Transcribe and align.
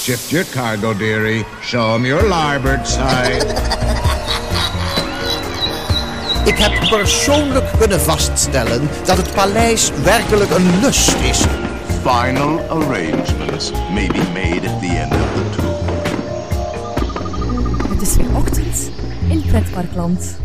Shift 0.00 0.32
your 0.32 0.44
cargo, 0.44 0.94
dearie. 0.94 1.44
Show 1.60 1.94
'em 1.94 2.06
your 2.06 2.28
larboard 2.28 2.88
side. 2.88 3.44
Ik 6.44 6.58
heb 6.58 6.88
persoonlijk 6.88 7.64
kunnen 7.78 8.00
vaststellen 8.00 8.88
dat 9.04 9.16
het 9.16 9.34
paleis 9.34 9.90
werkelijk 10.02 10.50
een 10.50 10.80
lust 10.80 11.14
is. 11.22 11.44
Final 12.02 12.60
arrangements 12.68 13.72
may 13.92 14.06
be 14.06 14.22
made 14.32 14.68
at 14.68 14.80
the 14.80 14.86
end 14.86 15.12
of 15.12 15.28
the 15.34 15.50
tour. 15.56 15.74
Het 17.92 18.02
is 18.02 18.16
weer 18.16 18.36
ochtend 18.36 18.90
in 19.28 19.42
Pretparkland. 19.46 20.38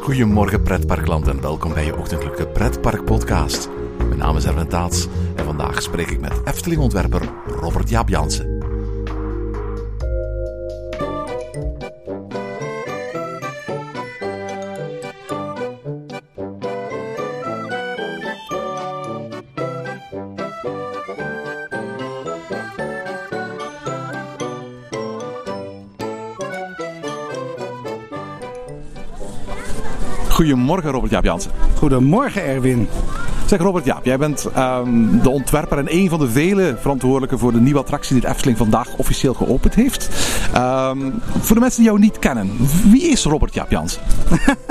Goedemorgen 0.00 0.62
pretparkland 0.62 1.28
en 1.28 1.40
welkom 1.40 1.74
bij 1.74 1.84
je 1.84 1.96
ochtendelijke 1.96 2.46
pretparkpodcast. 2.46 3.68
Mijn 3.98 4.18
naam 4.18 4.36
is 4.36 4.44
Erwin 4.44 4.68
Taats 4.68 5.06
vandaag 5.56 5.82
spreek 5.82 6.10
ik 6.10 6.20
met 6.20 6.40
Efteling-ontwerper 6.44 7.28
Robert 7.46 7.88
Jaap 7.88 8.08
Jansen. 8.08 8.64
Goedemorgen 30.30 30.90
Robert 30.90 31.10
Jaap 31.10 31.24
Jansen. 31.24 31.50
Goedemorgen 31.76 32.42
Erwin. 32.42 32.88
Zeg 33.46 33.60
Robert 33.60 33.84
Jaap, 33.84 34.04
jij 34.04 34.18
bent 34.18 34.44
ehm, 34.54 35.18
de 35.22 35.30
ontwerper 35.30 35.78
en 35.78 35.86
een 35.88 36.08
van 36.08 36.18
de 36.18 36.30
vele 36.30 36.76
verantwoordelijken 36.80 37.38
voor 37.38 37.52
de 37.52 37.60
nieuwe 37.60 37.78
attractie 37.78 38.12
die 38.12 38.22
de 38.22 38.28
Efteling 38.28 38.58
vandaag 38.58 38.96
officieel 38.96 39.34
geopend 39.34 39.74
heeft. 39.74 40.08
Ehm, 40.52 40.98
voor 41.40 41.54
de 41.54 41.60
mensen 41.60 41.80
die 41.80 41.90
jou 41.90 42.00
niet 42.00 42.18
kennen, 42.18 42.50
wie 42.90 43.02
is 43.02 43.24
Robert 43.24 43.54
Jaap 43.54 43.70
Jansen? 43.70 44.02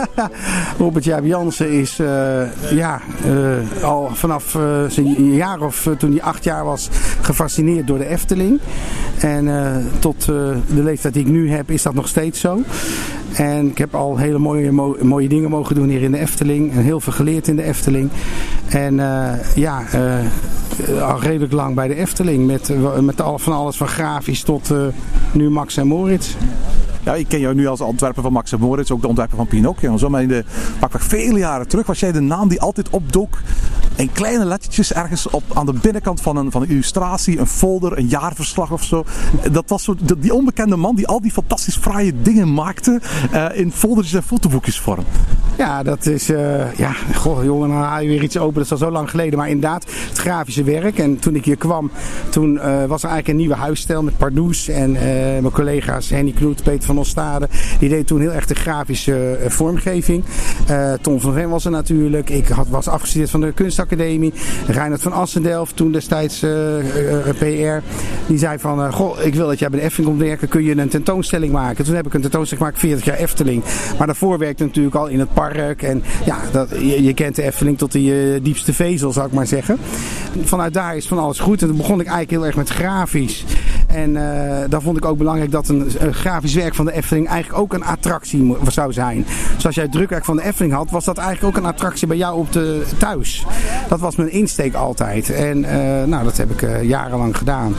Robert 0.78 1.04
Jaap 1.04 1.26
Jansen 1.26 1.72
is 1.72 2.00
eh, 2.00 2.72
ja, 2.72 3.02
eh, 3.24 3.84
al 3.84 4.10
vanaf 4.14 4.54
uh, 4.54 4.64
zijn 4.88 5.34
jaar 5.34 5.62
of 5.62 5.90
toen 5.98 6.12
hij 6.12 6.22
acht 6.22 6.44
jaar 6.44 6.66
was 6.66 6.90
gefascineerd 7.22 7.88
door 7.88 7.98
de 7.98 8.08
Efteling. 8.08 8.60
En 9.20 9.50
tot 10.00 10.26
de 10.26 10.84
leeftijd 10.84 11.14
die 11.14 11.26
ik 11.26 11.32
nu 11.32 11.52
heb 11.52 11.72
is 11.72 11.82
dat 11.82 11.94
nog 11.94 12.08
steeds 12.08 12.40
zo. 12.40 12.62
En 13.36 13.70
ik 13.70 13.78
heb 13.78 13.96
al 13.96 14.18
hele 14.18 14.38
mooie, 14.38 14.72
mooie 15.02 15.30
dingen 15.30 15.50
mogen 15.50 15.76
doen 15.76 15.90
hier 15.90 16.02
in 16.02 16.12
de 16.12 16.20
Efteling. 16.20 16.72
En 16.72 16.82
heel 16.82 17.00
veel 17.00 17.14
geleerd 17.14 17.48
in 17.48 17.56
de 17.56 17.64
Efteling. 17.64 18.10
En 18.70 18.96
ja, 19.56 19.84
al 21.02 21.22
redelijk 21.22 21.52
lang 21.52 21.76
bij 21.76 21.88
de 21.88 21.96
Efteling. 21.96 22.46
Met, 22.46 22.72
met 23.02 23.22
al, 23.22 23.40
van 23.40 23.54
alles 23.54 23.78
van 23.78 23.88
grafisch 23.88 24.42
tot 24.42 24.74
nu 25.32 25.50
Max 25.50 25.78
en 25.78 25.88
Moritz. 25.88 26.36
Ja, 27.04 27.16
ik 27.16 27.28
ken 27.28 27.40
jou 27.40 27.56
nu 27.56 27.68
als 27.68 27.82
ontwerper 27.82 28.24
van 28.24 28.32
Max 28.32 28.52
en 28.52 28.60
Moritz, 28.60 28.92
ook 28.92 29.02
de 29.02 29.08
ontwerper 29.08 29.38
van 29.38 29.48
Pinocchio. 29.48 29.92
En 29.92 30.00
zo, 30.00 30.10
maar 30.10 30.22
in 30.22 30.28
de 30.28 30.44
pakweg 30.80 31.04
vele 31.04 31.40
jaren 31.40 31.68
terug 31.68 31.86
was 31.86 32.00
jij 32.00 32.12
de 32.12 32.20
naam 32.20 32.48
die 32.48 32.62
altijd 32.62 32.90
opdook 32.90 33.38
in 33.96 34.12
kleine 34.12 34.46
lettertjes 34.46 34.94
ergens 34.94 35.30
op, 35.30 35.44
aan 35.54 35.66
de 35.66 35.74
binnenkant 35.74 36.22
van 36.22 36.38
een, 36.38 36.52
van 36.52 36.62
een 36.62 36.70
illustratie, 36.70 37.40
een 37.40 37.48
folder, 37.48 37.98
een 37.98 38.08
jaarverslag 38.08 38.72
of 38.72 38.84
zo. 38.84 39.06
Dat 39.52 39.64
was 39.68 39.84
zo, 39.84 39.96
die 40.18 40.34
onbekende 40.34 40.76
man 40.76 40.96
die 40.96 41.08
al 41.08 41.22
die 41.22 41.32
fantastisch 41.32 41.76
fraaie 41.76 42.14
dingen 42.22 42.54
maakte 42.54 43.02
uh, 43.34 43.46
in 43.54 43.72
foldertjes 43.72 44.14
en 44.14 44.24
fotoboekjesvorm. 44.24 45.04
Ja, 45.58 45.84
dat 45.84 46.06
is, 46.06 46.30
uh, 46.30 46.74
ja, 46.74 46.92
goh 47.16 47.44
jongen, 47.44 47.70
dan 47.70 47.78
haal 47.78 48.02
je 48.02 48.08
weer 48.08 48.24
iets 48.24 48.38
open, 48.38 48.54
dat 48.54 48.64
is 48.64 48.72
al 48.72 48.78
zo 48.78 48.92
lang 48.92 49.10
geleden. 49.10 49.38
Maar 49.38 49.50
inderdaad, 49.50 49.86
het 50.10 50.18
grafische 50.18 50.64
werk. 50.64 51.00
En 51.00 51.20
toen 51.20 51.36
ik 51.36 51.46
hier 51.46 51.58
kwam, 51.58 51.92
toen 52.30 52.54
uh, 52.54 52.64
was 52.64 53.04
er 53.04 53.10
eigenlijk 53.10 53.28
een 53.28 53.36
nieuwe 53.36 53.56
huisstijl 53.56 54.04
met 54.04 54.18
Pardoes 54.18 54.68
en 54.68 54.92
mijn 54.92 55.52
collega's 55.52 56.10
Henny 56.10 56.32
Knoet, 56.32 56.64
Peter 56.64 56.86
van 56.86 56.98
Ostade. 56.98 57.50
Die 57.80 57.90
deed 57.90 58.08
toen 58.08 58.20
heel 58.20 58.32
erg 58.32 58.46
de 58.46 58.56
grafische 58.56 59.40
vormgeving. 59.48 60.24
Tom 61.02 61.20
van 61.20 61.34
Ven 61.34 61.50
was 61.50 61.66
er 61.66 61.72
natuurlijk. 61.72 62.30
Ik 62.30 62.48
had, 62.48 62.68
was 62.68 62.88
afgestudeerd 62.88 63.30
van 63.30 63.42
de 63.42 63.54
kunstacademie. 63.86 64.34
Reinhard 64.68 65.02
van 65.02 65.12
Assendelft, 65.12 65.76
toen 65.76 65.92
destijds 65.92 66.40
PR. 67.38 67.84
Die 68.28 68.38
zei 68.38 68.60
van, 68.60 68.94
goh, 68.94 69.20
ik 69.22 69.36
wil 69.36 69.48
dat 69.48 69.60
jij 69.60 69.70
bij 69.70 69.80
de 69.80 69.86
Efteling 69.86 70.10
komt 70.10 70.22
werken. 70.22 70.48
Kun 70.48 70.64
je 70.64 70.78
een 70.78 70.90
tentoonstelling 70.90 71.52
maken? 71.52 71.86
Toen 71.86 71.96
heb 71.96 72.06
ik 72.06 72.14
een 72.14 72.22
tentoonstelling 72.22 72.66
gemaakt, 72.66 72.84
40 72.84 73.06
jaar 73.06 73.18
Efteling. 73.18 73.64
Maar 73.98 74.08
daarvoor 74.08 74.38
werkte 74.38 74.64
ik 74.64 74.70
natuurlijk 74.70 74.96
al 74.96 75.08
in 75.08 75.20
het 75.20 75.34
park 75.34 75.82
en 75.82 76.04
ja, 76.26 76.38
dat, 76.52 76.70
je, 76.70 77.04
je 77.04 77.14
kent 77.14 77.36
de 77.36 77.44
Efteling 77.44 77.78
tot 77.78 77.92
die 77.92 78.42
diepste 78.42 78.74
vezel, 78.74 79.12
zou 79.12 79.28
ik 79.28 79.34
maar 79.34 79.48
zeggen. 79.48 79.78
Vanuit 80.44 80.74
daar 80.74 80.96
is 80.96 81.08
van 81.08 81.20
alles 81.20 81.40
goed. 81.40 81.62
En 81.62 81.68
toen 81.68 81.78
begon 81.78 82.00
ik 82.00 82.08
eigenlijk 82.08 82.32
heel 82.32 82.46
erg 82.46 82.56
met 82.56 82.70
grafisch. 82.70 83.44
En 83.96 84.16
uh, 84.16 84.70
dan 84.70 84.82
vond 84.82 84.98
ik 84.98 85.06
ook 85.06 85.18
belangrijk 85.18 85.52
dat 85.52 85.68
een, 85.68 85.92
grafisch 86.12 86.54
werk 86.54 86.76
van 86.76 86.86
de 86.86 86.92
Efteling 86.92 87.28
eigenlijk 87.28 87.62
ook 87.62 87.74
een 87.74 87.84
attractie 87.84 88.56
zou 88.68 88.94
zijn. 88.94 89.26
Dus 89.56 89.66
als 89.66 89.76
jij 89.76 89.84
het 89.84 89.94
drukwerk 89.94 90.26
van 90.26 90.36
de 90.36 90.44
Efteling 90.44 90.74
had, 90.74 90.90
was 90.90 91.06
dat 91.06 91.18
eigenlijk 91.18 91.58
ook 91.58 91.64
een 91.64 91.70
attractie 91.70 92.08
bij 92.08 92.18
jou 92.18 92.38
op 92.38 92.52
de 92.52 92.84
thuis. 92.98 93.46
Dat 93.88 94.00
was 94.00 94.16
mijn 94.16 94.32
insteek 94.32 94.74
altijd. 94.74 95.30
En 95.30 95.58
uh, 95.58 95.70
nou, 96.04 96.24
dat 96.24 96.38
heb 96.38 96.52
ik 96.52 96.62
uh, 96.62 96.84
jarenlang 96.84 97.38
gedaan. 97.38 97.76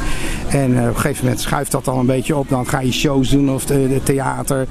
En 0.49 0.71
op 0.71 0.77
een 0.77 0.95
gegeven 0.95 1.25
moment 1.25 1.43
schuift 1.43 1.71
dat 1.71 1.85
dan 1.85 1.99
een 1.99 2.07
beetje 2.07 2.37
op. 2.37 2.49
Dan 2.49 2.67
ga 2.67 2.81
je 2.81 2.93
shows 2.93 3.31
doen 3.31 3.51
of 3.51 3.65
de, 3.67 4.01
theater. 4.03 4.67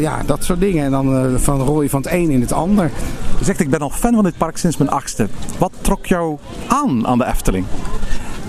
ja, 0.00 0.22
dat 0.26 0.44
soort 0.44 0.60
dingen. 0.60 0.84
En 0.84 0.90
dan 0.90 1.38
van 1.40 1.60
rol 1.60 1.88
van 1.88 2.02
het 2.02 2.12
een 2.12 2.30
in 2.30 2.40
het 2.40 2.52
ander. 2.52 2.90
Je 3.38 3.44
zegt, 3.44 3.60
ik 3.60 3.70
ben 3.70 3.80
al 3.80 3.90
fan 3.90 4.14
van 4.14 4.24
dit 4.24 4.36
park 4.36 4.56
sinds 4.56 4.76
mijn 4.76 4.90
achtste. 4.90 5.28
Wat 5.58 5.72
trok 5.80 6.06
jou 6.06 6.38
aan 6.68 7.06
aan 7.06 7.18
de 7.18 7.26
Efteling? 7.26 7.64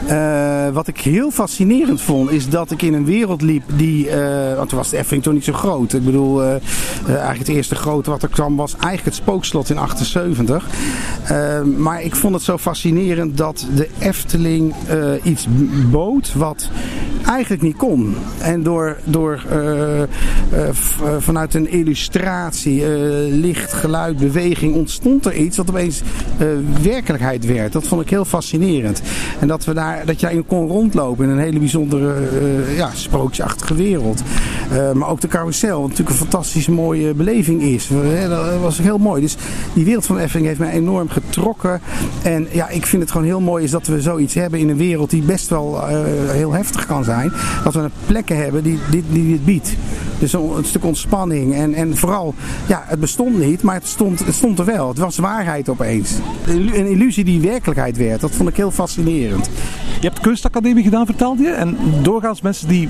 Uh, 0.09 0.69
wat 0.69 0.87
ik 0.87 0.99
heel 0.99 1.31
fascinerend 1.31 2.01
vond, 2.01 2.31
is 2.31 2.49
dat 2.49 2.71
ik 2.71 2.81
in 2.81 2.93
een 2.93 3.05
wereld 3.05 3.41
liep 3.41 3.63
die. 3.75 4.05
Uh, 4.05 4.55
want 4.55 4.69
toen 4.69 4.77
was 4.77 4.89
de 4.89 4.97
Efteling 4.97 5.23
toch 5.23 5.33
niet 5.33 5.43
zo 5.43 5.53
groot. 5.53 5.93
Ik 5.93 6.05
bedoel, 6.05 6.43
uh, 6.43 6.49
eigenlijk 7.07 7.37
het 7.37 7.47
eerste 7.47 7.75
grote 7.75 8.09
wat 8.09 8.23
er 8.23 8.29
kwam 8.29 8.55
was 8.55 8.73
eigenlijk 8.73 9.05
het 9.05 9.15
spookslot 9.15 9.69
in 9.69 9.77
78. 9.77 10.67
maar 11.77 12.01
ik 12.01 12.15
vond 12.15 12.33
het 12.33 12.43
zo 12.43 12.57
fascinerend 12.57 13.37
dat 13.37 13.67
de 13.75 13.89
Efteling 13.99 14.73
iets 15.23 15.47
bood 15.91 16.33
wat 16.33 16.69
eigenlijk 17.25 17.61
niet 17.61 17.77
kon. 17.77 18.15
En 18.37 18.63
door, 18.63 18.97
door 19.03 19.43
vanuit 21.19 21.53
een 21.53 21.71
illustratie, 21.71 22.87
licht, 23.29 23.73
geluid, 23.73 24.17
beweging 24.17 24.75
ontstond 24.75 25.25
er 25.25 25.35
iets 25.35 25.57
wat 25.57 25.69
opeens 25.69 26.01
werkelijkheid 26.81 27.45
werd. 27.45 27.73
Dat 27.73 27.87
vond 27.87 28.01
ik 28.01 28.09
heel 28.09 28.25
fascinerend. 28.25 29.01
En 29.39 29.47
dat 29.47 29.65
we 29.65 29.73
daar 29.73 29.98
dat 30.05 30.19
jij 30.19 30.43
kon 30.47 30.67
rondlopen 30.67 31.25
in 31.25 31.31
een 31.31 31.39
hele 31.39 31.59
bijzondere 31.59 32.13
uh, 32.41 32.77
ja, 32.77 32.89
sprookjesachtige 32.93 33.75
wereld. 33.75 34.21
Uh, 34.71 34.91
maar 34.91 35.09
ook 35.09 35.21
de 35.21 35.27
carousel, 35.27 35.79
wat 35.79 35.89
natuurlijk 35.89 36.09
een 36.09 36.27
fantastisch 36.27 36.67
mooie 36.67 37.13
beleving 37.13 37.61
is. 37.61 37.89
Uh, 37.89 38.29
dat 38.29 38.59
was 38.59 38.77
heel 38.77 38.97
mooi. 38.97 39.21
Dus 39.21 39.35
die 39.73 39.85
wereld 39.85 40.05
van 40.05 40.15
de 40.15 40.21
Efteling 40.21 40.47
heeft 40.47 40.59
mij 40.59 40.71
enorm 40.71 41.09
getrokken. 41.09 41.81
En 42.23 42.47
ja, 42.51 42.69
ik 42.69 42.85
vind 42.85 43.01
het 43.01 43.11
gewoon 43.11 43.27
heel 43.27 43.41
mooi 43.41 43.63
is 43.63 43.71
dat 43.71 43.87
we 43.87 44.01
zoiets 44.01 44.33
hebben 44.33 44.59
in 44.59 44.69
een 44.69 44.77
wereld 44.77 45.09
die 45.09 45.21
best 45.21 45.49
wel 45.49 45.85
heel 46.27 46.51
heftig 46.51 46.85
kan 46.85 47.03
zijn. 47.03 47.31
Dat 47.63 47.73
we 47.73 47.89
plekken 48.05 48.37
hebben 48.37 48.63
die, 48.63 48.79
die, 48.89 49.03
die 49.09 49.27
dit 49.31 49.45
biedt. 49.45 49.75
Dus 50.19 50.33
een, 50.33 50.57
een, 50.57 50.65
stuk 50.65 50.85
ontspanning. 50.85 51.53
En, 51.55 51.73
en 51.73 51.97
vooral, 51.97 52.33
ja, 52.67 52.83
het 52.87 52.99
bestond 52.99 53.39
niet, 53.39 53.61
maar 53.61 53.75
het 53.75 53.87
stond, 53.87 54.25
het 54.25 54.35
stond 54.35 54.59
er 54.59 54.65
wel. 54.65 54.87
Het 54.87 54.97
was 54.97 55.17
waarheid 55.17 55.69
opeens. 55.69 56.11
Een 56.47 56.87
illusie 56.87 57.23
die 57.23 57.41
werkelijkheid 57.41 57.97
werd. 57.97 58.21
Dat 58.21 58.31
vond 58.31 58.49
ik 58.49 58.55
heel 58.55 58.71
fascinerend. 58.71 59.49
Je 59.99 60.07
hebt 60.07 60.19
kunstacademie 60.19 60.83
gedaan, 60.83 61.05
vertelde 61.05 61.43
je. 61.43 61.49
En 61.49 61.77
doorgaans 62.01 62.41
mensen 62.41 62.67
die 62.67 62.89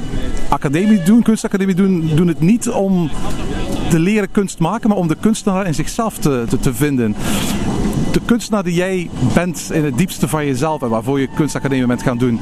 academie 0.50 1.04
doen, 1.04 1.22
kunstacademie 1.22 1.76
doen, 1.76 2.12
doen 2.16 2.28
het 2.28 2.40
niet 2.40 2.70
om 2.70 3.10
te 3.90 4.00
leren 4.00 4.32
kunst 4.32 4.60
maken, 4.60 4.90
maar 4.90 4.98
om 4.98 5.08
de 5.08 5.18
kunstenaar 5.20 5.68
in 5.68 5.74
zichzelf 5.74 6.18
te, 6.18 6.46
te, 6.62 6.74
vinden 6.74 7.16
de 8.12 8.22
kunstenaar 8.26 8.64
die 8.64 8.74
jij 8.74 9.10
bent 9.34 9.70
in 9.74 9.84
het 9.84 9.98
diepste 9.98 10.28
van 10.28 10.46
jezelf 10.46 10.82
en 10.82 10.90
waarvoor 10.90 11.20
je 11.20 11.28
kunstacademie 11.36 11.86
bent 11.86 12.04
gaan 12.04 12.18
doen, 12.18 12.40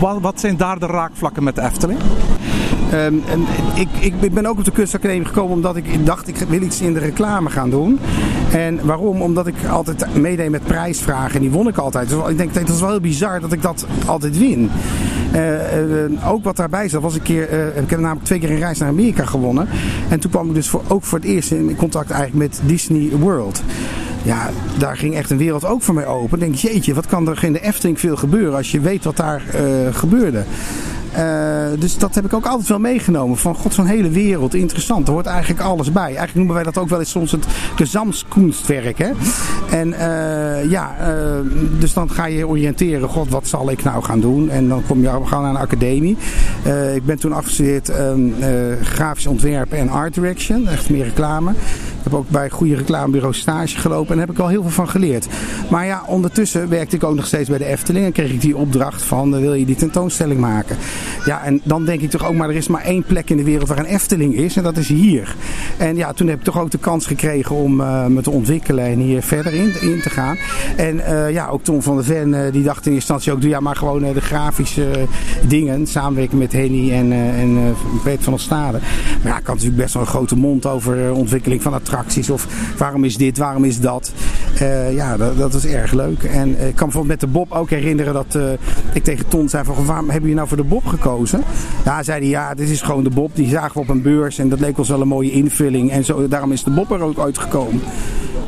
wat, 0.00 0.20
wat 0.20 0.40
zijn 0.40 0.56
daar 0.56 0.78
de 0.78 0.86
raakvlakken 0.86 1.42
met 1.42 1.54
de 1.54 1.62
Efteling? 1.62 1.98
Um, 2.92 3.22
en 3.26 3.46
ik, 3.74 3.88
ik, 4.20 4.34
ben 4.34 4.46
ook 4.46 4.58
op 4.58 4.64
de 4.64 4.70
kunstacademie 4.70 5.24
gekomen 5.24 5.52
omdat 5.52 5.76
ik 5.76 6.06
dacht 6.06 6.28
ik 6.28 6.36
wil 6.36 6.62
iets 6.62 6.80
in 6.80 6.92
de 6.92 6.98
reclame 6.98 7.50
gaan 7.50 7.70
doen. 7.70 7.98
En 8.52 8.86
waarom? 8.86 9.22
Omdat 9.22 9.46
ik 9.46 9.54
altijd 9.70 10.14
meedeed 10.14 10.50
met 10.50 10.64
prijsvragen 10.64 11.34
en 11.34 11.40
die 11.40 11.50
won 11.50 11.68
ik 11.68 11.76
altijd. 11.76 12.08
Dus 12.08 12.28
ik 12.28 12.36
denk, 12.36 12.54
dat 12.54 12.68
is 12.68 12.80
wel 12.80 12.90
heel 12.90 13.00
bizar 13.00 13.40
dat 13.40 13.52
ik 13.52 13.62
dat 13.62 13.86
altijd 14.06 14.38
win. 14.38 14.70
Uh, 15.34 16.06
uh, 16.10 16.30
ook 16.30 16.44
wat 16.44 16.56
daarbij 16.56 16.88
zat 16.88 17.02
was 17.02 17.14
een 17.14 17.22
keer, 17.22 17.52
uh, 17.52 17.82
ik 17.82 17.90
heb 17.90 18.00
namelijk 18.00 18.24
twee 18.24 18.38
keer 18.38 18.50
een 18.50 18.58
reis 18.58 18.78
naar 18.78 18.88
Amerika 18.88 19.24
gewonnen. 19.24 19.68
En 20.08 20.20
toen 20.20 20.30
kwam 20.30 20.48
ik 20.48 20.54
dus 20.54 20.68
voor, 20.68 20.82
ook 20.88 21.04
voor 21.04 21.18
het 21.18 21.28
eerst 21.28 21.50
in 21.50 21.76
contact 21.76 22.10
eigenlijk 22.10 22.50
met 22.50 22.60
Disney 22.68 23.10
World 23.18 23.62
ja, 24.22 24.50
daar 24.78 24.96
ging 24.96 25.14
echt 25.14 25.30
een 25.30 25.36
wereld 25.36 25.64
ook 25.64 25.82
voor 25.82 25.94
mij 25.94 26.06
open. 26.06 26.38
Ik 26.38 26.44
denk, 26.44 26.54
jeetje, 26.54 26.94
wat 26.94 27.06
kan 27.06 27.28
er 27.28 27.44
in 27.44 27.52
de 27.52 27.60
Efteling 27.60 28.00
veel 28.00 28.16
gebeuren 28.16 28.56
als 28.56 28.70
je 28.70 28.80
weet 28.80 29.04
wat 29.04 29.16
daar 29.16 29.42
gebeurde. 29.92 30.44
Eh, 31.14 31.80
dus 31.80 31.98
dat 31.98 32.14
heb 32.14 32.24
ik 32.24 32.32
ook 32.32 32.46
altijd 32.46 32.68
wel 32.68 32.78
meegenomen. 32.78 33.36
Van 33.36 33.54
god, 33.54 33.74
zo'n 33.74 33.86
hele 33.86 34.10
wereld, 34.10 34.54
interessant. 34.54 35.06
Er 35.06 35.12
hoort 35.12 35.26
eigenlijk 35.26 35.60
alles 35.60 35.92
bij. 35.92 36.02
Eigenlijk 36.02 36.34
noemen 36.34 36.54
wij 36.54 36.64
dat 36.64 36.78
ook 36.78 36.88
wel 36.88 36.98
eens 36.98 37.10
soms 37.10 37.32
het 37.32 37.46
gezamskunstwerk. 37.74 38.98
Hè? 38.98 39.10
En 39.70 39.92
eh, 39.92 40.70
ja, 40.70 40.96
eh, 40.98 41.14
dus 41.78 41.92
dan 41.92 42.10
ga 42.10 42.26
je 42.26 42.48
oriënteren. 42.48 43.08
God, 43.08 43.28
wat 43.28 43.48
zal 43.48 43.70
ik 43.70 43.82
nou 43.82 44.02
gaan 44.02 44.20
doen? 44.20 44.50
En 44.50 44.68
dan 44.68 44.82
kom 44.86 45.02
je 45.02 45.08
gewoon 45.08 45.42
naar 45.42 45.50
een 45.50 45.56
academie. 45.56 46.16
Ik 46.94 47.04
ben 47.04 47.18
toen 47.18 47.32
afgestudeerd 47.32 47.90
eh, 48.42 48.72
grafisch 48.82 49.26
ontwerp 49.26 49.72
en 49.72 49.88
art 49.88 50.14
direction. 50.14 50.68
Echt 50.68 50.90
meer 50.90 51.04
reclame. 51.04 51.50
Ik 51.50 52.02
heb 52.02 52.14
ook 52.14 52.28
bij 52.28 52.50
goede 52.50 52.74
reclamebureaus 52.74 53.38
stage 53.38 53.78
gelopen. 53.78 54.10
En 54.10 54.16
daar 54.16 54.26
heb 54.26 54.34
ik 54.34 54.42
al 54.42 54.48
heel 54.48 54.62
veel 54.62 54.70
van 54.70 54.88
geleerd. 54.88 55.26
Maar 55.70 55.86
ja, 55.86 56.02
ondertussen 56.06 56.68
werkte 56.68 56.96
ik 56.96 57.04
ook 57.04 57.14
nog 57.14 57.26
steeds 57.26 57.48
bij 57.48 57.58
de 57.58 57.64
Efteling. 57.64 58.04
En 58.04 58.12
kreeg 58.12 58.30
ik 58.30 58.40
die 58.40 58.56
opdracht 58.56 59.02
van, 59.02 59.40
wil 59.40 59.54
je 59.54 59.64
die 59.64 59.76
tentoonstelling 59.76 60.40
maken? 60.40 60.76
Ja, 61.24 61.44
en 61.44 61.60
dan 61.64 61.84
denk 61.84 62.00
ik 62.00 62.10
toch 62.10 62.26
ook, 62.26 62.34
maar 62.34 62.48
er 62.48 62.56
is 62.56 62.68
maar 62.68 62.82
één 62.82 63.02
plek 63.02 63.30
in 63.30 63.36
de 63.36 63.44
wereld 63.44 63.68
waar 63.68 63.78
een 63.78 63.84
Efteling 63.84 64.34
is. 64.34 64.56
En 64.56 64.62
dat 64.62 64.76
is 64.76 64.88
hier. 64.88 65.34
En 65.76 65.96
ja, 65.96 66.12
toen 66.12 66.28
heb 66.28 66.38
ik 66.38 66.44
toch 66.44 66.60
ook 66.60 66.70
de 66.70 66.78
kans 66.78 67.06
gekregen 67.06 67.56
om 67.56 67.80
eh, 67.80 68.06
me 68.06 68.22
te 68.22 68.30
ontwikkelen 68.30 68.84
en 68.84 68.98
hier 68.98 69.22
verder 69.22 69.52
in, 69.52 69.80
in 69.80 70.00
te 70.00 70.10
gaan. 70.10 70.36
En 70.76 71.00
eh, 71.00 71.30
ja, 71.30 71.48
ook 71.48 71.62
Tom 71.62 71.82
van 71.82 71.96
der 71.96 72.04
Ven, 72.04 72.34
eh, 72.34 72.52
die 72.52 72.62
dacht 72.62 72.86
in 72.86 72.92
eerste 72.92 73.12
instantie 73.12 73.32
ook, 73.32 73.42
ja 73.42 73.60
maar 73.60 73.76
gewoon 73.76 74.12
de 74.12 74.20
grafische 74.20 75.06
dingen. 75.46 75.86
Samenwerken 75.86 76.38
met 76.38 76.52
Henny 76.52 76.92
en, 76.92 77.12
en 77.12 77.76
van 78.20 78.32
der 78.32 78.40
Stade. 78.40 78.78
Maar 79.22 79.32
ja, 79.32 79.38
ik 79.38 79.46
had 79.46 79.54
natuurlijk 79.54 79.82
best 79.82 79.94
wel 79.94 80.02
een 80.02 80.08
grote 80.08 80.36
mond 80.36 80.66
over 80.66 81.12
ontwikkeling 81.12 81.62
van 81.62 81.74
attracties. 81.74 82.30
Of 82.30 82.46
waarom 82.78 83.04
is 83.04 83.16
dit, 83.16 83.38
waarom 83.38 83.64
is 83.64 83.80
dat. 83.80 84.12
Ja, 84.90 85.16
dat, 85.16 85.36
dat 85.36 85.54
is 85.54 85.66
erg 85.66 85.92
leuk. 85.92 86.22
En 86.22 86.48
ik 86.48 86.74
kan 86.74 86.88
bijvoorbeeld 86.88 87.06
met 87.06 87.20
de 87.20 87.26
Bob 87.26 87.52
ook 87.52 87.70
herinneren 87.70 88.14
dat 88.14 88.38
ik 88.92 89.04
tegen 89.04 89.28
Ton 89.28 89.48
zei 89.48 89.64
van, 89.64 89.74
waarom 89.74 90.04
hebben 90.04 90.20
jullie 90.20 90.36
nou 90.36 90.48
voor 90.48 90.56
de 90.56 90.64
Bob 90.64 90.84
gekozen? 90.92 91.42
Ja, 91.84 92.02
zei 92.02 92.20
hij, 92.20 92.28
ja, 92.28 92.54
dit 92.54 92.68
is 92.68 92.80
gewoon 92.80 93.04
de 93.04 93.10
Bob. 93.10 93.30
Die 93.34 93.48
zagen 93.48 93.72
we 93.72 93.78
op 93.78 93.88
een 93.88 94.02
beurs 94.02 94.38
en 94.38 94.48
dat 94.48 94.60
leek 94.60 94.78
ons 94.78 94.88
wel 94.88 95.00
een 95.00 95.08
mooie 95.08 95.30
invulling. 95.30 95.90
En 95.90 96.04
zo, 96.04 96.28
daarom 96.28 96.52
is 96.52 96.64
de 96.64 96.70
Bob 96.70 96.90
er 96.90 97.00
ook 97.00 97.18
uitgekomen. 97.18 97.82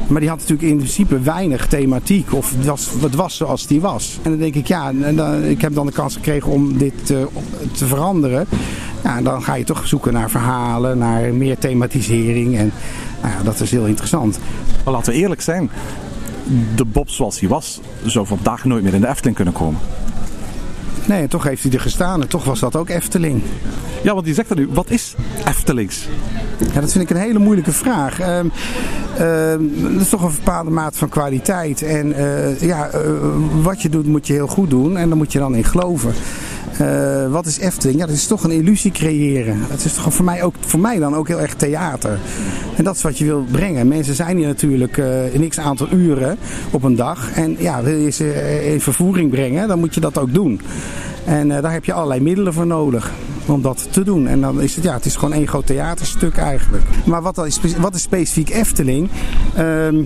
Maar 0.07 0.21
die 0.21 0.29
had 0.29 0.39
natuurlijk 0.39 0.69
in 0.69 0.77
principe 0.77 1.21
weinig 1.21 1.67
thematiek. 1.67 2.33
Of 2.33 2.57
het 2.57 2.67
was, 2.67 2.91
het 3.01 3.15
was 3.15 3.37
zoals 3.37 3.67
die 3.67 3.81
was. 3.81 4.19
En 4.23 4.31
dan 4.31 4.39
denk 4.39 4.55
ik, 4.55 4.67
ja, 4.67 4.93
en 5.03 5.17
dan, 5.17 5.43
ik 5.43 5.61
heb 5.61 5.75
dan 5.75 5.87
de 5.87 5.93
kans 5.93 6.15
gekregen 6.15 6.51
om 6.51 6.79
dit 6.79 7.11
eh, 7.11 7.19
te 7.73 7.87
veranderen. 7.87 8.47
Ja, 9.03 9.23
dan 9.23 9.43
ga 9.43 9.55
je 9.55 9.65
toch 9.65 9.87
zoeken 9.87 10.13
naar 10.13 10.31
verhalen, 10.31 10.99
naar 10.99 11.35
meer 11.35 11.59
thematisering. 11.59 12.59
En 12.59 12.73
nou 13.23 13.35
ja, 13.35 13.43
dat 13.43 13.61
is 13.61 13.71
heel 13.71 13.87
interessant. 13.87 14.39
Maar 14.85 14.95
laten 14.95 15.13
we 15.13 15.19
eerlijk 15.19 15.41
zijn. 15.41 15.71
De 16.77 16.85
Bob 16.85 17.09
zoals 17.09 17.41
hij 17.41 17.49
was, 17.49 17.81
zou 18.05 18.27
vandaag 18.27 18.65
nooit 18.65 18.83
meer 18.83 18.95
in 18.95 19.01
de 19.01 19.09
Efteling 19.09 19.37
kunnen 19.37 19.55
komen. 19.55 19.81
Nee, 21.07 21.23
en 21.23 21.29
toch 21.29 21.45
heeft 21.45 21.63
hij 21.63 21.73
er 21.73 21.81
gestaan. 21.81 22.23
En 22.23 22.29
toch 22.29 22.45
was 22.45 22.61
dat 22.61 22.77
ook 22.77 22.89
Efteling. 22.89 23.43
Ja, 24.03 24.13
want 24.13 24.25
die 24.25 24.35
zegt 24.35 24.51
er 24.51 24.57
nu, 24.57 24.69
wat 24.73 24.91
is 24.91 25.15
Eftelings? 25.45 26.09
Ja, 26.73 26.81
dat 26.81 26.93
vind 26.93 27.05
ik 27.05 27.17
een 27.17 27.23
hele 27.23 27.39
moeilijke 27.39 27.73
vraag. 27.73 28.21
Ehm, 28.21 28.47
ehm, 29.19 29.63
dat 29.93 30.01
is 30.01 30.09
toch 30.09 30.23
een 30.23 30.35
bepaalde 30.35 30.71
mate 30.71 30.99
van 30.99 31.09
kwaliteit. 31.09 31.83
En 31.83 32.13
eh, 32.13 32.61
ja, 32.61 32.89
eh, 32.89 33.01
wat 33.63 33.83
je 33.83 33.89
doet 33.89 34.07
moet 34.07 34.27
je 34.27 34.33
heel 34.33 34.47
goed 34.47 34.71
doen. 34.71 34.97
En 34.97 35.09
daar 35.09 35.17
moet 35.17 35.33
je 35.33 35.39
dan 35.39 35.55
in 35.55 35.65
geloven. 35.65 36.15
Eh, 36.79 37.31
wat 37.31 37.47
is 37.47 37.59
Efteling? 37.59 37.99
Ja, 37.99 38.07
dat 38.07 38.15
is 38.15 38.27
toch 38.27 38.45
een 38.45 38.51
illusie 38.51 38.91
creëren. 38.91 39.59
Dat 39.71 39.85
is 39.85 39.93
toch 39.95 40.15
voor 40.15 40.25
mij, 40.25 40.43
ook, 40.43 40.55
voor 40.61 40.81
mij 40.81 40.99
dan 40.99 41.15
ook 41.15 41.29
heel 41.29 41.41
erg 41.41 41.55
theater. 41.55 42.19
En 42.77 42.85
dat 42.85 42.97
is 42.97 43.03
wat 43.03 43.19
je 43.19 43.25
wil 43.25 43.45
brengen. 43.51 43.89
Mensen 43.89 44.15
zijn 44.15 44.37
hier 44.37 44.47
natuurlijk 44.47 44.99
eh, 44.99 45.35
een 45.35 45.49
x 45.49 45.59
aantal 45.59 45.89
uren 45.93 46.37
op 46.71 46.83
een 46.83 46.97
dag. 46.97 47.33
En 47.33 47.57
ja, 47.59 47.83
wil 47.83 47.99
je 47.99 48.11
ze 48.11 48.33
eh, 48.33 48.73
in 48.73 48.81
vervoering 48.81 49.31
brengen, 49.31 49.69
dan 49.69 49.79
moet 49.79 49.95
je 49.95 50.01
dat 50.01 50.19
ook 50.19 50.35
doen. 50.35 50.61
En 51.25 51.49
daar 51.49 51.73
heb 51.73 51.85
je 51.85 51.93
allerlei 51.93 52.21
middelen 52.21 52.53
voor 52.53 52.67
nodig 52.67 53.13
om 53.47 53.63
dat 53.63 53.87
te 53.91 54.03
doen. 54.05 54.27
En 54.27 54.41
dan 54.41 54.61
is 54.61 54.75
het, 54.75 54.85
ja, 54.85 54.95
het 54.95 55.05
is 55.05 55.17
gewoon 55.17 55.33
één 55.35 55.49
groot 55.49 55.67
theaterstuk 55.67 56.37
eigenlijk. 56.37 56.83
Maar 57.07 57.23
wat, 57.23 57.35
dan 57.35 57.47
is, 57.47 57.61
wat 57.79 57.95
is 57.95 58.03
specifiek 58.03 58.51
Efteling? 58.51 59.09
Ehm, 59.57 60.03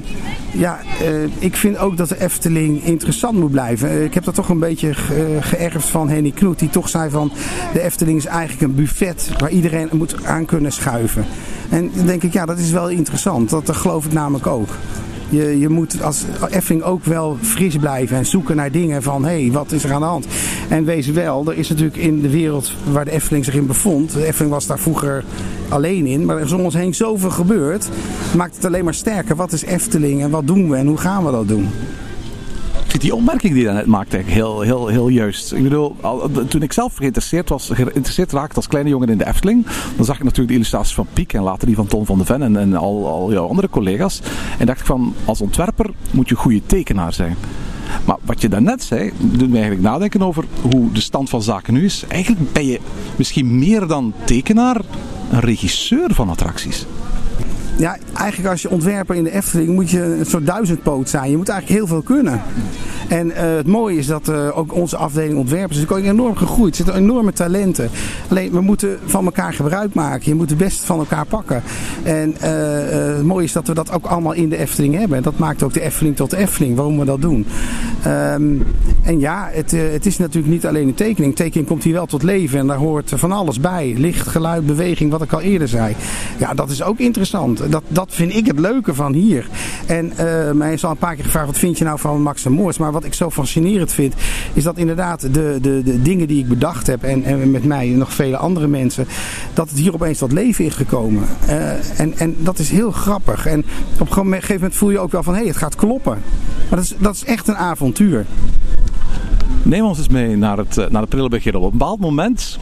ja, 0.53 0.79
eh, 1.01 1.23
ik 1.39 1.57
vind 1.57 1.79
ook 1.79 1.97
dat 1.97 2.09
de 2.09 2.21
Efteling 2.21 2.85
interessant 2.85 3.39
moet 3.39 3.51
blijven. 3.51 3.89
Eh, 3.89 4.05
ik 4.05 4.15
heb 4.15 4.25
dat 4.25 4.35
toch 4.35 4.49
een 4.49 4.59
beetje 4.59 4.95
ge- 4.95 5.37
geërfd 5.41 5.89
van 5.89 6.09
Henny 6.09 6.31
Knoet. 6.31 6.59
Die 6.59 6.71
toch 6.71 6.89
zei 6.89 7.11
van 7.11 7.33
de 7.73 7.81
Efteling 7.83 8.19
is 8.19 8.27
eigenlijk 8.27 8.63
een 8.63 8.75
buffet 8.75 9.31
waar 9.39 9.51
iedereen 9.51 9.89
moet 9.93 10.25
aan 10.25 10.45
kunnen 10.45 10.73
schuiven. 10.73 11.25
En 11.69 11.91
dan 11.95 12.07
denk 12.07 12.23
ik, 12.23 12.33
ja, 12.33 12.47
dat 12.47 12.59
is 12.59 12.71
wel 12.71 12.89
interessant. 12.89 13.51
Dat, 13.51 13.67
dat 13.67 13.77
geloof 13.77 14.05
ik 14.05 14.13
namelijk 14.13 14.47
ook. 14.47 14.69
Je, 15.29 15.59
je 15.59 15.69
moet 15.69 16.03
als 16.03 16.25
Efteling 16.51 16.83
ook 16.83 17.05
wel 17.05 17.37
fris 17.41 17.77
blijven 17.77 18.17
en 18.17 18.27
zoeken 18.27 18.57
naar 18.57 18.71
dingen 18.71 19.03
van 19.03 19.25
hé, 19.25 19.43
hey, 19.43 19.53
wat 19.53 19.73
is 19.73 19.85
er 19.85 19.93
aan 19.93 20.01
de 20.01 20.07
hand? 20.07 20.27
En 20.69 20.85
wees 20.85 21.07
wel, 21.07 21.51
er 21.51 21.59
is 21.59 21.69
natuurlijk 21.69 21.97
in 21.97 22.21
de 22.21 22.31
wereld 22.31 22.73
waar 22.93 23.05
de 23.05 23.11
Efteling 23.11 23.45
zich 23.45 23.55
in 23.55 23.67
bevond, 23.67 24.13
de 24.13 24.27
Efteling 24.27 24.53
was 24.53 24.67
daar 24.67 24.79
vroeger 24.79 25.25
alleen 25.69 26.07
in, 26.07 26.25
maar 26.25 26.37
er 26.37 26.45
is 26.45 26.53
om 26.53 26.61
ons 26.61 26.75
heen 26.75 26.95
zoveel 26.95 27.31
gebeurd, 27.31 27.89
maakt 28.37 28.55
het 28.55 28.65
alleen 28.65 28.85
maar 28.85 28.95
sterker. 28.95 29.37
Wat 29.37 29.53
is 29.53 29.65
Efteling 29.65 30.23
en 30.23 30.31
wat 30.31 30.47
doen 30.47 30.71
we 30.71 30.77
en 30.77 30.87
hoe 30.87 30.97
gaan 30.97 31.25
we 31.25 31.31
dat 31.31 31.49
doen? 31.49 31.69
Die 32.89 33.15
opmerking 33.15 33.55
die 33.55 33.63
je 33.63 33.71
net 33.71 33.87
maakte 33.87 34.17
heel, 34.17 34.61
heel, 34.61 34.87
heel 34.87 35.09
juist. 35.09 35.53
Ik 35.53 35.63
bedoel, 35.63 35.97
al- 36.01 36.31
toen 36.49 36.63
ik 36.63 36.73
zelf 36.73 36.95
geïnteresseerd 36.97 37.49
was, 37.49 37.71
geïnteresseerd 37.73 38.33
raakte 38.33 38.57
als 38.57 38.67
kleine 38.69 38.91
jongen 38.91 39.09
in 39.09 39.19
de 39.19 39.27
Efteling, 39.27 39.67
dan 39.97 40.05
zag 40.05 40.17
ik 40.17 40.23
natuurlijk 40.23 40.49
de 40.49 40.55
illustraties 40.55 40.95
van 40.95 41.07
Piek 41.13 41.33
en 41.33 41.43
later 41.43 41.67
die 41.67 41.77
van 41.77 41.87
Ton 41.87 42.07
van 42.07 42.19
de 42.19 42.25
Ven 42.25 42.43
en, 42.43 42.57
en 42.57 42.75
al, 42.77 43.07
al 43.07 43.33
jouw 43.33 43.49
andere 43.49 43.69
collega's. 43.69 44.21
En 44.59 44.67
dacht 44.67 44.81
ik 44.81 44.87
van, 44.87 45.15
als 45.25 45.41
ontwerper 45.41 45.91
moet 46.11 46.29
je 46.29 46.35
een 46.35 46.41
goede 46.41 46.63
tekenaar 46.67 47.13
zijn. 47.13 47.37
Maar 48.05 48.17
wat 48.23 48.41
je 48.41 48.49
daarnet 48.49 48.83
zei, 48.83 49.13
doet 49.19 49.49
me 49.49 49.55
eigenlijk 49.55 49.83
nadenken 49.83 50.23
over 50.23 50.45
hoe 50.71 50.93
de 50.93 51.01
stand 51.01 51.29
van 51.31 51.43
zaken 51.43 51.75
nu 51.75 51.85
is. 51.85 52.05
Eigenlijk 52.09 52.53
ben 52.53 52.67
je 52.67 52.81
misschien 53.17 53.59
meer 53.59 53.87
dan 53.87 54.13
tekenaar, 54.25 54.81
een 55.31 55.41
regisseur 55.41 56.15
van 56.15 56.29
attracties. 56.29 56.87
Ja, 57.79 57.97
eigenlijk 58.15 58.51
als 58.51 58.63
je 58.63 58.71
ontwerper 58.71 59.17
in 59.17 59.25
de 59.25 59.33
Efteling 59.33 59.69
moet 59.69 59.91
je 59.91 60.03
een 60.03 60.27
soort 60.27 60.47
duizendpoot 60.47 61.09
zijn. 61.09 61.31
Je 61.31 61.37
moet 61.37 61.49
eigenlijk 61.49 61.79
heel 61.81 61.89
veel 61.89 62.03
kunnen. 62.03 62.43
En 63.09 63.31
eh, 63.31 63.57
het 63.57 63.67
mooie 63.67 63.97
is 63.97 64.07
dat 64.07 64.29
eh, 64.29 64.59
ook 64.59 64.75
onze 64.75 64.97
afdeling 64.97 65.39
ontwerpers 65.39 65.79
is 65.79 65.89
ook 65.89 65.99
enorm 65.99 66.37
gegroeid. 66.37 66.71
Er 66.71 66.77
zitten 66.77 66.95
enorme 66.95 67.33
talenten. 67.33 67.91
Alleen 68.29 68.51
we 68.51 68.61
moeten 68.61 68.99
van 69.05 69.25
elkaar 69.25 69.53
gebruik 69.53 69.95
maken. 69.95 70.29
Je 70.29 70.35
moet 70.35 70.49
het 70.49 70.59
beste 70.59 70.87
van 70.87 70.99
elkaar 70.99 71.27
pakken. 71.27 71.63
En 72.03 72.37
eh, 72.41 73.17
het 73.17 73.25
mooie 73.25 73.45
is 73.45 73.53
dat 73.53 73.67
we 73.67 73.75
dat 73.75 73.93
ook 73.93 74.07
allemaal 74.07 74.33
in 74.33 74.49
de 74.49 74.57
Efteling 74.57 74.95
hebben. 74.95 75.17
En 75.17 75.23
dat 75.23 75.39
maakt 75.39 75.63
ook 75.63 75.73
de 75.73 75.81
Efteling 75.81 76.17
tot 76.17 76.31
de 76.31 76.37
Efteling. 76.37 76.77
Waarom 76.77 76.99
we 76.99 77.05
dat 77.05 77.21
doen. 77.21 77.47
Ehm, 78.03 78.57
en 79.03 79.19
ja, 79.19 79.49
het, 79.53 79.71
het 79.71 80.07
is 80.07 80.19
natuurlijk 80.19 80.53
niet 80.53 80.67
alleen 80.67 80.89
een 80.89 80.95
tekening. 80.95 81.37
Tekening 81.37 81.69
komt 81.69 81.85
hier 81.85 81.93
wel 81.93 82.07
tot 82.07 82.23
leven. 82.23 82.59
En 82.59 82.67
daar 82.67 82.77
hoort 82.77 83.13
van 83.15 83.33
alles 83.33 83.61
bij. 83.61 83.95
Licht, 83.97 84.29
geluid, 84.29 84.67
beweging. 84.67 85.11
Wat 85.11 85.23
ik 85.23 85.33
al 85.33 85.41
eerder 85.41 85.69
zei. 85.69 85.95
Ja, 86.39 86.55
dat 86.55 86.71
is 86.71 86.83
ook 86.83 86.99
interessant. 86.99 87.68
Dat, 87.69 87.83
dat 87.89 88.15
vind 88.15 88.35
ik 88.35 88.47
het 88.47 88.59
leuke 88.59 88.95
van 88.95 89.13
hier. 89.13 89.49
En 89.87 90.13
eh 90.17 90.53
mij 90.53 90.73
is 90.73 90.85
al 90.85 90.91
een 90.91 90.97
paar 90.97 91.15
keer 91.15 91.25
gevraagd, 91.25 91.47
wat 91.47 91.59
vind 91.59 91.79
je 91.79 91.85
nou 91.85 91.99
van 91.99 92.23
Max 92.23 92.45
en 92.45 92.53
Moritz? 92.53 92.79
Maar 92.79 92.93
wat 92.93 93.05
ik 93.05 93.15
zo 93.15 93.31
fascinerend 93.31 93.93
vind, 93.93 94.15
is 94.53 94.65
dat 94.65 94.79
inderdaad 94.79 95.21
de, 95.21 95.59
de, 95.61 95.83
de 95.83 96.03
dingen 96.03 96.29
die 96.29 96.39
ik 96.39 96.49
bedacht 96.49 96.87
heb, 96.87 97.03
en, 97.03 97.25
en 97.25 97.51
met 97.51 97.65
mij 97.65 97.89
nog 97.89 98.13
vele 98.13 98.37
andere 98.37 98.67
mensen, 98.67 99.07
dat 99.55 99.69
het 99.69 99.79
hier 99.79 99.95
opeens 99.95 100.19
tot 100.19 100.33
leven 100.33 100.65
is 100.65 100.75
gekomen. 100.75 101.25
Eh, 101.47 102.01
en, 102.01 102.19
en 102.19 102.37
dat 102.39 102.59
is 102.59 102.71
heel 102.71 102.91
grappig. 102.91 103.47
En 103.47 103.65
op 103.99 104.17
een 104.17 104.33
gegeven 104.33 104.55
moment 104.55 104.75
voel 104.75 104.91
je 104.91 104.99
ook 104.99 105.13
wel 105.13 105.23
van, 105.23 105.33
hé, 105.33 105.39
hey, 105.39 105.49
het 105.49 105.57
gaat 105.57 105.77
kloppen. 105.77 106.23
Maar 106.69 106.79
dat 106.79 106.85
is, 106.85 106.95
dat 106.99 107.15
is 107.15 107.25
echt 107.25 107.49
een 107.49 107.57
avontuur. 107.57 108.27
Neem 109.63 109.85
ons 109.85 109.99
eens 109.99 110.09
mee 110.09 110.37
naar 110.37 110.59
het, 110.59 110.79
eh, 110.79 110.87
naar 110.89 111.07
Prilleberg 111.07 111.47
Op 111.47 111.63
een 111.63 111.71
bepaald 111.71 112.01
moment 112.01 112.59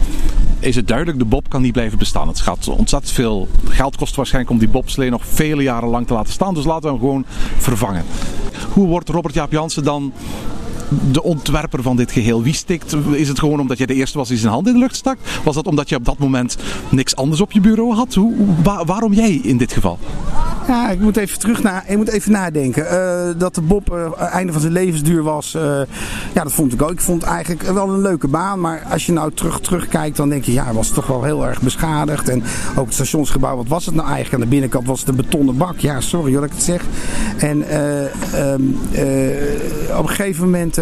is 0.61 0.77
het 0.77 0.89
duidelijk, 0.89 1.19
de 1.19 1.25
Bob 1.25 1.49
kan 1.49 1.63
niet 1.63 1.73
blijven 1.73 1.99
bestaan. 1.99 2.29
Het 2.29 2.41
gaat 2.41 2.69
ontzettend 2.69 3.13
veel 3.13 3.49
geld 3.69 3.97
kosten 3.97 4.17
waarschijnlijk 4.17 4.55
om 4.55 4.59
die 4.61 4.69
bobslee 4.69 5.11
nog 5.11 5.27
vele 5.27 5.63
jaren 5.63 5.89
lang 5.89 6.07
te 6.07 6.13
laten 6.15 6.33
staan. 6.33 6.55
Dus 6.55 6.65
laten 6.65 6.83
we 6.83 6.89
hem 6.89 6.99
gewoon 6.99 7.25
vervangen. 7.59 8.05
Hoe 8.73 8.87
wordt 8.87 9.09
Robert 9.09 9.35
Jaap 9.35 9.53
Jansen 9.53 9.85
dan 9.85 10.13
de 11.11 11.23
ontwerper 11.23 11.83
van 11.83 11.97
dit 11.97 12.13
geheel? 12.13 12.43
Wie 12.43 12.55
stikt? 12.55 12.97
Is 13.13 13.29
het 13.29 13.39
gewoon 13.39 13.61
omdat 13.61 13.79
jij 13.79 13.87
de 13.87 13.95
eerste 13.95 14.19
was 14.19 14.29
die 14.29 14.39
zijn 14.39 14.53
hand 14.53 14.67
in 14.67 14.73
de 14.73 14.79
lucht 14.79 14.97
stak? 14.97 15.19
Was 15.45 15.55
dat 15.55 15.67
omdat 15.67 15.89
je 15.89 15.97
op 15.97 16.05
dat 16.05 16.19
moment 16.19 16.57
niks 16.89 17.17
anders 17.17 17.41
op 17.41 17.53
je 17.53 17.61
bureau 17.61 17.95
had? 17.95 18.15
Hoe, 18.15 18.37
hoe- 18.37 18.55
wa- 18.63 18.85
waarom 18.85 19.13
jij 19.13 19.31
in 19.33 19.57
dit 19.57 19.73
geval? 19.73 19.99
Ja, 20.67 20.91
ik 20.91 21.01
moet 21.01 21.17
even 21.17 21.39
terug 21.39 21.63
naar, 21.63 21.85
ik 21.87 21.97
moet 21.97 22.09
even 22.09 22.33
nadenken. 22.33 22.89
Eh, 22.89 23.35
dat 23.39 23.55
de 23.55 23.61
Bob 23.61 23.93
eh, 23.93 24.35
einde 24.35 24.53
van 24.53 24.61
zijn 24.61 24.73
levensduur 24.73 25.23
was, 25.23 25.55
eh, 25.55 25.63
ja, 26.35 26.43
dat 26.43 26.53
vond 26.53 26.73
ik 26.73 26.83
ook. 26.83 26.91
Ik 26.91 27.01
vond 27.01 27.23
eigenlijk 27.23 27.63
wel 27.63 27.89
een 27.89 28.01
leuke 28.01 28.29
baan, 28.29 28.61
maar 28.61 28.83
als 28.91 29.07
je 29.07 29.13
nou 29.13 29.33
terug, 29.33 29.61
terugkijkt, 29.61 30.17
dan 30.17 30.29
denk 30.29 30.45
je, 30.45 30.53
ja, 30.53 30.65
hij 30.65 30.73
was 30.73 30.91
toch 30.91 31.07
wel 31.07 31.23
heel 31.23 31.47
erg 31.47 31.63
beschadigd. 31.63 32.29
En 32.29 32.43
ook 32.77 32.85
het 32.85 32.95
stationsgebouw, 32.95 33.57
wat 33.57 33.69
was 33.69 33.87
het 33.87 33.95
nou 33.95 34.07
eigenlijk? 34.07 34.35
Aan 34.35 34.41
de 34.41 34.47
binnenkant 34.47 34.87
was 34.87 35.01
het 35.01 35.09
een 35.09 35.17
betonnen 35.17 35.57
bak. 35.57 35.79
Ja, 35.79 36.01
sorry 36.01 36.33
dat 36.33 36.45
ik 36.45 36.51
het 36.51 36.63
zeg. 36.63 36.85
En 37.39 37.69
eh, 37.69 38.05
ehm, 38.05 38.63
eh, 38.93 39.99
op 39.99 40.03
een 40.03 40.09
gegeven 40.09 40.45
moment 40.45 40.81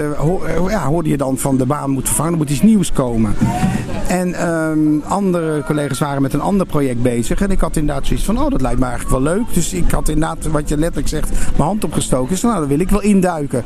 ja, 0.68 0.86
hoorde 0.86 1.08
je 1.08 1.16
dan 1.16 1.38
van 1.38 1.56
de 1.56 1.66
baan 1.66 1.90
moet 1.90 2.06
vervangen, 2.06 2.32
er 2.32 2.38
moet 2.38 2.50
iets 2.50 2.62
nieuws 2.62 2.92
komen. 2.92 3.34
En 4.08 4.34
ehm, 4.34 5.00
andere 5.08 5.62
collega's 5.66 5.98
waren 5.98 6.22
met 6.22 6.32
een 6.32 6.40
ander 6.40 6.66
project 6.66 7.02
bezig. 7.02 7.40
En 7.40 7.50
ik 7.50 7.60
had 7.60 7.76
inderdaad 7.76 8.06
zoiets 8.06 8.24
van, 8.24 8.38
oh, 8.38 8.50
dat 8.50 8.60
lijkt 8.60 8.78
me 8.78 8.86
eigenlijk 8.86 9.24
wel 9.24 9.34
leuk. 9.34 9.54
Dus 9.54 9.73
ik 9.74 9.90
had 9.90 10.08
inderdaad, 10.08 10.46
wat 10.46 10.68
je 10.68 10.76
letterlijk 10.76 11.08
zegt, 11.08 11.30
mijn 11.30 11.68
hand 11.68 11.84
opgestoken. 11.84 12.28
Dus 12.28 12.42
nou, 12.42 12.58
daar 12.58 12.68
wil 12.68 12.78
ik 12.78 12.90
wel 12.90 13.02
induiken. 13.02 13.64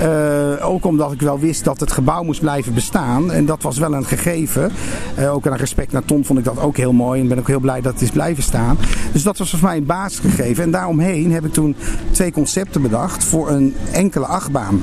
Uh, 0.00 0.70
ook 0.70 0.84
omdat 0.84 1.12
ik 1.12 1.20
wel 1.20 1.38
wist 1.38 1.64
dat 1.64 1.80
het 1.80 1.92
gebouw 1.92 2.22
moest 2.22 2.40
blijven 2.40 2.74
bestaan. 2.74 3.32
En 3.32 3.46
dat 3.46 3.62
was 3.62 3.78
wel 3.78 3.94
een 3.94 4.04
gegeven. 4.04 4.72
Uh, 5.18 5.34
ook 5.34 5.46
aan 5.46 5.56
respect 5.56 5.92
naar 5.92 6.04
Ton 6.04 6.24
vond 6.24 6.38
ik 6.38 6.44
dat 6.44 6.58
ook 6.58 6.76
heel 6.76 6.92
mooi. 6.92 7.20
En 7.20 7.28
ben 7.28 7.38
ook 7.38 7.48
heel 7.48 7.60
blij 7.60 7.80
dat 7.80 7.92
het 7.92 8.02
is 8.02 8.10
blijven 8.10 8.42
staan. 8.42 8.78
Dus 9.12 9.22
dat 9.22 9.38
was 9.38 9.50
voor 9.50 9.62
mij 9.62 9.76
een 9.76 9.86
basisgegeven. 9.86 10.64
En 10.64 10.70
daaromheen 10.70 11.32
heb 11.32 11.44
ik 11.44 11.52
toen 11.52 11.76
twee 12.10 12.32
concepten 12.32 12.82
bedacht 12.82 13.24
voor 13.24 13.50
een 13.50 13.74
enkele 13.92 14.26
achtbaan. 14.26 14.82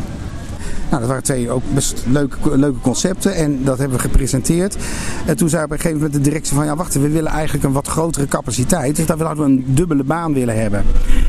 Nou, 0.90 1.00
dat 1.00 1.10
waren 1.10 1.24
twee 1.24 1.50
ook 1.50 1.64
best 1.74 2.04
leuke, 2.10 2.58
leuke 2.58 2.80
concepten 2.80 3.36
en 3.36 3.64
dat 3.64 3.78
hebben 3.78 3.98
we 3.98 4.04
gepresenteerd. 4.04 4.78
En 5.26 5.38
toen 5.38 5.50
zei 5.50 5.64
op 5.64 5.72
een 5.72 5.78
gegeven 5.78 5.98
moment 5.98 6.14
de 6.14 6.30
directie 6.30 6.56
van 6.56 6.66
ja 6.66 6.76
wacht, 6.76 6.94
we 6.94 7.10
willen 7.10 7.32
eigenlijk 7.32 7.64
een 7.64 7.72
wat 7.72 7.88
grotere 7.88 8.28
capaciteit. 8.28 8.96
Dus 8.96 9.06
daar 9.06 9.18
willen 9.18 9.38
we 9.38 9.44
een 9.44 9.64
dubbele 9.68 10.04
baan 10.04 10.34
willen 10.34 10.60
hebben. 10.60 10.84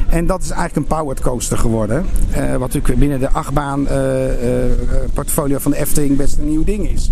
En 0.08 0.26
dat 0.26 0.42
is 0.42 0.50
eigenlijk 0.50 0.76
een 0.76 0.96
powered 0.96 1.20
coaster 1.20 1.58
geworden. 1.58 2.06
Uh, 2.30 2.50
wat 2.50 2.60
natuurlijk 2.60 2.98
binnen 2.98 3.20
de 3.20 3.30
achtbaan 3.30 3.80
uh, 3.80 4.26
uh, 4.26 4.64
portfolio 5.14 5.58
van 5.58 5.70
de 5.70 5.78
Efteling 5.78 6.16
best 6.16 6.38
een 6.38 6.48
nieuw 6.48 6.64
ding 6.64 6.88
is. 6.88 7.10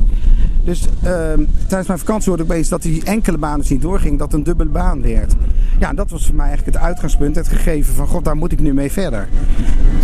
Dus 0.67 0.87
ehm, 1.03 1.45
tijdens 1.67 1.87
mijn 1.87 1.99
vakantie 1.99 2.29
hoorde 2.29 2.45
ik 2.45 2.51
opeens 2.51 2.69
dat 2.69 2.83
die 2.83 3.05
enkele 3.05 3.39
baan 3.39 3.59
dus 3.59 3.69
niet 3.69 3.83
doorging, 3.83 4.19
dat 4.19 4.33
een 4.33 4.43
dubbele 4.43 4.71
baan 4.71 5.03
werd. 5.03 5.35
Ja, 5.79 5.93
dat 5.93 6.11
was 6.11 6.27
voor 6.27 6.35
mij 6.35 6.47
eigenlijk 6.47 6.77
het 6.77 6.87
uitgangspunt, 6.87 7.37
het 7.37 7.49
gegeven 7.49 7.95
van 7.95 8.07
god, 8.07 8.25
daar 8.25 8.37
moet 8.37 8.53
ik 8.53 8.61
nu 8.61 8.75
mee 8.75 8.93
verder. 8.93 9.29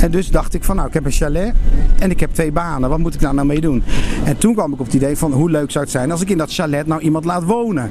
En 0.01 0.11
dus 0.11 0.29
dacht 0.29 0.55
ik 0.55 0.65
van 0.65 0.77
nou, 0.77 0.89
ik 0.89 0.95
heb 0.95 1.05
een 1.05 1.11
chalet 1.11 1.55
en 1.99 2.11
ik 2.11 2.21
heb 2.21 2.33
twee 2.33 2.53
banen, 2.53 2.89
wat 2.89 2.99
moet 2.99 3.15
ik 3.15 3.21
daar 3.21 3.35
nou 3.35 3.47
mee 3.47 3.61
doen? 3.61 3.83
En 4.25 4.39
toen 4.39 4.55
kwam 4.55 4.73
ik 4.73 4.81
op 4.81 4.87
het 4.87 4.95
idee 4.95 5.17
van 5.17 5.33
hoe 5.33 5.51
leuk 5.51 5.71
zou 5.71 5.85
het 5.85 5.93
zijn 5.93 6.11
als 6.11 6.21
ik 6.21 6.31
in 6.31 6.39
dat 6.39 6.53
chalet 6.53 6.87
nou 6.87 7.01
iemand 7.01 7.25
laat 7.25 7.45
wonen. 7.45 7.91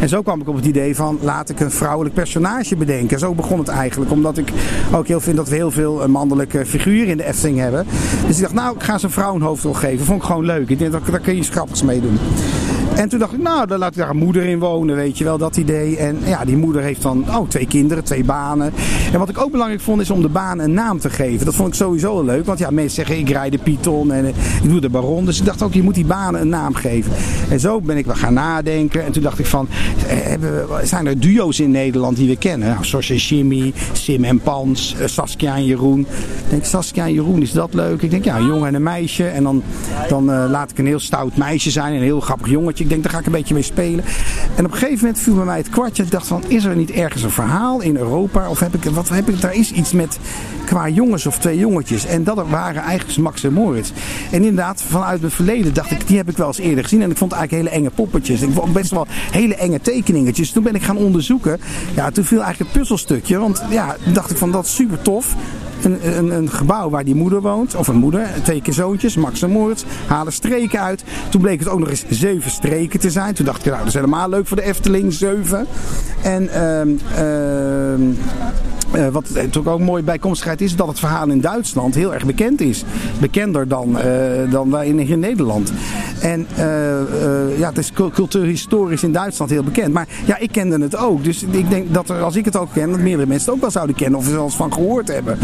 En 0.00 0.08
zo 0.08 0.22
kwam 0.22 0.40
ik 0.40 0.48
op 0.48 0.56
het 0.56 0.64
idee 0.64 0.96
van 0.96 1.18
laat 1.22 1.48
ik 1.48 1.60
een 1.60 1.70
vrouwelijk 1.70 2.14
personage 2.14 2.76
bedenken. 2.76 3.18
Zo 3.18 3.34
begon 3.34 3.58
het 3.58 3.68
eigenlijk, 3.68 4.10
omdat 4.10 4.38
ik 4.38 4.52
ook 4.92 5.06
heel 5.06 5.20
vind 5.20 5.36
dat 5.36 5.48
we 5.48 5.54
heel 5.54 5.70
veel 5.70 6.08
mannelijke 6.08 6.66
figuren 6.66 7.08
in 7.08 7.16
de 7.16 7.24
Efteling 7.24 7.58
hebben. 7.58 7.86
Dus 8.26 8.36
ik 8.36 8.42
dacht 8.42 8.54
nou, 8.54 8.74
ik 8.74 8.82
ga 8.82 8.98
ze 8.98 9.04
een 9.04 9.12
vrouw 9.12 9.34
een 9.34 9.42
hoofdrol. 9.42 9.74
Vond 9.74 10.22
ik 10.22 10.22
gewoon 10.22 10.44
leuk. 10.44 10.68
Ik 10.68 10.78
denk 10.78 10.92
dat 10.92 11.06
daar 11.06 11.20
kun 11.20 11.32
je 11.32 11.38
iets 11.38 11.48
grappigs 11.48 11.82
mee 11.82 12.00
doen. 12.00 12.07
problem. 12.16 12.77
En 12.98 13.08
toen 13.08 13.18
dacht 13.18 13.32
ik, 13.32 13.42
nou, 13.42 13.66
dan 13.66 13.78
laat 13.78 13.90
ik 13.90 13.96
daar 13.96 14.10
een 14.10 14.16
moeder 14.16 14.44
in 14.44 14.58
wonen, 14.58 14.96
weet 14.96 15.18
je 15.18 15.24
wel, 15.24 15.38
dat 15.38 15.56
idee. 15.56 15.96
En 15.96 16.18
ja, 16.24 16.44
die 16.44 16.56
moeder 16.56 16.82
heeft 16.82 17.02
dan 17.02 17.24
oh, 17.28 17.48
twee 17.48 17.66
kinderen, 17.66 18.04
twee 18.04 18.24
banen. 18.24 18.72
En 19.12 19.18
wat 19.18 19.28
ik 19.28 19.40
ook 19.40 19.50
belangrijk 19.50 19.80
vond, 19.80 20.00
is 20.00 20.10
om 20.10 20.22
de 20.22 20.28
baan 20.28 20.58
een 20.58 20.72
naam 20.72 20.98
te 20.98 21.10
geven. 21.10 21.44
Dat 21.44 21.54
vond 21.54 21.68
ik 21.68 21.74
sowieso 21.74 22.22
leuk, 22.22 22.46
want 22.46 22.58
ja, 22.58 22.70
mensen 22.70 22.94
zeggen, 22.94 23.18
ik 23.18 23.28
rijd 23.28 23.52
de 23.52 23.58
Python 23.58 24.12
en 24.12 24.26
ik 24.26 24.34
doe 24.62 24.80
de 24.80 24.88
Baron. 24.88 25.24
Dus 25.24 25.38
ik 25.38 25.44
dacht 25.44 25.62
ook, 25.62 25.72
je 25.72 25.82
moet 25.82 25.94
die 25.94 26.04
banen 26.04 26.40
een 26.40 26.48
naam 26.48 26.74
geven. 26.74 27.12
En 27.50 27.60
zo 27.60 27.80
ben 27.80 27.96
ik 27.96 28.06
wel 28.06 28.14
gaan 28.14 28.34
nadenken. 28.34 29.04
En 29.04 29.12
toen 29.12 29.22
dacht 29.22 29.38
ik 29.38 29.46
van, 29.46 29.68
we, 30.40 30.80
zijn 30.82 31.06
er 31.06 31.20
duo's 31.20 31.58
in 31.58 31.70
Nederland 31.70 32.16
die 32.16 32.28
we 32.28 32.36
kennen? 32.36 32.68
Nou, 32.68 32.84
zoals 32.84 33.28
Jimmy, 33.28 33.72
Sim 33.92 34.24
en 34.24 34.40
Pans, 34.40 34.96
Saskia 35.04 35.56
en 35.56 35.64
Jeroen. 35.64 36.00
Ik 36.00 36.50
denk, 36.50 36.64
Saskia 36.64 37.04
en 37.04 37.12
Jeroen, 37.12 37.42
is 37.42 37.52
dat 37.52 37.74
leuk? 37.74 38.02
Ik 38.02 38.10
denk, 38.10 38.24
ja, 38.24 38.36
een 38.36 38.46
jongen 38.46 38.68
en 38.68 38.74
een 38.74 38.82
meisje. 38.82 39.26
En 39.26 39.42
dan, 39.42 39.62
dan 40.08 40.24
laat 40.24 40.70
ik 40.70 40.78
een 40.78 40.86
heel 40.86 41.00
stout 41.00 41.36
meisje 41.36 41.70
zijn 41.70 41.92
en 41.92 41.98
een 41.98 42.02
heel 42.02 42.20
grappig 42.20 42.48
jongetje. 42.48 42.86
Ik 42.88 42.94
denk, 42.94 43.06
daar 43.06 43.12
ga 43.12 43.18
ik 43.18 43.26
een 43.26 43.38
beetje 43.38 43.54
mee 43.54 43.62
spelen. 43.62 44.04
En 44.56 44.64
op 44.64 44.72
een 44.72 44.78
gegeven 44.78 44.98
moment 45.04 45.18
viel 45.18 45.34
bij 45.34 45.44
mij 45.44 45.56
het 45.56 45.68
kwartje. 45.68 46.02
Ik 46.02 46.10
dacht 46.10 46.26
van, 46.26 46.42
is 46.46 46.64
er 46.64 46.76
niet 46.76 46.90
ergens 46.90 47.22
een 47.22 47.30
verhaal 47.30 47.80
in 47.80 47.96
Europa? 47.96 48.48
Of 48.48 48.60
heb 48.60 48.74
ik, 48.74 48.84
wat 48.84 49.08
heb 49.08 49.28
ik, 49.28 49.40
daar 49.40 49.54
is 49.54 49.72
iets 49.72 49.92
met 49.92 50.18
qua 50.66 50.88
jongens 50.88 51.26
of 51.26 51.38
twee 51.38 51.58
jongetjes. 51.58 52.06
En 52.06 52.24
dat 52.24 52.48
waren 52.48 52.82
eigenlijk 52.82 53.18
Max 53.18 53.44
en 53.44 53.52
Moritz. 53.52 53.90
En 54.30 54.44
inderdaad, 54.44 54.82
vanuit 54.82 55.22
het 55.22 55.32
verleden 55.32 55.74
dacht 55.74 55.90
ik, 55.90 56.06
die 56.06 56.16
heb 56.16 56.28
ik 56.28 56.36
wel 56.36 56.46
eens 56.46 56.58
eerder 56.58 56.82
gezien. 56.82 57.02
En 57.02 57.10
ik 57.10 57.16
vond 57.16 57.32
eigenlijk 57.32 57.64
hele 57.64 57.76
enge 57.80 57.90
poppetjes. 57.94 58.40
Ik 58.40 58.52
vond 58.52 58.72
best 58.72 58.90
wel 58.90 59.06
hele 59.30 59.54
enge 59.54 59.80
tekeningetjes. 59.80 60.50
Toen 60.50 60.62
ben 60.62 60.74
ik 60.74 60.82
gaan 60.82 60.96
onderzoeken. 60.96 61.60
Ja, 61.94 62.10
toen 62.10 62.24
viel 62.24 62.42
eigenlijk 62.42 62.70
een 62.74 62.80
puzzelstukje. 62.80 63.38
Want 63.38 63.62
ja, 63.70 63.96
dacht 64.12 64.30
ik 64.30 64.36
van, 64.36 64.52
dat 64.52 64.64
is 64.64 64.74
super 64.74 65.02
tof. 65.02 65.34
Een, 65.82 66.18
een, 66.18 66.30
een, 66.30 66.50
gebouw 66.50 66.90
waar 66.90 67.04
die 67.04 67.14
moeder 67.14 67.40
woont, 67.40 67.74
of 67.74 67.88
een 67.88 67.96
moeder, 67.96 68.28
twee 68.42 68.62
keer 68.62 68.74
zoontjes, 68.74 69.16
Max 69.16 69.42
en 69.42 69.50
Moritz, 69.50 69.84
halen 70.06 70.32
streken 70.32 70.80
uit. 70.80 71.04
Toen 71.30 71.40
bleek 71.40 71.58
het 71.58 71.68
ook 71.68 71.78
nog 71.78 71.88
eens 71.88 72.04
zeven 72.08 72.50
streken 72.50 73.00
te 73.00 73.10
zijn. 73.10 73.34
Toen 73.34 73.44
dacht 73.44 73.58
ik, 73.58 73.64
nou, 73.64 73.78
dat 73.78 73.86
is 73.86 73.94
helemaal 73.94 74.28
leuk 74.28 74.46
voor 74.46 74.56
de 74.56 74.62
Efteling, 74.62 75.12
zeven. 75.12 75.66
En 76.22 76.48
ehm 76.48 76.88
uh, 77.18 78.16
uh, 78.94 79.08
wat 79.08 79.30
natuurlijk 79.34 79.68
ook 79.68 79.80
mooi 79.80 80.02
bijkomstigheid 80.02 80.60
is, 80.60 80.76
dat 80.76 80.88
het 80.88 80.98
verhaal 80.98 81.28
in 81.28 81.40
Duitsland 81.40 81.94
heel 81.94 82.14
erg 82.14 82.24
bekend 82.24 82.60
is. 82.60 82.84
Bekender 83.20 83.68
dan, 83.68 83.96
uh, 83.96 84.04
dan 84.50 84.70
wij 84.70 84.86
in, 84.86 85.18
Nederland. 85.18 85.72
En 86.20 86.46
uh, 86.58 87.58
ja, 87.58 87.68
het 87.68 87.78
is 87.78 87.92
cultuurhistorisch 88.12 89.02
in 89.02 89.12
Duitsland 89.12 89.50
heel 89.50 89.62
bekend. 89.62 89.92
Maar 89.92 90.08
ja, 90.24 90.38
ik 90.38 90.52
kende 90.52 90.78
het 90.80 90.96
ook. 90.96 91.24
Dus 91.24 91.42
ik 91.42 91.70
denk 91.70 91.94
dat 91.94 92.08
er, 92.08 92.22
als 92.22 92.36
ik 92.36 92.44
het 92.44 92.56
ook 92.56 92.72
ken, 92.72 92.90
dat 92.90 93.00
meerdere 93.00 93.26
mensen 93.26 93.46
het 93.46 93.54
ook 93.54 93.60
wel 93.60 93.70
zouden 93.70 93.96
kennen 93.96 94.18
of 94.18 94.26
er 94.26 94.32
zelfs 94.32 94.56
van 94.56 94.72
gehoord 94.72 95.08
hebben. 95.08 95.38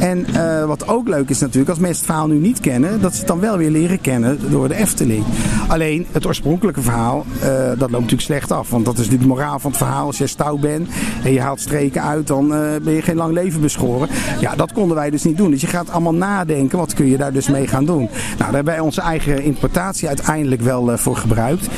En 0.00 0.26
wat 0.66 0.88
ook 0.88 1.08
leuk 1.08 1.28
is 1.28 1.38
natuurlijk, 1.38 1.70
als 1.70 1.78
mensen 1.78 1.96
het 1.96 2.06
verhaal 2.06 2.26
nu 2.26 2.38
niet 2.38 2.60
kennen, 2.60 3.00
dat 3.00 3.12
ze 3.12 3.18
het 3.18 3.28
dan 3.28 3.40
wel 3.40 3.56
weer 3.56 3.70
leren 3.70 4.00
kennen 4.00 4.38
door 4.50 4.68
de 4.68 4.74
Efteling. 4.74 5.24
Alleen 5.68 6.06
het 6.12 6.26
oorspronkelijke 6.26 6.82
verhaal, 6.82 7.24
dat 7.68 7.78
loopt 7.78 7.90
natuurlijk 7.90 8.20
slecht 8.20 8.52
af. 8.52 8.70
Want 8.70 8.84
dat 8.84 8.98
is 8.98 9.08
de 9.08 9.18
moraal 9.26 9.58
van 9.58 9.70
het 9.70 9.78
verhaal. 9.78 10.06
Als 10.06 10.18
je 10.18 10.26
stout 10.26 10.60
bent 10.60 10.88
en 11.24 11.32
je 11.32 11.40
haalt 11.40 11.60
streken 11.60 12.02
uit, 12.02 12.26
dan 12.26 12.52
je 12.94 13.02
geen 13.02 13.16
lang 13.16 13.32
leven 13.32 13.60
beschoren. 13.60 14.08
Ja, 14.40 14.54
dat 14.56 14.72
konden 14.72 14.96
wij 14.96 15.10
dus 15.10 15.24
niet 15.24 15.36
doen. 15.36 15.50
Dus 15.50 15.60
je 15.60 15.66
gaat 15.66 15.90
allemaal 15.90 16.14
nadenken, 16.14 16.78
wat 16.78 16.94
kun 16.94 17.06
je 17.06 17.16
daar 17.16 17.32
dus 17.32 17.48
mee 17.48 17.66
gaan 17.66 17.84
doen? 17.84 18.02
Nou, 18.02 18.36
daar 18.38 18.54
hebben 18.54 18.72
wij 18.74 18.80
onze 18.80 19.00
eigen 19.00 19.42
interpretatie 19.42 20.08
uiteindelijk 20.08 20.60
wel 20.60 20.92
uh, 20.92 20.98
voor 20.98 21.16
gebruikt. 21.16 21.68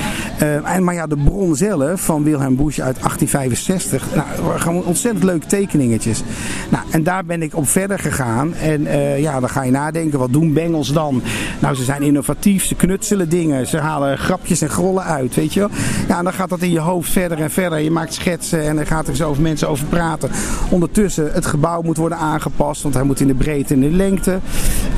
Uh, 0.43 0.75
en, 0.75 0.85
maar 0.85 0.95
ja, 0.95 1.07
de 1.07 1.17
bron 1.17 1.57
zelf 1.57 2.01
van 2.01 2.23
Wilhelm 2.23 2.57
Busch 2.57 2.81
uit 2.81 2.97
1865, 2.97 4.15
nou, 4.15 4.59
gewoon 4.59 4.85
ontzettend 4.85 5.25
leuke 5.25 5.47
tekeningetjes. 5.47 6.23
Nou, 6.69 6.85
en 6.91 7.03
daar 7.03 7.25
ben 7.25 7.43
ik 7.43 7.57
op 7.57 7.69
verder 7.69 7.99
gegaan. 7.99 8.55
En 8.55 8.81
uh, 8.81 9.21
ja, 9.21 9.41
dan 9.41 9.49
ga 9.49 9.63
je 9.63 9.71
nadenken, 9.71 10.19
wat 10.19 10.33
doen 10.33 10.53
bengels 10.53 10.93
dan? 10.93 11.23
Nou, 11.59 11.75
ze 11.75 11.85
zijn 11.85 12.03
innovatief, 12.03 12.65
ze 12.65 12.75
knutselen 12.75 13.29
dingen, 13.29 13.67
ze 13.67 13.79
halen 13.79 14.19
grapjes 14.19 14.61
en 14.61 14.71
grollen 14.71 15.05
uit, 15.05 15.35
weet 15.35 15.55
je 15.55 15.61
wel? 15.61 15.71
Ja, 16.09 16.19
en 16.19 16.25
dan 16.25 16.33
gaat 16.33 16.49
dat 16.49 16.61
in 16.61 16.73
je 16.73 16.79
hoofd 16.79 17.11
verder 17.11 17.41
en 17.41 17.51
verder. 17.51 17.79
Je 17.79 17.91
maakt 17.91 18.15
schetsen 18.15 18.63
en 18.63 18.77
dan 18.77 18.87
gaat 18.87 19.09
er 19.09 19.17
zo 19.17 19.29
over 19.29 19.43
mensen 19.43 19.69
over 19.69 19.87
praten. 19.87 20.31
Ondertussen, 20.69 21.00
het 21.07 21.47
gebouw 21.47 21.83
moet 21.83 21.97
worden 21.97 22.19
aangepast, 22.19 22.83
want 22.83 22.95
hij 22.95 23.03
moet 23.03 23.21
in 23.21 23.27
de 23.27 23.35
breedte 23.35 23.75
en 23.75 23.81
de 23.81 23.91
lengte. 23.91 24.39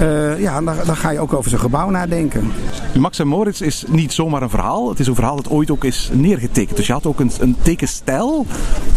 Uh, 0.00 0.40
ja, 0.40 0.60
dan, 0.60 0.74
dan, 0.86 0.96
ga 0.96 1.10
je 1.10 1.20
ook 1.20 1.32
over 1.32 1.50
zo'n 1.50 1.58
gebouw 1.58 1.90
nadenken. 1.90 2.52
Max 2.98 3.18
en 3.18 3.28
Moritz 3.28 3.60
is 3.60 3.84
niet 3.88 4.12
zomaar 4.12 4.42
een 4.42 4.50
verhaal. 4.50 4.88
Het 4.88 5.00
is 5.00 5.06
een 5.06 5.14
verhaal 5.14 5.36
dat 5.36 5.50
ooit 5.50 5.70
ook 5.70 5.84
is 5.84 6.10
neergetekend. 6.12 6.76
Dus 6.76 6.86
je 6.86 6.92
had 6.92 7.06
ook 7.06 7.20
een, 7.20 7.30
een 7.40 7.56
tekenstijl 7.62 8.46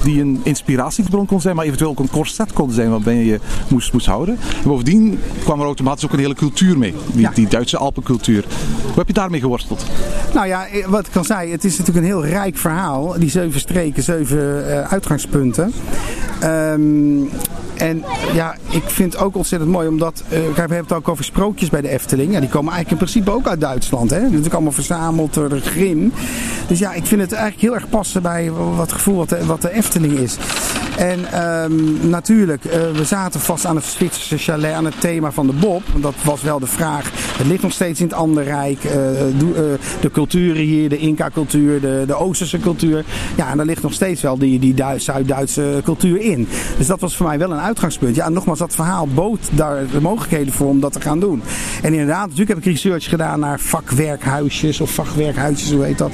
die 0.04 0.22
een 0.22 0.40
inspiratiebron 0.44 1.26
kon 1.26 1.42
zijn, 1.42 1.56
maar 1.56 1.66
eventueel 1.66 1.90
ook 1.90 2.00
een 2.00 2.10
corset 2.10 2.54
kon 2.54 2.72
zijn 2.72 2.90
waarbij 2.90 3.24
je 3.24 3.40
moest, 3.68 3.94
moest 3.94 4.06
houden. 4.06 4.38
En 4.64 4.68
bovendien 4.68 5.20
kwam 5.44 5.60
er 5.60 5.66
automatisch 5.66 6.06
ook 6.06 6.14
een 6.14 6.20
hele 6.20 6.36
cultuur 6.36 6.78
mee. 6.78 6.94
Die, 7.12 7.22
ja. 7.22 7.32
die 7.34 7.48
Duitse 7.48 7.78
Alpencultuur. 7.78 8.46
Hoe 8.84 8.96
heb 8.96 9.08
je 9.08 9.14
daarmee 9.14 9.40
geworsteld? 9.40 9.86
Nou 10.34 10.48
ja, 10.48 10.66
wat 10.88 11.08
ik 11.08 11.16
al 11.16 11.24
zei, 11.24 11.52
het 11.52 11.64
is 11.64 11.78
natuurlijk 11.78 12.06
een 12.06 12.12
heel 12.12 12.26
rijk 12.26 12.58
verhaal. 12.58 13.16
Die 13.20 13.30
zeven 13.30 13.60
streken, 13.60 14.04
zeven 14.04 14.66
uh, 14.68 14.80
uitgangspunten. 14.80 15.74
Um, 16.44 16.95
en 17.76 18.04
ja, 18.34 18.56
ik 18.70 18.84
vind 18.84 19.14
het 19.14 19.22
ook 19.22 19.36
ontzettend 19.36 19.72
mooi 19.72 19.88
omdat, 19.88 20.24
uh, 20.24 20.30
we 20.30 20.54
hebben 20.56 20.78
het 20.78 20.94
ook 20.94 21.08
over 21.08 21.24
sprookjes 21.24 21.70
bij 21.70 21.82
de 21.82 21.90
Efteling. 21.90 22.34
Ja, 22.34 22.40
die 22.40 22.50
komen 22.50 22.74
eigenlijk 22.74 23.02
in 23.02 23.08
principe 23.08 23.38
ook 23.38 23.48
uit 23.48 23.62
Duitsland. 23.62 24.10
Hè? 24.10 24.20
Zijn 24.30 24.52
allemaal 24.52 24.72
verzameld 24.72 25.34
door 25.34 25.50
de 25.50 25.62
Grim. 25.62 26.14
Dus 26.68 26.80
ja, 26.80 26.94
ik 26.94 27.06
vind 27.06 27.22
het 27.22 27.32
eigenlijk 27.32 27.62
heel 27.62 27.76
erg 27.76 27.90
passen 27.90 28.22
bij 28.22 28.52
wat 28.52 28.92
gevoel 28.92 29.16
wat 29.16 29.46
wat 29.46 29.62
de 29.62 29.72
Efteling 29.72 30.18
is. 30.20 30.38
En 30.98 31.44
um, 31.44 32.10
natuurlijk, 32.10 32.66
uh, 32.66 32.72
we 32.72 33.04
zaten 33.04 33.40
vast 33.40 33.66
aan 33.66 33.76
het 33.76 33.86
Zwitserse 33.86 34.38
chalet, 34.38 34.74
aan 34.74 34.86
het 34.86 35.02
thema 35.02 35.32
van 35.32 35.48
de 35.48 35.54
Bob. 35.54 35.84
Dat 35.96 36.14
was 36.24 36.42
wel 36.42 36.60
de 36.60 36.68
vraag. 36.68 37.12
Het 37.38 37.48
ligt 37.48 37.62
nog 37.62 37.72
steeds 37.72 38.00
in 38.00 38.06
het 38.06 38.16
Anderrijk. 38.16 38.84
Uh, 38.84 38.92
de, 38.92 39.78
de 40.02 40.12
culturen 40.12 40.62
hier, 40.62 40.90
de 40.90 40.98
Inca-cultuur, 40.98 41.82
de, 41.82 42.04
de 42.08 42.14
Oosterse 42.14 42.60
cultuur. 42.60 43.06
Ja, 43.36 43.50
en 43.50 43.58
daar 43.58 43.66
ligt 43.66 43.82
nog 43.82 43.94
steeds 43.94 44.22
wel 44.22 44.38
die, 44.38 44.60
die 44.60 44.76
Zuid-Duitse 44.98 45.82
cultuur 45.84 46.22
in. 46.22 46.48
Dus 46.78 46.88
dat 46.88 47.00
was 47.00 47.16
voor 47.16 47.28
mij 47.28 47.38
wel 47.38 47.52
een 47.52 47.60
uitgangspunt. 47.60 48.16
Ja, 48.16 48.26
en 48.26 48.34
nogmaals, 48.34 48.60
dat 48.60 48.76
verhaal 48.76 49.08
bood 49.08 49.40
daar 49.52 49.88
de 49.92 50.02
mogelijkheden 50.02 50.54
voor 50.54 50.68
om 50.68 50.80
dat 50.80 50.94
te 50.94 51.02
gaan 51.02 51.20
doen. 51.20 51.42
En 51.82 51.92
inderdaad, 51.92 52.22
natuurlijk 52.22 52.50
heb 52.50 52.58
ik 52.58 52.66
research 52.66 53.10
gedaan 53.10 53.40
naar 53.40 53.60
vakwerkhuisjes 53.60 54.82
of 54.82 54.92
vakwerkhuisjes, 54.92 55.72
hoe 55.72 55.84
heet 55.84 55.98
dat. 55.98 56.12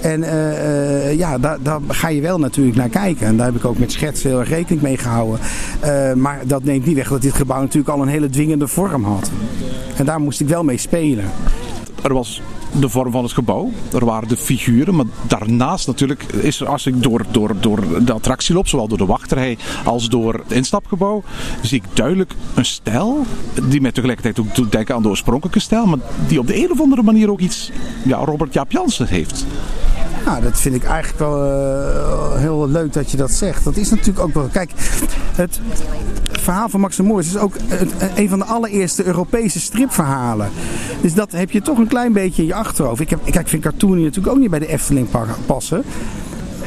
En 0.00 0.20
ja, 1.16 1.38
daar, 1.38 1.58
daar 1.62 1.80
ga 1.88 2.08
je 2.08 2.20
wel 2.20 2.38
natuurlijk 2.38 2.76
naar 2.76 2.88
kijken. 2.88 3.26
En 3.26 3.36
daar 3.36 3.46
heb 3.46 3.56
ik 3.56 3.64
ook 3.64 3.78
met 3.78 3.92
schetsen 4.18 4.30
heel 4.30 4.40
erg 4.40 4.48
rekening 4.48 4.82
mee 4.82 4.96
gehouden. 4.96 5.40
Uh, 5.84 6.12
maar 6.12 6.40
dat 6.46 6.64
neemt 6.64 6.86
niet 6.86 6.96
weg 6.96 7.08
dat 7.08 7.22
dit 7.22 7.34
gebouw 7.34 7.60
natuurlijk 7.60 7.88
al 7.88 8.02
een 8.02 8.08
hele 8.08 8.30
dwingende 8.30 8.66
vorm 8.66 9.04
had. 9.04 9.30
En 9.96 10.04
daar 10.04 10.20
moest 10.20 10.40
ik 10.40 10.48
wel 10.48 10.64
mee 10.64 10.78
spelen. 10.78 11.24
Er 12.02 12.14
was 12.14 12.42
de 12.80 12.88
vorm 12.88 13.12
van 13.12 13.22
het 13.22 13.32
gebouw. 13.32 13.70
Er 13.92 14.04
waren 14.04 14.28
de 14.28 14.36
figuren. 14.36 14.94
Maar 14.94 15.06
daarnaast 15.26 15.86
natuurlijk 15.86 16.22
is 16.22 16.60
er, 16.60 16.68
als 16.68 16.86
ik 16.86 17.02
door, 17.02 17.24
door, 17.30 17.54
door 17.60 18.04
de 18.04 18.12
attractie 18.12 18.54
loop, 18.54 18.68
zowel 18.68 18.88
door 18.88 18.98
de 18.98 19.06
wachterij 19.06 19.58
als 19.84 20.08
door 20.08 20.34
het 20.34 20.52
instapgebouw, 20.52 21.22
zie 21.62 21.78
ik 21.78 21.84
duidelijk 21.92 22.32
een 22.54 22.64
stijl 22.64 23.26
die 23.62 23.80
mij 23.80 23.92
tegelijkertijd 23.92 24.40
ook 24.46 24.54
doet 24.54 24.72
denken 24.72 24.94
aan 24.94 25.02
de 25.02 25.08
oorspronkelijke 25.08 25.60
stijl, 25.60 25.86
maar 25.86 25.98
die 26.28 26.38
op 26.38 26.46
de 26.46 26.62
een 26.62 26.70
of 26.70 26.80
andere 26.80 27.02
manier 27.02 27.30
ook 27.30 27.40
iets 27.40 27.70
ja, 28.04 28.16
Robert 28.16 28.52
Jaap 28.52 28.72
Jansen 28.72 29.06
heeft. 29.06 29.46
Nou, 30.28 30.42
dat 30.42 30.60
vind 30.60 30.74
ik 30.74 30.84
eigenlijk 30.84 31.18
wel 31.18 31.44
eh, 31.44 32.38
heel 32.40 32.68
leuk 32.68 32.92
dat 32.92 33.10
je 33.10 33.16
dat 33.16 33.30
zegt. 33.30 33.64
Dat 33.64 33.76
is 33.76 33.90
natuurlijk 33.90 34.18
ook 34.18 34.34
wel... 34.34 34.48
Kijk, 34.52 34.70
het 35.34 35.60
verhaal 36.32 36.68
van 36.68 36.80
Max 36.80 36.98
en 36.98 37.18
is 37.18 37.36
ook 37.36 37.54
een 38.14 38.28
van 38.28 38.38
de 38.38 38.44
allereerste 38.44 39.04
Europese 39.04 39.60
stripverhalen. 39.60 40.50
Dus 41.00 41.14
dat 41.14 41.32
heb 41.32 41.50
je 41.50 41.62
toch 41.62 41.78
een 41.78 41.86
klein 41.86 42.12
beetje 42.12 42.42
in 42.42 42.48
je 42.48 42.54
achterhoofd. 42.54 43.00
Ik, 43.00 43.10
heb, 43.10 43.20
kijk, 43.24 43.36
ik 43.36 43.48
vind 43.48 43.62
cartoonen 43.62 44.02
natuurlijk 44.02 44.34
ook 44.34 44.40
niet 44.40 44.50
bij 44.50 44.58
de 44.58 44.66
Efteling 44.66 45.10
pa- 45.10 45.26
passen. 45.46 45.84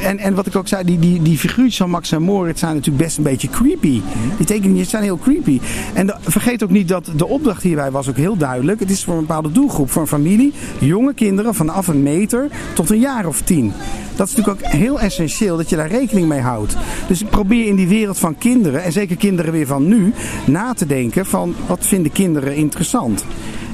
En, 0.02 0.18
en 0.18 0.34
wat 0.34 0.46
ik 0.48 0.56
ook 0.56 0.68
zei, 0.68 0.84
die, 0.84 1.00
die, 1.00 1.22
die 1.22 1.38
figuurtjes 1.38 1.78
van 1.78 1.90
Max 1.90 2.12
en 2.12 2.22
Moritz 2.22 2.60
zijn 2.60 2.76
natuurlijk 2.76 3.04
best 3.04 3.18
een 3.18 3.24
beetje 3.24 3.50
creepy. 3.50 4.02
Die 4.38 4.46
tekeningen 4.46 4.86
zijn 4.86 5.04
heel 5.04 5.18
creepy. 5.18 5.60
En 5.94 6.06
de- 6.06 6.16
vergeet 6.22 6.64
ook 6.64 6.70
niet 6.70 6.88
dat 6.88 7.12
de 7.16 7.28
opdracht 7.28 7.64
hierbij 7.64 7.92
was 7.92 8.10
ook 8.10 8.16
heel 8.16 8.38
duidelijk. 8.38 8.80
Het 8.80 8.90
is 8.90 9.04
voor 9.04 9.14
een 9.14 9.20
bepaalde 9.20 9.52
doelgroep, 9.52 9.92
voor 9.92 10.02
een 10.02 10.08
familie. 10.08 10.54
Jonge 10.80 11.14
kinderen 11.14 11.56
vanaf 11.56 11.88
een 11.88 12.04
meter 12.04 12.48
tot 12.74 12.90
een 12.90 13.00
jaar 13.00 13.26
of 13.26 13.42
tien. 13.42 13.74
Dat 14.16 14.28
is 14.28 14.36
natuurlijk 14.36 14.66
ook 14.66 14.72
heel 14.72 15.00
essentieel 15.00 15.58
dat 15.58 15.70
je 15.70 15.76
daar 15.76 15.90
rekening 15.90 16.28
mee 16.28 16.40
houdt. 16.40 16.76
Dus 17.08 17.22
ik 17.22 17.30
probeer 17.30 17.66
in 17.68 17.76
die 17.76 17.88
wereld 17.88 18.18
van 18.18 18.38
kinderen, 18.38 18.84
en 18.84 18.92
zeker 18.92 19.16
kinderen 19.16 19.52
weer 19.52 19.68
van 19.68 19.88
nu, 19.88 20.14
na 20.46 20.74
te 20.74 20.86
denken 20.86 21.26
van 21.26 21.56
wat 21.68 21.86
vinden 21.86 22.12
kinderen 22.12 22.56
interessant 22.56 23.26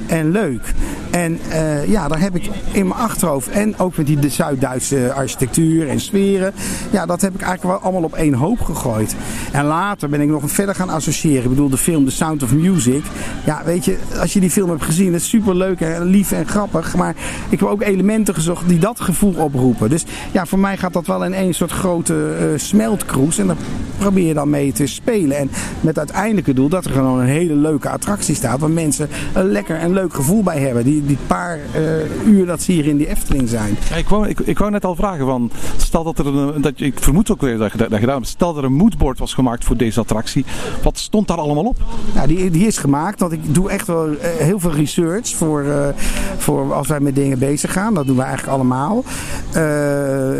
en 0.08 0.30
leuk. 0.30 0.74
En 1.10 1.38
eh, 1.48 1.88
ja, 1.88 2.08
daar 2.08 2.20
heb 2.20 2.36
ik 2.36 2.50
in 2.72 2.86
mijn 2.86 3.00
achterhoofd. 3.00 3.48
En 3.48 3.78
ook 3.78 3.96
met 3.96 4.06
die 4.06 4.28
Zuid-Duitse 4.28 5.12
architectuur 5.12 5.88
en 5.88 6.00
sferen. 6.00 6.52
Ja, 6.90 7.06
dat 7.06 7.20
heb 7.20 7.34
ik 7.34 7.40
eigenlijk 7.40 7.72
wel 7.72 7.90
allemaal 7.90 8.08
op 8.08 8.14
één 8.14 8.34
hoop 8.34 8.60
gegooid. 8.60 9.16
En 9.52 9.64
later 9.64 10.08
ben 10.08 10.20
ik 10.20 10.28
nog 10.28 10.50
verder 10.50 10.74
gaan 10.74 10.88
associëren. 10.88 11.42
Ik 11.42 11.48
bedoel, 11.48 11.68
de 11.68 11.76
film 11.76 12.04
The 12.04 12.10
Sound 12.10 12.42
of 12.42 12.52
Music. 12.54 13.04
Ja, 13.44 13.62
weet 13.64 13.84
je, 13.84 13.98
als 14.20 14.32
je 14.32 14.40
die 14.40 14.50
film 14.50 14.70
hebt 14.70 14.84
gezien, 14.84 15.12
het 15.12 15.22
is 15.22 15.28
super 15.28 15.56
leuk 15.56 15.80
en 15.80 16.04
lief 16.04 16.32
en 16.32 16.46
grappig. 16.46 16.96
Maar 16.96 17.14
ik 17.48 17.60
heb 17.60 17.68
ook 17.68 17.82
elementen 17.82 18.34
gezocht 18.34 18.68
die 18.68 18.78
dat 18.78 19.00
gevoel 19.00 19.34
oproepen. 19.34 19.90
Dus 19.90 20.04
ja, 20.32 20.46
voor 20.46 20.58
mij 20.58 20.76
gaat 20.76 20.92
dat 20.92 21.06
wel 21.06 21.24
in 21.24 21.34
één 21.34 21.54
soort 21.54 21.72
grote 21.72 22.36
eh 22.38 22.46
smeltkroes. 22.58 23.38
En 23.38 23.46
daar 23.46 23.56
probeer 23.98 24.26
je 24.26 24.34
dan 24.34 24.50
mee 24.50 24.72
te 24.72 24.86
spelen. 24.86 25.36
En 25.36 25.50
met 25.80 25.98
uiteindelijke 25.98 26.52
doel 26.54 26.68
dat 26.68 26.84
er 26.84 26.90
gewoon 26.90 27.20
een 27.20 27.26
hele 27.26 27.54
leuke 27.54 27.88
attractie 27.88 28.34
staat. 28.34 28.60
Waar 28.60 28.70
mensen 28.70 29.08
een 29.34 29.50
lekker 29.50 29.76
en 29.76 29.92
leuk 29.92 29.97
gevoel 30.08 30.42
bij 30.42 30.58
hebben. 30.58 30.84
Die, 30.84 31.06
die 31.06 31.18
paar 31.26 31.58
eh, 31.72 32.26
uur 32.26 32.46
dat 32.46 32.62
ze 32.62 32.72
hier 32.72 32.86
in 32.86 32.96
die 32.96 33.08
Efteling 33.08 33.48
zijn. 33.48 33.76
Ja, 33.90 33.96
ik, 33.96 34.08
wou, 34.08 34.28
ik, 34.28 34.40
ik 34.40 34.58
wou 34.58 34.70
net 34.70 34.84
al 34.84 34.94
vragen 34.94 35.26
van, 35.26 35.50
stel 35.76 36.04
dat 36.04 36.18
er 36.18 36.26
een, 36.26 36.60
dat, 36.60 36.72
ik 36.76 36.98
vermoed 37.00 37.30
ook 37.30 37.40
weer 37.40 37.58
dat 37.58 37.72
je 37.72 37.78
dat 37.78 37.98
gedaan 37.98 38.24
stel 38.24 38.48
dat 38.54 38.62
er 38.62 38.68
een 38.68 38.76
moodboard 38.76 39.18
was 39.18 39.34
gemaakt 39.34 39.64
voor 39.64 39.76
deze 39.76 40.00
attractie, 40.00 40.44
wat 40.82 40.98
stond 40.98 41.28
daar 41.28 41.38
allemaal 41.38 41.64
op? 41.64 41.76
Ja, 42.14 42.26
die, 42.26 42.50
die 42.50 42.66
is 42.66 42.78
gemaakt, 42.78 43.20
want 43.20 43.32
ik 43.32 43.54
doe 43.54 43.70
echt 43.70 43.86
wel 43.86 44.06
eh, 44.06 44.30
heel 44.30 44.60
veel 44.60 44.72
research 44.72 45.28
voor, 45.28 45.62
eh, 45.62 45.88
voor 46.36 46.74
als 46.74 46.88
wij 46.88 47.00
met 47.00 47.14
dingen 47.14 47.38
bezig 47.38 47.72
gaan. 47.72 47.94
Dat 47.94 48.06
doen 48.06 48.16
we 48.16 48.22
eigenlijk 48.22 48.52
allemaal. 48.52 49.04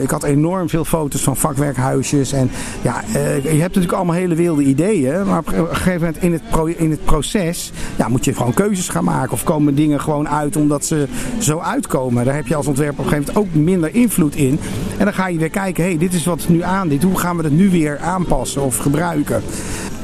Ik 0.03 0.11
had 0.11 0.23
enorm 0.25 0.69
veel 0.69 0.85
foto's 0.85 1.23
van 1.23 1.37
vakwerkhuisjes. 1.37 2.33
En 2.33 2.51
ja, 2.83 3.03
je 3.13 3.49
hebt 3.49 3.59
natuurlijk 3.59 3.93
allemaal 3.93 4.15
hele 4.15 4.35
wilde 4.35 4.63
ideeën. 4.63 5.27
Maar 5.27 5.39
op 5.39 5.47
een 5.53 5.67
gegeven 5.77 6.01
moment 6.01 6.23
in 6.23 6.33
het, 6.33 6.43
pro- 6.51 6.67
in 6.67 6.91
het 6.91 7.05
proces 7.05 7.73
ja, 7.97 8.09
moet 8.09 8.25
je 8.25 8.35
gewoon 8.35 8.55
keuzes 8.55 8.89
gaan 8.89 9.05
maken. 9.05 9.33
Of 9.33 9.45
komen 9.49 9.75
dingen 9.75 10.01
gewoon 10.01 10.29
uit 10.29 10.57
omdat 10.57 10.85
ze 10.85 11.07
zo 11.39 11.59
uitkomen. 11.59 12.25
Daar 12.25 12.35
heb 12.35 12.47
je 12.47 12.55
als 12.55 12.67
ontwerper 12.67 12.99
op 12.99 13.05
een 13.05 13.11
gegeven 13.11 13.35
moment 13.35 13.55
ook 13.55 13.63
minder 13.65 13.95
invloed 13.95 14.35
in. 14.35 14.61
En 14.99 15.05
dan 15.05 15.15
ga 15.15 15.29
je 15.29 15.39
weer 15.39 15.51
kijken, 15.51 15.83
hé, 15.83 15.89
hey, 15.89 15.99
dit 15.99 16.15
is 16.15 16.25
wat 16.25 16.49
nu 16.49 16.63
aan 16.63 16.89
dit. 16.89 17.03
Hoe 17.03 17.19
gaan 17.19 17.37
we 17.37 17.43
dat 17.43 17.53
nu 17.53 17.71
weer 17.71 17.99
aanpassen 17.99 18.63
of 18.63 18.77
gebruiken? 18.77 19.43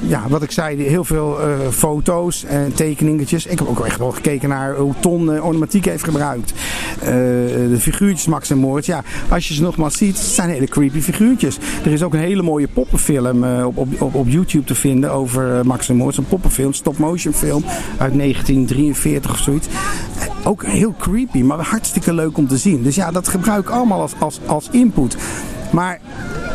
Ja, 0.07 0.29
wat 0.29 0.43
ik 0.43 0.51
zei, 0.51 0.83
heel 0.83 1.05
veel 1.05 1.41
eh, 1.41 1.69
foto's 1.71 2.45
en 2.45 2.73
tekeningetjes. 2.75 3.47
Ik 3.47 3.59
heb 3.59 3.69
ook 3.69 3.85
echt 3.85 3.99
wel 3.99 4.11
gekeken 4.11 4.49
naar 4.49 4.77
hoe 4.77 4.95
Ton 5.01 5.33
eh, 5.33 5.45
ornamentiek 5.45 5.85
heeft 5.85 6.05
gebruikt. 6.05 6.53
Eh, 7.01 7.09
de 7.09 7.77
figuurtjes 7.79 8.27
Max 8.27 8.51
en 8.51 8.59
Moritz. 8.59 8.87
Ja, 8.87 9.03
als 9.29 9.49
je 9.49 9.55
ze 9.55 9.63
nogmaals 9.63 9.97
ziet, 9.97 10.17
het 10.17 10.27
zijn 10.27 10.51
hele 10.51 10.67
creepy 10.67 11.01
figuurtjes. 11.01 11.59
Er 11.85 11.93
is 11.93 12.03
ook 12.03 12.15
een 12.15 12.21
hele 12.21 12.43
mooie 12.43 12.69
poppenfilm 12.69 13.45
eh, 13.45 13.67
op, 13.67 13.77
op, 13.77 14.01
op, 14.01 14.15
op 14.15 14.29
YouTube 14.29 14.65
te 14.65 14.75
vinden 14.75 15.13
over 15.13 15.59
eh, 15.59 15.63
Max 15.63 15.89
en 15.89 15.97
Moritz. 15.97 16.19
Een 16.19 16.27
poppenfilm, 16.27 16.73
stop-motion 16.73 17.33
film 17.33 17.65
uit 17.99 18.15
1943 18.15 19.31
of 19.31 19.39
zoiets. 19.39 19.67
Eh, 20.19 20.49
ook 20.49 20.65
heel 20.65 20.95
creepy, 20.99 21.43
maar 21.43 21.59
hartstikke 21.59 22.15
leuk 22.15 22.37
om 22.37 22.49
te 22.49 22.57
zien. 22.57 22.83
Dus 22.83 22.95
ja, 22.95 23.11
dat 23.11 23.29
gebruik 23.29 23.63
ik 23.63 23.71
allemaal 23.71 24.01
als, 24.01 24.13
als, 24.19 24.41
als 24.47 24.69
input. 24.71 25.17
Maar 25.75 26.00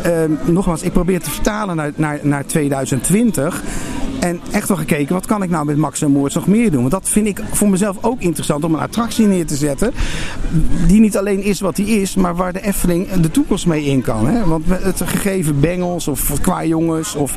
Ehm, 0.04 0.32
nogmaals, 0.46 0.82
ik 0.82 0.92
probeer 0.92 1.22
te 1.22 1.30
vertalen 1.30 1.76
naar, 1.76 1.92
naar, 1.96 2.20
naar 2.22 2.46
2020. 2.46 3.64
En 4.20 4.40
echt 4.52 4.68
wel 4.68 4.78
gekeken, 4.78 5.14
wat 5.14 5.26
kan 5.26 5.44
ik 5.44 5.50
nou 5.50 5.66
met 5.66 5.78
Max 5.78 6.02
en 6.02 6.12
Moritz 6.12 6.36
nog 6.36 6.48
meer 6.48 6.72
doen? 6.72 6.80
Want 6.80 6.92
dat 6.92 7.10
vind 7.10 7.28
ik 7.28 7.42
voor 7.52 7.70
mezelf 7.70 7.98
ook 8.02 8.22
interessant 8.22 8.64
om 8.64 8.74
een 8.74 8.80
attractie 8.80 9.28
neer 9.28 9.46
te 9.46 9.56
zetten. 9.56 9.92
Die 10.88 11.00
niet 11.00 11.18
alleen 11.18 11.44
is 11.44 11.60
wat 11.60 11.76
die 11.76 12.02
is, 12.02 12.16
maar 12.16 12.36
waar 12.36 12.54
de 12.54 12.62
Efteling 12.62 13.10
de 13.10 13.32
toekomst 13.32 13.66
mee 13.66 13.86
in 13.86 14.02
kan. 14.02 14.28
Hè? 14.28 14.46
Want 14.46 14.64
het 14.68 15.02
gegeven 15.06 15.60
bengels 15.60 16.08
of 16.08 16.42
qua 16.42 16.66
jongens, 16.66 17.16
of, 17.16 17.36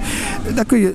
daar 0.55 0.65
kun 0.65 0.79
je 0.79 0.95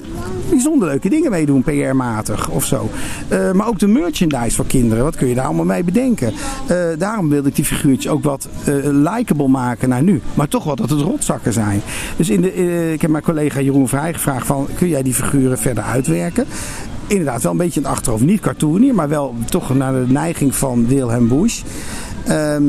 bijzonder 0.49 0.87
leuke 0.87 1.09
dingen 1.09 1.31
mee 1.31 1.45
doen, 1.45 1.63
PR-matig 1.63 2.49
of 2.49 2.65
zo. 2.65 2.89
Eh, 3.27 3.51
maar 3.51 3.67
ook 3.67 3.79
de 3.79 3.87
merchandise 3.87 4.55
voor 4.55 4.65
kinderen, 4.65 5.03
wat 5.03 5.15
kun 5.15 5.27
je 5.27 5.35
daar 5.35 5.45
allemaal 5.45 5.65
mee 5.65 5.83
bedenken? 5.83 6.33
Eh, 6.67 6.77
daarom 6.97 7.29
wilde 7.29 7.49
ik 7.49 7.55
die 7.55 7.65
figuurtjes 7.65 8.11
ook 8.11 8.23
wat 8.23 8.47
eh 8.65 8.73
likable 8.83 9.47
maken 9.47 9.89
naar 9.89 10.03
nu. 10.03 10.21
Maar 10.33 10.47
toch 10.47 10.63
wel 10.63 10.75
dat 10.75 10.89
het 10.89 11.01
rotzakken 11.01 11.53
zijn. 11.53 11.81
Dus 12.17 12.29
in 12.29 12.41
de, 12.41 12.93
ik 12.93 13.01
heb 13.01 13.11
mijn 13.11 13.23
collega 13.23 13.61
Jeroen 13.61 13.87
Vrij 13.87 14.13
gevraagd 14.13 14.45
van, 14.45 14.67
kun 14.77 14.87
jij 14.87 15.03
die 15.03 15.13
figuren 15.13 15.57
verder 15.57 15.76
uitwerken? 15.81 16.45
Inderdaad, 17.07 17.41
wel 17.41 17.51
een 17.51 17.57
beetje 17.57 17.79
het 17.79 17.89
achterhoofd. 17.89 18.23
Niet 18.23 18.41
cartoonier, 18.41 18.95
maar 18.95 19.09
wel 19.09 19.35
toch 19.49 19.75
naar 19.75 19.93
de 19.93 20.05
neiging 20.07 20.55
van 20.55 20.87
Wilhelm 20.87 21.27
Busch. 21.27 21.63
Ehm, 22.25 22.63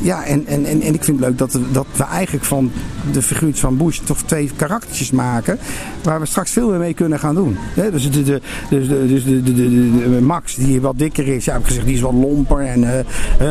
ja, 0.00 0.24
en, 0.24 0.46
en, 0.46 0.64
en, 0.64 0.80
en 0.80 0.94
ik 0.94 1.04
vind 1.04 1.20
het 1.20 1.28
leuk 1.28 1.38
dat, 1.38 1.58
dat 1.72 1.86
we 1.96 2.04
eigenlijk 2.04 2.44
van 2.44 2.70
de 3.12 3.22
figuurtjes 3.22 3.60
van 3.60 3.76
Bush 3.76 3.98
toch 3.98 4.22
twee 4.22 4.50
karaktertjes 4.56 5.10
maken. 5.10 5.58
Waar 6.02 6.20
we 6.20 6.26
straks 6.26 6.50
veel 6.50 6.68
meer 6.68 6.78
mee 6.78 6.94
kunnen 6.94 7.18
gaan 7.18 7.34
doen. 7.34 7.56
Hè, 7.58 7.90
dus 7.90 8.10
de, 8.10 8.22
de, 8.22 8.40
dus 8.70 8.88
de, 8.88 9.06
dus 9.06 9.24
de, 9.24 9.42
de, 9.42 9.54
de, 9.54 10.20
Max, 10.20 10.54
die 10.54 10.80
wat 10.80 10.98
dikker 10.98 11.28
is, 11.28 11.44
ja, 11.44 11.52
heb 11.52 11.60
ik 11.60 11.66
gezegd, 11.66 11.86
die 11.86 11.94
is 11.94 12.00
wat 12.00 12.12
lomper. 12.12 12.60
En 12.60 12.84
eh, 12.84 12.98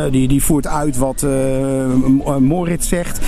eh, 0.04 0.12
die, 0.12 0.28
die 0.28 0.42
voert 0.42 0.66
uit 0.66 0.96
wat 0.96 1.22
eh, 1.22 2.36
Moritz 2.38 2.88
zegt. 2.88 3.18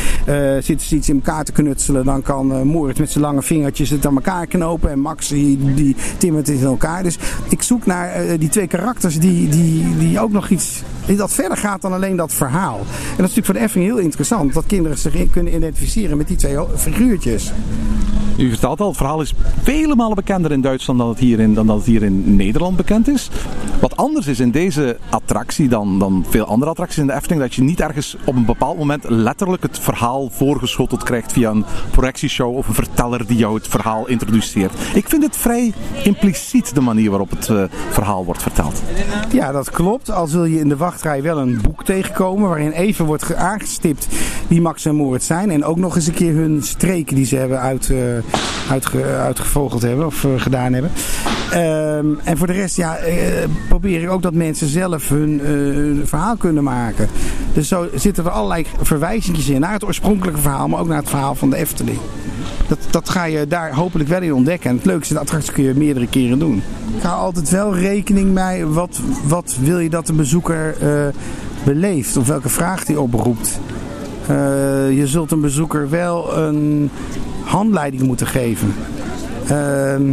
Zitten 0.61 0.87
ze 0.87 0.97
iets 0.97 1.09
in 1.09 1.15
elkaar 1.15 1.45
te 1.45 1.53
knutselen, 1.53 2.05
dan 2.05 2.23
kan 2.23 2.67
Moritz 2.67 2.99
met 2.99 3.11
zijn 3.11 3.25
lange 3.25 3.43
vingertjes 3.43 3.91
het 3.91 4.07
aan 4.07 4.15
elkaar 4.15 4.47
knopen. 4.47 4.91
En 4.91 5.01
Max 5.01 5.29
die, 5.29 5.75
die 5.75 5.97
timmert 6.19 6.47
het 6.47 6.61
in 6.61 6.67
elkaar. 6.67 7.03
Dus 7.03 7.19
ik 7.49 7.63
zoek 7.63 7.87
naar 7.87 8.39
die 8.39 8.49
twee 8.49 8.67
karakters 8.67 9.19
die, 9.19 9.49
die, 9.49 9.97
die 9.99 10.21
ook 10.21 10.33
nog 10.33 10.49
iets 10.49 10.83
dat 11.17 11.33
verder 11.33 11.57
gaat 11.57 11.83
dan 11.83 11.93
alleen 11.93 12.17
dat 12.17 12.33
verhaal. 12.33 12.79
En 12.79 12.87
dat 12.87 13.11
is 13.11 13.17
natuurlijk 13.17 13.47
voor 13.47 13.55
de 13.55 13.61
Efteling 13.61 13.91
heel 13.91 13.99
interessant. 13.99 14.55
Dat 14.55 14.67
kinderen 14.67 14.99
zich 14.99 15.31
kunnen 15.31 15.55
identificeren 15.55 16.17
met 16.17 16.29
die 16.29 16.37
twee 16.37 16.59
figuurtjes. 16.77 17.53
U 18.37 18.49
vertelt 18.49 18.81
al, 18.81 18.89
het 18.89 18.97
verhaal 18.97 19.21
is 19.21 19.35
vele 19.63 19.97
malen 19.97 20.15
bekender 20.15 20.53
in 20.53 20.61
Duitsland 20.61 20.99
dan 20.99 21.09
het 21.09 21.19
hier 21.19 21.41
in, 21.41 21.55
dan 21.55 21.67
dat 21.67 21.77
het 21.77 21.87
hier 21.87 22.03
in 22.03 22.37
Nederland 22.37 22.77
bekend 22.77 23.09
is. 23.09 23.31
Wat 23.81 23.97
anders 23.97 24.27
is 24.27 24.41
in 24.41 24.51
deze 24.51 24.99
attractie 25.11 25.69
dan, 25.69 25.99
dan 25.99 26.25
veel 26.29 26.45
andere 26.45 26.71
attracties 26.71 26.99
in 26.99 27.07
de 27.07 27.13
Efteling, 27.13 27.41
dat 27.41 27.55
je 27.55 27.63
niet 27.63 27.81
ergens 27.81 28.17
op 28.25 28.37
een 28.37 28.45
bepaald 28.45 28.79
moment 28.79 29.05
letterlijk 29.09 29.63
het 29.63 29.79
verhaal 29.79 30.31
voorgeschoteld 30.33 31.03
krijgt 31.03 31.33
via 31.33 31.51
een 31.51 31.65
projectieshow 31.91 32.57
of 32.57 32.69
een 32.69 32.75
verteller 32.75 33.27
die 33.27 33.37
jou 33.37 33.55
het 33.55 33.69
verhaal 33.69 34.09
introduceert. 34.09 34.73
Ik 34.95 35.09
vind 35.09 35.23
het 35.23 35.37
vrij 35.37 35.73
impliciet 36.05 36.75
de 36.75 36.81
manier 36.81 37.11
waarop 37.11 37.31
het 37.31 37.49
eh, 37.49 37.63
verhaal 37.91 38.25
wordt 38.25 38.43
verteld. 38.43 38.83
Ja, 39.33 39.53
dat 39.53 39.71
klopt. 39.71 40.11
Al 40.11 40.27
zul 40.27 40.45
je 40.45 40.59
in 40.59 40.69
de 40.69 40.77
wachtrij 40.77 41.23
wel 41.23 41.39
een 41.39 41.59
boek 41.63 41.85
tegenkomen 41.85 42.49
waarin 42.49 42.73
even 42.73 43.05
wordt 43.05 43.23
ge- 43.23 43.37
aangestipt 43.37 44.09
wie 44.49 44.61
Max 44.61 44.85
en 44.85 44.95
Moritz 44.95 45.27
zijn. 45.27 45.51
En 45.51 45.65
ook 45.65 45.77
nog 45.77 45.97
eens 45.97 46.07
een 46.07 46.15
keer 46.15 46.35
hun 46.35 46.63
streken 46.63 47.15
die 47.17 47.25
ze 47.27 47.37
hebben 47.37 47.61
uit, 47.61 47.91
eh, 47.91 47.97
uitge- 48.71 49.05
uitgevogeld 49.17 49.83
hebben 49.83 50.07
of 50.07 50.25
eh, 50.25 50.31
gedaan 50.37 50.73
hebben. 50.73 50.91
Ehm, 51.51 52.07
en 52.25 52.37
voor 52.39 52.47
de 52.47 52.53
rest 52.53 52.77
ja, 52.77 52.97
probeer 53.71 54.03
ik 54.03 54.11
ook 54.11 54.23
dat 54.23 54.35
mensen 54.35 54.69
zelf 54.69 55.09
hun 55.09 55.41
eh, 55.41 56.07
verhaal 56.09 56.37
kunnen 56.37 56.65
maken. 56.65 57.09
Dus 57.53 57.69
zo 57.69 57.89
zitten 57.95 58.25
er 58.25 58.31
allerlei 58.31 58.67
verwijzingjes 58.83 59.49
in 59.49 59.61
naar 59.61 59.73
het 59.73 59.85
oorspronkelijke 59.85 60.41
verhaal, 60.41 60.69
maar 60.69 60.81
ook 60.81 60.89
naar 60.89 60.99
het 60.99 61.09
verhaal 61.09 61.35
van 61.35 61.51
de 61.51 61.57
Efteling. 61.57 61.99
Dat, 62.69 62.79
dat 62.91 63.09
ga 63.09 63.25
je 63.25 63.47
daar 63.47 63.75
hopelijk 63.75 64.09
wel 64.09 64.23
in 64.23 64.35
ontdekken. 64.35 64.71
En 64.71 64.77
het 64.77 64.85
leukste, 64.85 65.15
de 65.15 65.21
attractie 65.21 65.53
kun 65.53 65.65
je 65.65 65.75
meerdere 65.75 66.07
keren 66.07 66.39
doen. 66.39 66.63
Ik 66.97 67.03
hou 67.03 67.21
altijd 67.21 67.51
wel 67.51 67.77
rekening 67.77 68.33
mee 68.33 68.67
wat, 68.67 69.01
wat 69.27 69.57
wil 69.61 69.79
je 69.79 69.91
dat 69.91 70.07
de 70.07 70.13
bezoeker 70.13 70.77
eh, 70.81 71.07
beleeft. 71.65 72.17
Of 72.17 72.27
welke 72.27 72.49
vraag 72.49 72.85
die 72.85 73.01
oproept. 73.01 73.61
Eh, 74.27 74.37
je 74.97 75.07
zult 75.07 75.31
een 75.31 75.41
bezoeker 75.41 75.91
wel 75.91 76.37
een 76.37 76.91
handleiding 77.45 78.03
moeten 78.03 78.27
geven. 78.27 78.75
Ehm, 79.49 80.13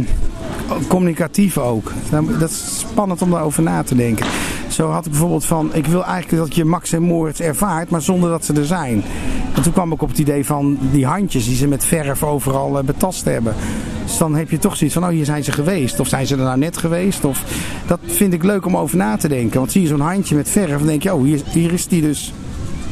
communicatief 0.88 1.58
ook. 1.58 1.92
Dat 2.38 2.50
is 2.50 2.78
spannend 2.78 3.22
om 3.22 3.30
daarover 3.30 3.62
na 3.62 3.82
te 3.82 3.94
denken. 3.94 4.26
Zo 4.68 4.90
had 4.90 5.04
ik 5.04 5.10
bijvoorbeeld 5.10 5.44
van, 5.44 5.74
ik 5.74 5.86
wil 5.86 6.04
eigenlijk 6.04 6.44
dat 6.44 6.54
je 6.54 6.64
Max 6.64 6.92
en 6.92 7.02
Moritz 7.02 7.40
ervaart, 7.40 7.90
maar 7.90 8.02
zonder 8.02 8.30
dat 8.30 8.44
ze 8.44 8.52
er 8.52 8.64
zijn. 8.64 9.04
En 9.54 9.62
toen 9.62 9.72
kwam 9.72 9.92
ik 9.92 10.02
op 10.02 10.08
het 10.08 10.18
idee 10.18 10.46
van 10.46 10.78
die 10.92 11.06
handjes 11.06 11.44
die 11.44 11.56
ze 11.56 11.66
met 11.66 11.84
verf 11.84 12.22
overal 12.22 12.78
eh, 12.78 12.84
betast 12.84 13.24
hebben. 13.24 13.54
Dus 14.04 14.18
dan 14.18 14.34
heb 14.34 14.50
je 14.50 14.58
toch 14.58 14.76
zoiets 14.76 14.96
van, 14.96 15.04
oh 15.04 15.10
hier 15.10 15.24
zijn 15.24 15.44
ze 15.44 15.52
geweest. 15.52 16.00
Of 16.00 16.08
zijn 16.08 16.26
ze 16.26 16.36
er 16.36 16.42
nou 16.42 16.58
net 16.58 16.76
geweest? 16.76 17.24
Of, 17.24 17.44
dat 17.86 17.98
vind 18.04 18.32
ik 18.32 18.42
leuk 18.42 18.66
om 18.66 18.76
over 18.76 18.96
na 18.96 19.16
te 19.16 19.28
denken. 19.28 19.58
Want 19.58 19.72
zie 19.72 19.82
je 19.82 19.88
zo'n 19.88 20.00
handje 20.00 20.36
met 20.36 20.48
verf, 20.48 20.78
dan 20.78 20.86
denk 20.86 21.02
je, 21.02 21.14
oh 21.14 21.22
hier, 21.22 21.40
hier 21.44 21.72
is 21.72 21.86
die 21.86 22.00
dus 22.02 22.32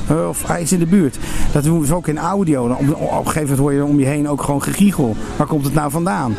of 0.08 0.46
hij 0.46 0.62
is 0.62 0.72
in 0.72 0.78
de 0.78 0.86
buurt. 0.86 1.18
Dat 1.52 1.64
doen 1.64 1.74
we 1.74 1.80
dus 1.80 1.94
ook 1.94 2.08
in 2.08 2.18
audio. 2.18 2.68
Op, 2.68 2.80
op 2.80 3.00
een 3.00 3.26
gegeven 3.26 3.40
moment 3.40 3.58
hoor 3.58 3.72
je 3.72 3.84
om 3.84 3.98
je 3.98 4.06
heen 4.06 4.28
ook 4.28 4.42
gewoon 4.42 4.62
gegiegel. 4.62 5.16
Waar 5.36 5.46
komt 5.46 5.64
het 5.64 5.74
nou 5.74 5.90
vandaan? 5.90 6.34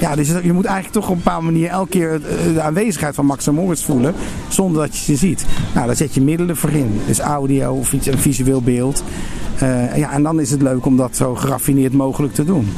Ja, 0.00 0.14
dus 0.14 0.28
je 0.42 0.52
moet 0.52 0.64
eigenlijk 0.64 0.94
toch 0.94 1.04
op 1.04 1.16
een 1.16 1.22
bepaalde 1.22 1.44
manier 1.44 1.68
elke 1.68 1.90
keer 1.90 2.20
de 2.54 2.60
aanwezigheid 2.60 3.14
van 3.14 3.26
Max 3.26 3.46
en 3.46 3.54
Moritz 3.54 3.84
voelen. 3.84 4.14
Zonder 4.48 4.82
dat 4.82 4.96
je 4.96 5.04
ze 5.04 5.16
ziet. 5.16 5.46
Nou, 5.74 5.86
daar 5.86 5.96
zet 5.96 6.14
je 6.14 6.20
middelen 6.20 6.56
voor 6.56 6.70
in. 6.70 7.00
Dus 7.06 7.18
audio 7.18 7.72
of 7.72 7.92
iets, 7.92 8.06
een 8.06 8.18
visueel 8.18 8.62
beeld. 8.62 9.04
Uh, 9.62 9.96
ja, 9.96 10.12
en 10.12 10.22
dan 10.22 10.40
is 10.40 10.50
het 10.50 10.62
leuk 10.62 10.86
om 10.86 10.96
dat 10.96 11.16
zo 11.16 11.34
geraffineerd 11.34 11.92
mogelijk 11.92 12.34
te 12.34 12.44
doen. 12.44 12.68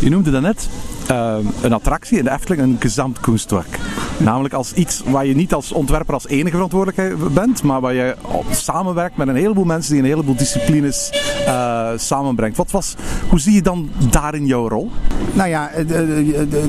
Je 0.00 0.10
noemde 0.10 0.30
daarnet 0.30 0.68
uh, 1.10 1.36
een 1.62 1.72
attractie 1.72 2.18
in 2.18 2.24
de 2.24 2.30
Efteling, 2.30 2.62
een 2.62 2.76
gezamtkunstwerk. 2.78 3.78
Namelijk 4.18 4.54
als 4.54 4.72
iets 4.72 5.02
waar 5.06 5.26
je 5.26 5.34
niet 5.34 5.54
als 5.54 5.72
ontwerper 5.72 6.14
als 6.14 6.26
enige 6.26 6.54
verantwoordelijkheid 6.54 7.34
bent, 7.34 7.62
maar 7.62 7.80
waar 7.80 7.94
je 7.94 8.16
samenwerkt 8.50 9.16
met 9.16 9.28
een 9.28 9.36
heleboel 9.36 9.64
mensen 9.64 9.92
die 9.92 10.02
een 10.02 10.08
heleboel 10.08 10.36
disciplines 10.36 11.10
uh, 11.46 11.88
samenbrengt. 11.96 12.56
Wat 12.56 12.70
was, 12.70 12.94
hoe 13.28 13.40
zie 13.40 13.54
je 13.54 13.62
dan 13.62 13.90
daarin 14.10 14.46
jouw 14.46 14.68
rol? 14.68 14.90
Nou 15.32 15.48
ja, 15.48 15.70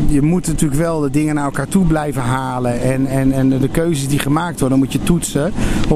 je 0.07 0.21
moet 0.21 0.47
natuurlijk 0.47 0.81
wel 0.81 0.99
de 0.99 1.09
dingen 1.09 1.35
naar 1.35 1.45
elkaar 1.45 1.67
toe 1.67 1.85
blijven 1.85 2.21
halen. 2.21 2.81
En, 2.81 3.05
en, 3.05 3.31
en 3.31 3.49
de 3.49 3.69
keuzes 3.69 4.07
die 4.07 4.19
gemaakt 4.19 4.59
worden, 4.59 4.77
moet 4.77 4.93
je 4.93 5.03
toetsen. 5.03 5.53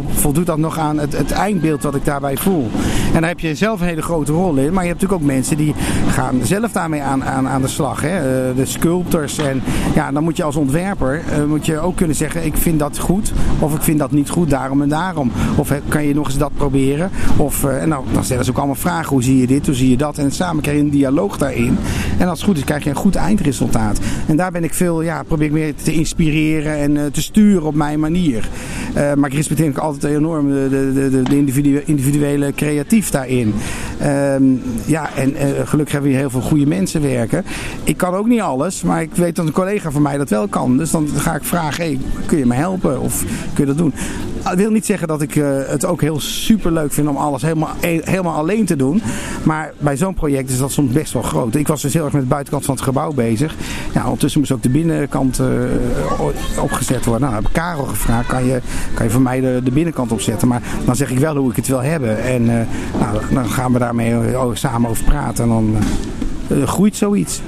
Voldoet 0.08 0.46
dat 0.46 0.58
nog 0.58 0.78
aan 0.78 1.00
het, 1.00 1.18
het 1.18 1.32
eindbeeld 1.32 1.84
wat 1.84 1.96
ik 1.96 2.06
daarbij 2.06 2.38
voel? 2.38 2.70
En 3.14 3.20
daar 3.20 3.30
heb 3.30 3.40
je 3.40 3.56
zelf 3.56 3.82
een 3.82 3.88
hele 3.88 4.02
grote 4.02 4.32
rol 4.32 4.56
in. 4.56 4.74
Maar 4.74 4.84
je 4.84 4.90
hebt 4.90 5.02
natuurlijk 5.02 5.22
ook 5.22 5.36
mensen 5.36 5.58
die 5.58 5.76
gaan 6.10 6.40
zelf 6.44 6.72
daarmee 6.72 7.02
aan, 7.02 7.24
aan, 7.24 7.48
aan 7.48 7.62
de 7.62 7.68
slag. 7.68 8.02
Hè? 8.02 8.31
De 8.56 8.66
sculptors. 8.66 9.38
En 9.38 9.62
ja, 9.96 10.12
dan 10.12 10.24
moet 10.24 10.38
je 10.38 10.44
als 10.44 10.56
ontwerper 10.56 11.24
moet 11.48 11.66
je 11.66 11.80
ook 11.80 11.96
kunnen 11.96 12.16
zeggen: 12.16 12.46
ik 12.46 12.58
vind 12.58 12.80
dat 12.80 13.00
goed. 13.00 13.34
Of 13.60 13.76
ik 13.76 13.82
vind 13.82 14.00
dat 14.00 14.12
niet 14.12 14.30
goed, 14.30 14.50
daarom 14.50 14.82
en 14.82 14.90
daarom. 14.90 15.32
Of 15.56 15.74
kan 15.88 16.06
je 16.06 16.14
nog 16.14 16.26
eens 16.26 16.38
dat 16.38 16.52
proberen? 16.54 17.10
Of, 17.38 17.64
en 17.64 17.90
nou, 17.90 18.06
dan 18.14 18.24
stellen 18.24 18.46
ze 18.46 18.52
ook 18.52 18.58
allemaal 18.58 18.76
vragen. 18.76 19.10
Hoe 19.10 19.24
zie 19.24 19.38
je 19.38 19.48
dit? 19.48 19.66
Hoe 19.66 19.76
zie 19.76 19.90
je 19.90 19.98
dat? 19.98 20.18
En 20.18 20.32
samen 20.32 20.62
krijg 20.62 20.78
je 20.78 20.84
een 20.84 20.90
dialoog 20.90 21.38
daarin. 21.38 21.78
En 22.18 22.28
als 22.28 22.40
het 22.40 22.48
goed 22.48 22.58
is, 22.58 22.64
krijg 22.64 22.84
je 22.84 22.90
een 22.90 22.96
goed 22.96 23.16
eindresultaat. 23.16 24.00
En 24.28 24.36
daar 24.36 24.52
ben 24.52 24.64
ik 24.64 24.74
veel, 24.74 25.02
ja, 25.02 25.24
probeer 25.24 25.48
ik 25.48 25.54
meer 25.54 25.76
te 25.84 25.94
inspireren 25.94 26.78
en 26.78 27.12
te 27.12 27.22
sturen 27.22 27.64
op 27.64 27.76
mijn 27.76 28.00
manier. 28.00 28.50
Uh, 28.98 29.14
maar 29.14 29.30
ik 29.30 29.36
respecteer 29.36 29.70
ook 29.70 29.78
altijd 29.78 30.14
enorm 30.16 30.48
de, 30.48 30.92
de, 30.94 31.22
de, 31.22 31.84
individuele, 31.86 32.54
creatief 32.54 33.10
daarin. 33.10 33.54
Um, 34.04 34.62
ja, 34.86 35.10
en 35.16 35.32
uh, 35.32 35.40
gelukkig 35.66 35.92
hebben 35.92 36.02
we 36.02 36.08
hier 36.10 36.18
heel 36.18 36.30
veel 36.30 36.42
goede 36.42 36.66
mensen 36.66 37.02
werken. 37.02 37.44
Ik 37.84 37.98
kan 37.98 38.14
ook 38.14 38.28
niet 38.28 38.42
alles, 38.42 38.84
maar 38.84 39.02
ik 39.02 39.16
weet 39.16 39.36
dat 39.36 39.46
een 39.46 39.52
collega 39.52 39.92
van 39.92 40.02
mij 40.02 40.18
dat 40.18 40.30
wel 40.30 40.48
kan. 40.48 40.78
Dus 40.78 40.92
dan 40.92 41.08
ga 41.16 41.36
ik 41.36 41.44
vragen, 41.44 41.84
hey, 41.84 42.00
kun 42.26 42.38
je 42.38 42.46
me 42.46 42.56
helpen? 42.56 43.02
Of 43.02 43.24
kun 43.54 43.64
je 43.64 43.66
dat 43.66 43.78
doen? 43.78 43.94
Dat 44.44 44.56
wil 44.56 44.72
niet 44.72 44.86
zeggen 44.86 45.08
dat 45.08 45.22
ik 45.22 45.36
uh, 45.36 45.48
het 45.68 45.86
ook 45.86 46.02
heel 46.02 46.20
super 46.20 46.72
leuk 46.72 46.94
vind 46.94 47.08
om 47.08 47.18
alles 47.18 47.42
helemaal, 47.42 47.76
helemaal 47.82 48.36
alleen 48.36 48.66
te 48.66 48.76
doen. 48.76 49.02
Maar 49.44 49.74
bij 49.78 49.98
zo'n 49.98 50.14
project 50.14 50.50
is 50.50 50.58
dat 50.58 50.72
soms 50.72 50.92
best 50.92 51.14
wel 51.14 51.22
groot. 51.22 51.56
Ik 51.56 51.68
was 51.68 51.82
dus 51.82 51.94
heel 51.94 52.04
erg 52.04 52.14
met 52.14 52.22
de 52.22 52.28
buitenkant 52.28 52.66
van 52.66 52.76
het 52.76 52.84
gebouw 52.84 53.12
bezig. 53.12 53.56
Ja, 53.94 54.04
ondertussen 54.04 54.40
moest 54.40 54.52
ook 54.52 54.64
de 54.64 54.70
binnenkant 54.70 55.42
opgezet 56.62 57.06
worden. 57.06 57.22
Nou, 57.22 57.34
heb 57.34 57.48
ik 57.48 57.54
Karel 57.54 57.84
gevraagd, 57.84 58.28
kan 58.28 58.46
je, 58.46 58.62
kan 58.94 59.06
je 59.06 59.12
voor 59.12 59.22
mij 59.22 59.42
de, 59.42 59.62
de 59.64 59.72
binnenkant 59.72 60.12
opzetten? 60.12 60.48
Maar 60.48 60.62
dan 60.86 60.96
zeg 60.96 61.12
ik 61.12 61.20
wel 61.20 61.36
hoe 61.36 61.50
ik 61.50 61.56
het 61.56 61.68
wil 61.68 61.82
hebben. 61.82 62.24
En 62.24 62.42
uh, 62.42 62.54
nou, 63.00 63.34
dan 63.34 63.50
gaan 63.50 63.74
we 63.74 63.80
daarmee 63.80 64.16
samen 64.54 64.90
over 64.90 65.04
praten. 65.04 65.44
En 65.44 65.50
dan 65.50 65.78
groeit 66.68 66.96
zoiets 66.96 67.42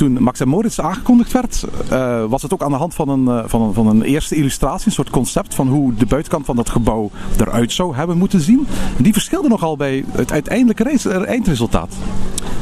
toen 0.00 0.22
Max 0.22 0.40
en 0.40 0.48
Moritz 0.48 0.78
aangekondigd 0.78 1.32
werd, 1.32 1.64
uh, 1.92 2.24
was 2.24 2.42
het 2.42 2.52
ook 2.52 2.62
aan 2.62 2.70
de 2.70 2.76
hand 2.76 2.94
van 2.94 3.08
een, 3.08 3.24
uh, 3.24 3.42
van, 3.46 3.62
een, 3.62 3.74
van 3.74 3.86
een 3.86 4.02
eerste 4.02 4.34
illustratie, 4.34 4.86
een 4.86 4.92
soort 4.92 5.10
concept 5.10 5.54
van 5.54 5.68
hoe 5.68 5.94
de 5.94 6.06
buitenkant 6.06 6.46
van 6.46 6.56
dat 6.56 6.70
gebouw 6.70 7.10
eruit 7.38 7.72
zou 7.72 7.94
hebben 7.94 8.18
moeten 8.18 8.40
zien. 8.40 8.66
En 8.96 9.02
die 9.02 9.12
verschilde 9.12 9.48
nogal 9.48 9.76
bij 9.76 10.04
het 10.10 10.32
uiteindelijke 10.32 11.24
eindresultaat. 11.24 11.94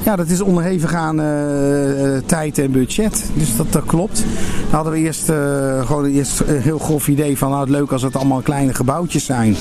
Ja, 0.05 0.16
dat 0.16 0.29
is 0.29 0.40
onderhevig 0.40 0.94
aan 0.94 1.16
tijd 2.27 2.59
en 2.59 2.70
budget. 2.70 3.31
Dus 3.35 3.57
dat, 3.57 3.72
dat 3.72 3.85
klopt. 3.85 4.16
Dan 4.16 4.74
hadden 4.74 4.92
we 4.92 4.98
eerst 4.98 5.24
gewoon 5.87 6.05
eerst 6.05 6.40
een 6.40 6.61
heel 6.61 6.79
grof 6.79 7.09
idee 7.09 7.38
van 7.38 7.48
nou, 7.48 7.61
het 7.61 7.70
leuk 7.70 7.92
als 7.92 8.03
het 8.03 8.16
allemaal 8.16 8.40
kleine 8.40 8.74
gebouwtjes 8.74 9.24
zijn. 9.24 9.57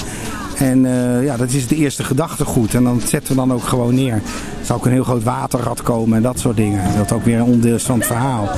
En 0.59 0.83
uh, 0.83 1.23
ja, 1.23 1.37
dat 1.37 1.49
is 1.49 1.61
het 1.61 1.71
eerste 1.71 2.03
gedachtegoed. 2.03 2.73
En 2.73 2.83
dan 2.83 3.01
zetten 3.01 3.29
we 3.33 3.39
dan 3.39 3.53
ook 3.53 3.63
gewoon 3.63 3.95
neer. 3.95 4.13
Er 4.13 4.65
zou 4.65 4.79
ook 4.79 4.85
een 4.85 4.91
heel 4.91 5.03
groot 5.03 5.23
waterrad 5.23 5.81
komen 5.81 6.17
en 6.17 6.23
dat 6.23 6.39
soort 6.39 6.55
dingen. 6.55 6.97
Dat 6.97 7.11
ook 7.11 7.23
weer 7.23 7.35
een 7.35 7.43
onderdeel 7.43 7.79
van 7.79 7.97
het 7.97 8.07
verhaal. 8.07 8.49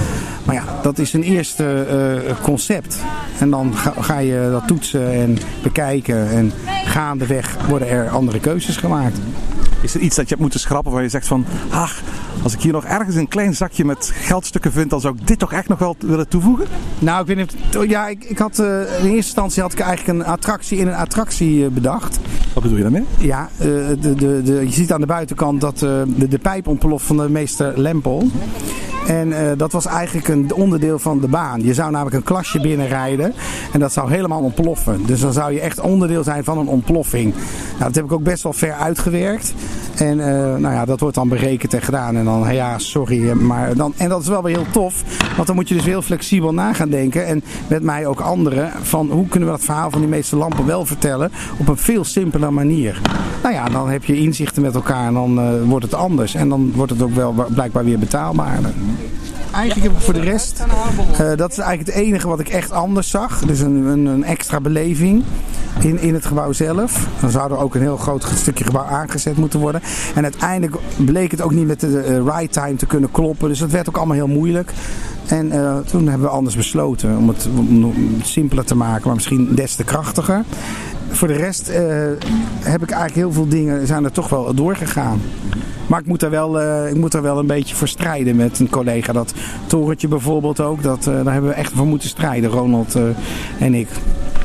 Maar 0.44 0.56
ja, 0.56 0.64
dat 0.82 0.98
is 0.98 1.14
een 1.14 1.24
eerste 1.24 1.88
uh, 2.28 2.36
concept. 2.42 2.98
En 3.40 3.50
dan 3.50 3.74
ga, 4.00 4.18
je 4.18 4.48
dat 4.52 4.68
toetsen 4.68 5.12
en 5.12 5.38
bekijken. 5.64 6.30
En 6.30 6.52
gaandeweg 6.86 7.68
worden 7.68 7.90
er 7.90 8.10
andere 8.10 8.40
keuzes 8.40 8.78
gemaakt. 8.78 9.18
Is 9.82 9.94
er 9.94 10.00
iets 10.00 10.16
dat 10.16 10.24
je 10.24 10.30
hebt 10.30 10.42
moeten 10.42 10.60
schrappen 10.60 10.92
waar 10.92 11.02
je 11.02 11.10
zegt 11.10 11.28
van... 11.28 11.46
Ach, 11.70 12.02
als 12.44 12.54
ik 12.54 12.62
hier 12.62 12.72
nog 12.72 12.86
ergens 12.86 13.16
een 13.16 13.28
klein 13.28 13.56
zakje 13.56 13.86
met 13.86 14.12
geldstukken 14.14 14.72
vind... 14.72 14.90
dan 14.90 15.02
zou 15.02 15.16
ik 15.18 15.28
dit 15.28 15.40
toch 15.40 15.54
echt 15.54 15.68
nog 15.68 15.80
wel 15.80 15.96
willen 16.00 16.28
toevoegen? 16.28 16.66
Nou, 17.00 17.22
ik 17.22 17.28
weet 17.28 17.38
niet... 17.38 17.90
Ja, 17.90 18.08
ik, 18.08 18.24
ik 18.24 18.38
had... 18.38 18.60
Uh, 18.60 18.82
in 18.82 18.86
eerste 18.88 19.16
instantie 19.16 19.62
had 19.62 19.74
ik 19.74 19.80
eigenlijk 19.80 20.20
een 20.20 20.26
attractie 20.26 20.78
in 20.78 20.88
een 20.88 20.96
attractie 20.96 21.60
uh, 21.60 21.68
bedacht. 21.68 22.20
Wat 22.54 22.64
bedoel 22.64 22.78
je 22.78 22.84
daarmee? 22.84 23.06
Ja, 23.18 23.50
uh, 23.60 23.66
de, 23.66 23.98
de, 24.00 24.42
de, 24.44 24.54
je 24.66 24.72
ziet 24.72 24.94
aan 24.94 25.02
de 25.02 25.08
buitenkant 25.08 25.62
dat 25.62 25.80
de, 25.80 26.28
de 26.30 26.40
pijp 26.40 26.68
ontploft 26.68 27.06
van 27.06 27.18
de 27.18 27.30
meester 27.30 27.80
Lempel. 27.80 28.30
En 29.08 29.28
uh, 29.28 29.38
dat 29.58 29.72
was 29.72 29.86
eigenlijk 29.86 30.28
een 30.28 30.54
onderdeel 30.54 31.00
van 31.00 31.20
de 31.20 31.28
baan. 31.28 31.64
Je 31.64 31.74
zou 31.74 31.92
namelijk 31.92 32.16
een 32.16 32.24
klasje 32.24 32.60
binnenrijden 32.60 33.34
en 33.74 33.80
dat 33.80 33.94
zou 33.94 34.12
helemaal 34.12 34.42
ontploffen. 34.42 35.06
Dus 35.06 35.20
dan 35.20 35.34
zou 35.34 35.54
je 35.54 35.60
echt 35.60 35.80
onderdeel 35.80 36.24
zijn 36.24 36.44
van 36.44 36.58
een 36.58 36.68
ontploffing. 36.68 37.34
Nou, 37.34 37.84
dat 37.84 37.96
heb 37.96 38.04
ik 38.04 38.12
ook 38.12 38.24
best 38.24 38.44
wel 38.44 38.54
ver 38.54 38.74
uitgewerkt. 38.74 39.54
En 40.00 40.18
uh, 40.18 40.26
nou 40.56 40.74
ja, 40.74 40.86
dat 40.86 41.00
wordt 41.00 41.16
dan 41.16 41.30
berekend 41.30 41.74
en 41.74 41.82
gedaan. 41.82 42.16
En 42.16 42.26
dan, 42.26 42.54
ja, 42.54 42.78
sorry. 42.78 43.32
Maar 43.32 43.76
dan, 43.76 43.94
en 43.98 44.10
dat 44.10 44.22
is 44.22 44.28
wel 44.28 44.44
weer 44.44 44.56
heel 44.56 44.72
tof. 44.72 45.04
Want 45.36 45.48
dan 45.48 45.56
moet 45.56 45.68
je 45.68 45.76
dus 45.76 45.86
heel 45.86 46.02
flexibel 46.02 46.54
na 46.54 46.74
gaan 46.74 46.90
denken. 46.90 47.26
En 47.26 47.44
met 47.68 47.84
mij 47.84 48.06
ook 48.06 48.20
anderen. 48.20 48.72
Van 48.82 49.10
hoe 49.10 49.28
kunnen 49.28 49.50
we 49.50 49.56
dat 49.56 49.66
verhaal 49.66 49.92
van 49.92 50.00
die 50.00 50.10
meeste 50.10 50.36
lampen 50.36 50.66
wel 50.66 50.86
vertellen. 50.86 51.32
Op 51.58 51.68
een 51.68 51.78
veel 51.78 52.04
simpeler 52.04 52.54
manier. 52.54 53.02
Nou 53.44 53.54
ja, 53.54 53.70
dan 53.70 53.90
heb 53.90 54.04
je 54.04 54.18
inzichten 54.18 54.62
met 54.62 54.76
elkaar. 54.76 55.08
En 55.08 55.14
dan 55.14 55.40
uh, 55.40 55.64
wordt 55.64 55.86
het 55.86 55.94
anders. 55.94 56.36
En 56.36 56.50
dan 56.50 56.72
wordt 56.76 56.92
het 56.92 57.02
ook 57.02 57.14
wel 57.14 57.46
blijkbaar 57.54 57.84
weer 57.84 58.00
betaalbaarder. 58.00 58.72
Eigenlijk 59.54 59.88
heb 59.88 59.98
ik 59.98 60.04
voor 60.04 60.14
de 60.14 60.20
rest, 60.20 60.64
dat 61.36 61.52
is 61.52 61.58
eigenlijk 61.58 61.98
het 61.98 62.06
enige 62.06 62.28
wat 62.28 62.40
ik 62.40 62.50
echt 62.50 62.72
anders 62.72 63.10
zag. 63.10 63.40
Dus 63.46 63.60
een, 63.60 63.86
een, 63.86 64.06
een 64.06 64.24
extra 64.24 64.62
beleving 64.62 65.24
in, 65.82 66.00
in 66.00 66.14
het 66.14 66.26
gebouw 66.26 66.52
zelf. 66.52 67.08
Dan 67.20 67.30
zou 67.30 67.52
er 67.52 67.58
ook 67.58 67.76
een 67.76 67.82
heel 67.82 67.98
groot 67.98 68.28
stukje 68.36 68.64
gebouw 68.64 68.86
aangezet 68.86 69.38
moeten 69.38 69.60
worden. 69.60 69.82
En 70.16 70.24
uiteindelijk 70.24 70.76
bleek 70.98 71.32
het 71.32 71.42
ook 71.42 71.52
niet 71.52 71.68
met 71.68 71.80
de 71.80 71.88
uh, 71.88 72.36
ride 72.36 72.50
time 72.50 72.76
te 72.76 72.86
kunnen 72.86 73.12
kloppen. 73.12 73.50
Dus 73.50 73.60
dat 73.60 73.72
werd 73.72 73.90
ook 73.90 73.98
allemaal 73.98 74.16
heel 74.16 74.28
moeilijk. 74.28 74.74
En 75.28 75.46
uh, 75.48 75.78
toen 75.78 76.08
hebben 76.08 76.28
we 76.28 76.34
anders 76.34 76.56
besloten 76.56 77.18
om 77.18 77.28
het, 77.28 77.48
simpeler 78.22 78.66
te 78.66 78.76
maken, 78.76 79.06
maar 79.06 79.16
misschien 79.16 79.56
des 79.56 79.76
te 79.76 79.84
krachtiger. 79.84 80.44
Voor 81.10 81.28
de 81.28 81.34
rest 81.34 81.70
uh, 81.70 81.76
heb 82.60 82.84
ik 82.84 82.90
eigenlijk 82.90 83.14
heel 83.14 83.32
veel 83.32 83.48
dingen 83.48 83.88
zijn 83.88 84.04
er 84.04 84.12
toch 84.12 84.30
wel 84.30 84.54
doorgegaan. 84.54 85.22
Maar 85.88 86.00
ik 86.00 86.06
moet 86.06 86.22
er 86.22 86.30
wel, 86.30 86.62
ik 86.88 86.96
moet 86.96 87.14
er 87.14 87.22
wel 87.22 87.40
een 87.40 87.48
beetje 87.48 87.76
voor 87.76 87.88
strijden 87.88 88.36
met 88.36 88.60
een 88.60 88.70
collega. 88.70 89.14
Dat 89.14 89.34
torentje 89.68 90.08
bijvoorbeeld 90.08 90.60
ook, 90.60 90.84
dat, 90.84 91.04
daar 91.04 91.34
hebben 91.34 91.50
we 91.50 91.56
echt 91.56 91.72
voor 91.76 91.88
moeten 91.88 92.10
strijden, 92.10 92.50
Ronald 92.50 92.98
en 93.60 93.74
ik. 93.74 93.88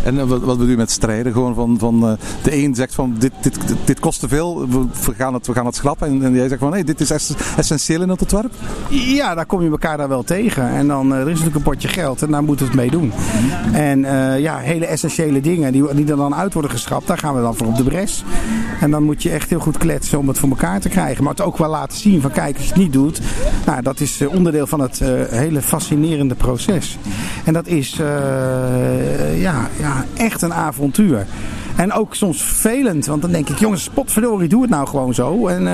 En 0.05 0.29
wat, 0.29 0.41
wat 0.41 0.57
bedoel 0.57 0.71
je 0.71 0.77
met 0.77 0.91
strijden? 0.91 1.33
Gewoon 1.33 1.55
van, 1.55 1.79
van 1.79 2.11
uh, 2.11 2.13
de 2.43 2.57
een 2.57 2.75
zegt 2.75 2.95
van 2.95 3.15
dit, 3.19 3.33
dit, 3.41 3.59
dit 3.85 4.01
kost 4.01 4.21
te 4.21 4.29
veel, 4.29 4.69
we 4.69 5.15
gaan 5.15 5.35
het, 5.35 5.47
we 5.47 5.53
gaan 5.53 5.67
het 5.67 5.77
schrappen. 5.77 6.09
En, 6.09 6.25
en 6.25 6.35
jij 6.35 6.49
zegt 6.49 6.61
van 6.61 6.71
nee, 6.71 6.85
dit 6.85 7.01
is 7.01 7.11
essentieel 7.57 8.03
in 8.03 8.09
het 8.09 8.21
ontwerp? 8.21 8.53
Ja, 8.89 9.35
daar 9.35 9.47
kom 9.47 9.63
je 9.63 9.71
elkaar 9.71 9.97
daar 9.97 10.09
wel 10.09 10.23
tegen. 10.23 10.69
En 10.69 10.87
dan 10.87 11.13
uh, 11.13 11.19
er 11.19 11.21
is 11.21 11.29
natuurlijk 11.29 11.57
een 11.57 11.73
potje 11.73 11.89
geld 11.89 12.23
en 12.23 12.31
daar 12.31 12.43
moeten 12.43 12.67
we 12.67 12.73
het 12.73 12.81
mee 12.81 12.91
doen. 12.91 13.13
En 13.73 14.01
ja, 14.41 14.59
hele 14.59 14.87
essentiële 14.87 15.41
dingen 15.41 15.73
die, 15.73 15.95
die 15.95 16.11
er 16.11 16.17
dan 16.17 16.35
uit 16.35 16.53
worden 16.53 16.71
geschrapt, 16.71 17.07
daar 17.07 17.19
gaan 17.19 17.35
we 17.35 17.41
dan 17.41 17.57
voor 17.57 17.67
op 17.67 17.77
de 17.77 17.85
bres. 17.85 18.25
En 18.81 18.91
dan 18.91 19.03
moet 19.03 19.23
je 19.23 19.31
echt 19.31 19.51
heel 19.51 19.61
goed 19.61 19.79
kletsen 19.79 20.19
om 20.19 20.29
het 20.29 20.39
voor 20.39 20.49
elkaar 20.49 20.81
te 20.81 20.89
krijgen. 20.89 21.25
Maar 21.25 21.33
het 21.33 21.43
ook 21.43 21.59
wel 21.59 21.71
laten 21.71 21.99
zien 21.99 22.21
van 22.21 22.31
kijk, 22.31 22.57
als 22.57 22.65
je 22.65 22.73
het 22.73 22.83
niet 22.83 22.93
doet, 22.93 23.21
nou, 23.67 23.83
dat 23.83 24.01
is 24.01 24.27
onderdeel 24.27 24.67
van 24.67 24.81
het 24.81 24.99
hele 25.31 25.63
fascinerende 25.63 26.35
proces. 26.35 26.99
En 27.45 27.53
dat 27.53 27.67
is 27.67 27.97
ja, 29.37 29.69
ja, 29.79 30.05
echt 30.17 30.43
een 30.43 30.55
avontuur. 30.55 31.27
En 31.77 31.93
ook 31.93 32.15
soms 32.15 32.43
vervelend, 32.43 33.07
want 33.07 33.23
dan 33.23 33.31
denk 33.31 33.49
ik, 33.49 33.59
jongens, 33.59 33.89
potverdorie, 33.95 34.49
doe 34.49 34.63
het 34.63 34.71
nou 34.71 34.87
gewoon 34.87 35.15
zo. 35.15 35.47
En, 35.47 35.63
uh, 35.63 35.73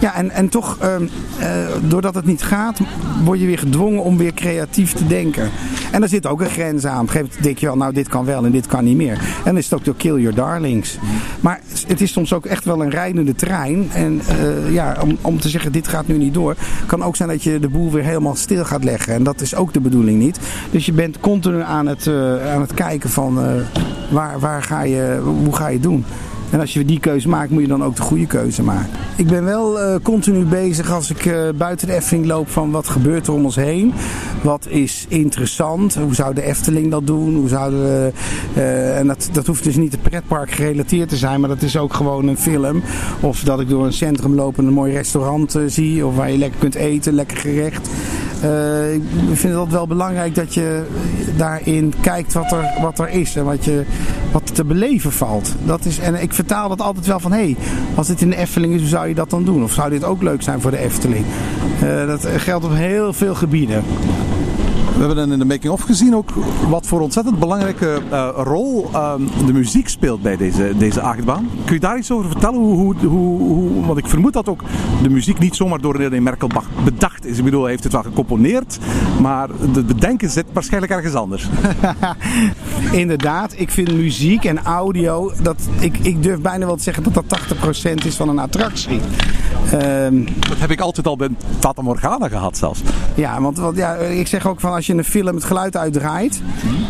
ja, 0.00 0.14
en, 0.14 0.30
en 0.30 0.48
toch, 0.48 0.78
uh, 0.82 0.94
uh, 1.40 1.66
doordat 1.88 2.14
het 2.14 2.26
niet 2.26 2.42
gaat, 2.42 2.80
word 3.24 3.40
je 3.40 3.46
weer 3.46 3.58
gedwongen 3.58 4.02
om 4.02 4.16
weer 4.16 4.34
creatief 4.34 4.92
te 4.92 5.06
denken. 5.06 5.50
En 5.90 6.00
daar 6.00 6.08
zit 6.08 6.26
ook 6.26 6.40
een 6.40 6.50
grens 6.50 6.84
aan. 6.84 6.94
Op 6.94 7.00
een 7.00 7.08
gegeven 7.08 7.28
moment 7.28 7.44
denk 7.44 7.58
je 7.58 7.66
wel, 7.66 7.76
nou, 7.76 7.92
dit 7.92 8.08
kan 8.08 8.24
wel 8.24 8.44
en 8.44 8.52
dit 8.52 8.66
kan 8.66 8.84
niet 8.84 8.96
meer. 8.96 9.12
En 9.12 9.44
dan 9.44 9.56
is 9.56 9.64
het 9.64 9.74
ook 9.74 9.84
door 9.84 9.96
Kill 9.96 10.20
Your 10.20 10.34
Darlings. 10.34 10.98
Maar 11.40 11.60
het 11.86 12.00
is 12.00 12.12
soms 12.12 12.32
ook 12.32 12.46
echt 12.46 12.64
wel 12.64 12.82
een 12.82 12.90
rijdende 12.90 13.34
trein. 13.34 13.90
En 13.92 14.20
ja, 14.70 14.96
om, 15.02 15.18
om 15.20 15.40
te 15.40 15.48
zeggen, 15.48 15.72
dit 15.72 15.88
gaat 15.88 16.06
nu 16.06 16.18
niet 16.18 16.34
door, 16.34 16.56
kan 16.86 17.02
ook 17.02 17.16
zijn 17.16 17.28
dat 17.28 17.42
je 17.42 17.58
de 17.58 17.68
boel 17.68 17.92
weer 17.92 18.04
helemaal 18.04 18.34
stil 18.34 18.64
gaat 18.64 18.84
leggen. 18.84 19.14
En 19.14 19.22
dat 19.22 19.40
is 19.40 19.54
ook 19.54 19.72
de 19.72 19.80
bedoeling 19.80 20.18
niet. 20.18 20.40
Dus 20.70 20.86
je 20.86 20.92
bent 20.92 21.20
continu 21.20 21.60
aan 21.62 21.86
het, 21.86 22.08
aan 22.54 22.60
het 22.60 22.74
kijken 22.74 23.10
van 23.10 23.38
waar, 24.10 24.38
waar 24.38 24.62
ga 24.62 24.82
je 24.82 25.34
hoe 25.44 25.56
ga 25.56 25.66
je 25.66 25.74
het 25.74 25.82
doen? 25.82 26.04
En 26.50 26.60
als 26.60 26.72
je 26.72 26.84
die 26.84 27.00
keuze 27.00 27.28
maakt, 27.28 27.50
moet 27.50 27.62
je 27.62 27.68
dan 27.68 27.84
ook 27.84 27.96
de 27.96 28.02
goede 28.02 28.26
keuze 28.26 28.62
maken. 28.62 28.90
Ik 29.16 29.26
ben 29.26 29.44
wel 29.44 29.80
uh, 29.80 29.94
continu 30.02 30.44
bezig 30.44 30.92
als 30.92 31.10
ik 31.10 31.24
uh, 31.24 31.48
buiten 31.56 31.86
de 31.86 31.94
Efteling 31.94 32.26
loop 32.26 32.50
van 32.50 32.70
wat 32.70 32.88
gebeurt 32.88 33.26
er 33.26 33.32
om 33.32 33.44
ons 33.44 33.56
heen. 33.56 33.92
Wat 34.42 34.66
is 34.68 35.06
interessant? 35.08 35.94
Hoe 35.94 36.14
zou 36.14 36.34
de 36.34 36.42
Efteling 36.42 36.90
dat 36.90 37.06
doen? 37.06 37.34
Hoe 37.34 37.48
zouden 37.48 37.82
we, 37.82 38.12
uh, 38.56 38.98
en 38.98 39.06
dat, 39.06 39.28
dat 39.32 39.46
hoeft 39.46 39.64
dus 39.64 39.76
niet 39.76 39.92
het 39.92 40.02
pretpark 40.02 40.50
gerelateerd 40.50 41.08
te 41.08 41.16
zijn, 41.16 41.40
maar 41.40 41.48
dat 41.48 41.62
is 41.62 41.76
ook 41.76 41.94
gewoon 41.94 42.28
een 42.28 42.38
film. 42.38 42.82
Of 43.20 43.40
dat 43.40 43.60
ik 43.60 43.68
door 43.68 43.84
een 43.84 43.92
centrum 43.92 44.34
loop 44.34 44.58
en 44.58 44.66
een 44.66 44.72
mooi 44.72 44.92
restaurant 44.92 45.58
zie. 45.66 46.06
Of 46.06 46.16
waar 46.16 46.30
je 46.30 46.38
lekker 46.38 46.60
kunt 46.60 46.74
eten, 46.74 47.12
lekker 47.12 47.36
gerecht. 47.36 47.88
Uh, 48.44 48.94
ik 48.94 49.02
vind 49.32 49.54
het 49.54 49.70
wel 49.70 49.86
belangrijk 49.86 50.34
dat 50.34 50.54
je 50.54 50.86
daarin 51.36 51.92
kijkt 52.00 52.32
wat 52.32 52.52
er, 52.52 52.64
wat 52.80 52.98
er 52.98 53.08
is 53.08 53.36
en 53.36 53.44
wat, 53.44 53.64
je, 53.64 53.84
wat 54.32 54.54
te 54.54 54.64
beleven 54.64 55.12
valt. 55.12 55.54
Dat 55.64 55.84
is, 55.84 55.98
en 55.98 56.22
ik 56.22 56.32
vertaal 56.32 56.68
dat 56.68 56.80
altijd 56.80 57.06
wel 57.06 57.20
van, 57.20 57.32
hé, 57.32 57.38
hey, 57.38 57.56
als 57.94 58.06
dit 58.06 58.20
in 58.20 58.30
de 58.30 58.36
Efteling 58.36 58.74
is, 58.74 58.80
hoe 58.80 58.88
zou 58.88 59.08
je 59.08 59.14
dat 59.14 59.30
dan 59.30 59.44
doen? 59.44 59.62
Of 59.62 59.72
zou 59.72 59.90
dit 59.90 60.04
ook 60.04 60.22
leuk 60.22 60.42
zijn 60.42 60.60
voor 60.60 60.70
de 60.70 60.78
Efteling? 60.78 61.24
Uh, 61.82 62.06
dat 62.06 62.26
geldt 62.36 62.64
op 62.64 62.72
heel 62.74 63.12
veel 63.12 63.34
gebieden. 63.34 63.84
We 64.96 65.02
hebben 65.02 65.32
in 65.32 65.38
de 65.38 65.44
making-of 65.44 65.80
gezien 65.80 66.16
ook 66.16 66.30
wat 66.68 66.86
voor 66.86 67.00
ontzettend 67.00 67.38
belangrijke 67.38 68.02
uh, 68.12 68.28
rol 68.36 68.90
uh, 68.92 69.14
de 69.46 69.52
muziek 69.52 69.88
speelt 69.88 70.22
bij 70.22 70.36
deze, 70.36 70.72
deze 70.78 71.00
achtbaan. 71.00 71.48
Kun 71.64 71.74
je 71.74 71.80
daar 71.80 71.98
iets 71.98 72.10
over 72.10 72.30
vertellen? 72.30 72.58
Hoe, 72.58 72.94
hoe, 72.96 73.38
hoe, 73.38 73.86
want 73.86 73.98
ik 73.98 74.06
vermoed 74.06 74.32
dat 74.32 74.48
ook 74.48 74.62
de 75.02 75.08
muziek 75.08 75.38
niet 75.38 75.56
zomaar 75.56 75.80
door 75.80 75.96
René 75.96 76.20
Merkelbach 76.20 76.64
bedacht 76.84 77.26
is. 77.26 77.38
Ik 77.38 77.44
bedoel, 77.44 77.60
hij 77.60 77.70
heeft 77.70 77.82
het 77.82 77.92
wel 77.92 78.02
gecomponeerd, 78.02 78.78
maar 79.20 79.48
het 79.48 79.86
bedenken 79.86 80.30
zit 80.30 80.44
waarschijnlijk 80.52 80.92
ergens 80.92 81.14
anders. 81.14 81.48
Inderdaad, 82.92 83.54
ik 83.56 83.70
vind 83.70 83.92
muziek 83.92 84.44
en 84.44 84.64
audio, 84.64 85.32
dat, 85.42 85.56
ik, 85.78 85.98
ik 85.98 86.22
durf 86.22 86.40
bijna 86.40 86.66
wel 86.66 86.76
te 86.76 86.82
zeggen 86.82 87.02
dat 87.02 87.14
dat 87.14 87.40
80% 87.92 88.04
is 88.04 88.16
van 88.16 88.28
een 88.28 88.38
attractie. 88.38 89.00
Um, 89.72 90.24
dat 90.48 90.58
heb 90.58 90.70
ik 90.70 90.80
altijd 90.80 91.06
al 91.06 91.16
bij 91.16 91.28
Tata 91.58 91.82
Morgana 91.82 92.28
gehad 92.28 92.56
zelfs. 92.56 92.80
Ja, 93.14 93.40
want, 93.40 93.58
want 93.58 93.76
ja, 93.76 93.94
ik 93.94 94.26
zeg 94.26 94.46
ook 94.46 94.60
van 94.60 94.72
als 94.72 94.85
je 94.86 94.94
een 94.94 95.04
film 95.04 95.34
het 95.34 95.44
geluid 95.44 95.76
uitdraait, 95.76 96.40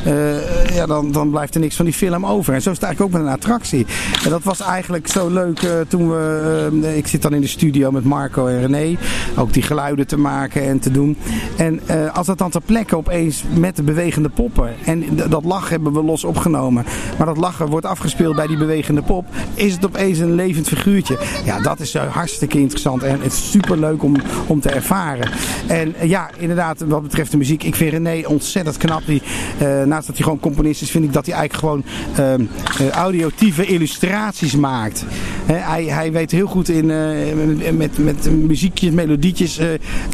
uh, 0.06 0.74
ja, 0.74 0.87
dan, 0.87 1.12
dan 1.12 1.30
blijft 1.30 1.54
er 1.54 1.61
niks 1.61 1.76
van 1.76 1.85
die 1.85 1.94
film 1.94 2.26
over. 2.26 2.54
En 2.54 2.62
zo 2.62 2.70
is 2.70 2.76
het 2.76 2.85
eigenlijk 2.85 3.14
ook 3.14 3.20
met 3.20 3.30
een 3.30 3.37
attractie. 3.37 3.87
En 4.24 4.30
dat 4.30 4.42
was 4.42 4.61
eigenlijk 4.61 5.06
zo 5.06 5.28
leuk 5.28 5.62
uh, 5.62 5.70
toen 5.88 6.11
we, 6.11 6.68
uh, 6.72 6.96
ik 6.96 7.06
zit 7.06 7.22
dan 7.22 7.35
in 7.35 7.40
de 7.40 7.46
studio 7.46 7.90
met 7.90 8.04
Marco 8.04 8.46
en 8.46 8.61
René, 8.61 8.96
ook 9.37 9.52
die 9.52 9.62
geluiden 9.62 10.06
te 10.06 10.18
maken 10.18 10.62
en 10.62 10.78
te 10.78 10.90
doen. 10.90 11.16
En 11.56 11.80
als 12.12 12.26
dat 12.26 12.38
dan 12.38 12.50
ter 12.50 12.61
plekke 12.61 12.96
opeens 12.96 13.44
met 13.54 13.76
de 13.76 13.82
bewegende 13.82 14.28
poppen, 14.28 14.74
en 14.85 15.04
dat 15.28 15.44
lachen 15.44 15.70
hebben 15.70 15.92
we 15.92 16.02
los 16.02 16.24
opgenomen, 16.24 16.85
maar 17.18 17.26
dat 17.26 17.37
lachen 17.37 17.66
wordt 17.66 17.87
afgespeeld 17.87 18.37
bij 18.37 18.46
die 18.46 18.56
bewegende 18.56 19.02
pop, 19.02 19.26
is 19.54 19.72
het 19.72 19.87
opeens 19.87 20.18
een 20.18 20.35
levend 20.35 20.68
figuurtje. 20.68 21.18
Ja, 21.44 21.61
dat 21.61 21.80
is 21.80 21.94
hartstikke 21.94 22.59
interessant 22.59 23.02
en 23.02 23.20
het 23.20 23.32
is 23.32 23.50
super 23.50 23.78
leuk 23.78 24.02
om, 24.02 24.16
om 24.46 24.61
te 24.61 24.70
ervaren. 24.70 25.30
En 25.66 25.94
ja, 26.02 26.30
inderdaad, 26.38 26.80
wat 26.87 27.02
betreft 27.02 27.30
de 27.30 27.37
muziek, 27.37 27.62
ik 27.62 27.74
vind 27.74 27.86
René 27.88 28.27
ontzettend 28.27 28.77
knap. 28.77 29.03
Die, 29.07 29.22
uh, 29.62 29.83
naast 29.83 30.07
dat 30.07 30.16
hij 30.16 30.25
gewoon 30.25 30.40
componist 30.40 30.83
is, 30.83 30.90
vind 30.90 31.05
ik 31.05 31.12
dat 31.12 31.27
hij 31.27 31.35
eigenlijk 31.35 31.64
gewoon 31.66 31.85
uh, 32.18 32.46
uh, 32.87 32.90
audiotieve 32.90 33.66
illustraties 33.66 34.57
maakt. 34.57 35.05
hij, 35.46 35.85
hij 35.85 36.12
weet 36.12 36.31
heel 36.31 36.46
goed 36.46 36.68
in, 36.68 36.87
met, 37.77 37.99
met 37.99 38.31
muziekjes, 38.31 38.90
melodietjes 38.90 39.61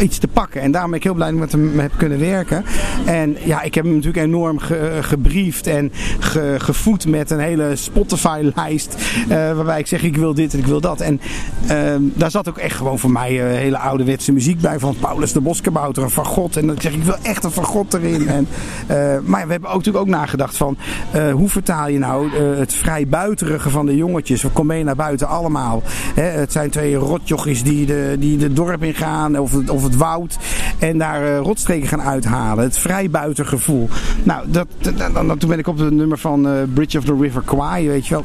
iets 0.01 0.19
te 0.19 0.29
pakken. 0.29 0.61
En 0.61 0.71
daarom 0.71 0.91
ben 0.91 0.99
ik 0.99 1.05
heel 1.05 1.15
blij 1.15 1.31
dat 1.31 1.35
ik 1.35 1.41
met 1.41 1.53
hem 1.53 1.79
heb 1.79 1.93
kunnen 1.97 2.19
werken. 2.19 2.65
En 3.05 3.37
ja, 3.45 3.63
ik 3.63 3.75
heb 3.75 3.85
hem 3.85 3.95
natuurlijk 3.95 4.25
enorm 4.27 4.59
ge, 4.59 4.99
gebriefd 5.01 5.67
en 5.67 5.93
ge, 6.19 6.55
gevoed 6.59 7.07
met 7.07 7.31
een 7.31 7.41
hele 7.41 7.77
Spotify-lijst. 7.77 8.97
waarbij 9.29 9.79
ik 9.79 9.87
zeg, 9.87 10.03
ik 10.03 10.17
wil 10.17 10.35
dit 10.35 10.53
en 10.53 10.59
ik 10.59 10.67
wil 10.67 10.81
dat. 10.81 11.01
En 11.01 11.21
ehm, 11.67 12.03
daar 12.15 12.31
zat 12.31 12.49
ook 12.49 12.59
echt 12.59 12.77
gewoon 12.77 12.99
voor 12.99 13.11
mij 13.11 13.33
hele 13.33 13.79
ouderwetse 13.79 14.33
muziek 14.33 14.61
bij. 14.61 14.79
Van 14.79 14.97
Paulus 15.01 15.33
de 15.33 15.41
Boskabouter 15.41 16.03
en 16.03 16.11
Van 16.11 16.27
God. 16.27 16.57
En 16.57 16.67
dan 16.67 16.77
zeg 16.81 16.93
ik, 16.93 17.03
wil 17.03 17.17
echt 17.23 17.45
een 17.45 17.51
Van 17.51 17.62
God 17.65 17.95
erin. 17.95 18.29
En, 18.29 18.49
uh, 18.91 18.97
maar 19.25 19.45
we 19.45 19.51
hebben 19.53 19.71
ook, 19.71 19.77
natuurlijk 19.77 20.05
ook 20.05 20.11
nagedacht 20.11 20.57
van 20.57 20.77
uh, 21.15 21.33
hoe 21.33 21.49
vertaal 21.49 21.89
je 21.89 21.99
nou 21.99 22.27
uh, 22.27 22.59
het 22.59 22.75
vrij 22.75 23.09
buiterige 23.09 23.71
van 23.71 23.87
de 23.87 23.97
jongetjes. 23.97 24.43
We 24.43 24.49
komen 24.49 24.75
mee 24.75 24.85
naar 24.85 24.97
buiten 24.97 25.29
allemaal. 25.29 25.83
Hè, 26.15 26.23
het 26.23 26.53
zijn 26.53 26.71
twee 26.71 26.95
rotjochies 26.95 27.63
die 27.63 27.87
de, 27.87 28.17
die 28.19 28.39
de 28.39 28.53
dorp 28.53 28.83
ingaan 28.83 29.39
of 29.39 29.53
het, 29.53 29.71
of 29.71 29.83
het 29.83 29.97
woud. 29.97 30.39
En 30.79 30.99
daar 30.99 31.37
rotstreken 31.37 31.89
gaan 31.89 32.03
uithalen. 32.03 32.65
Het 32.65 32.79
vrij 32.79 33.11
buitengevoel. 33.11 33.89
Nou, 34.23 34.45
dat, 34.49 34.67
dat, 34.79 34.99
dat, 34.99 35.41
toen 35.41 35.49
ben 35.49 35.59
ik 35.59 35.67
op 35.67 35.79
het 35.79 35.95
nummer 35.95 36.19
van 36.19 36.49
Bridge 36.75 36.99
of 36.99 37.05
the 37.05 37.17
River 37.21 37.43
Kwai, 37.45 37.89
weet 37.89 38.07
je 38.07 38.15
wel. 38.15 38.25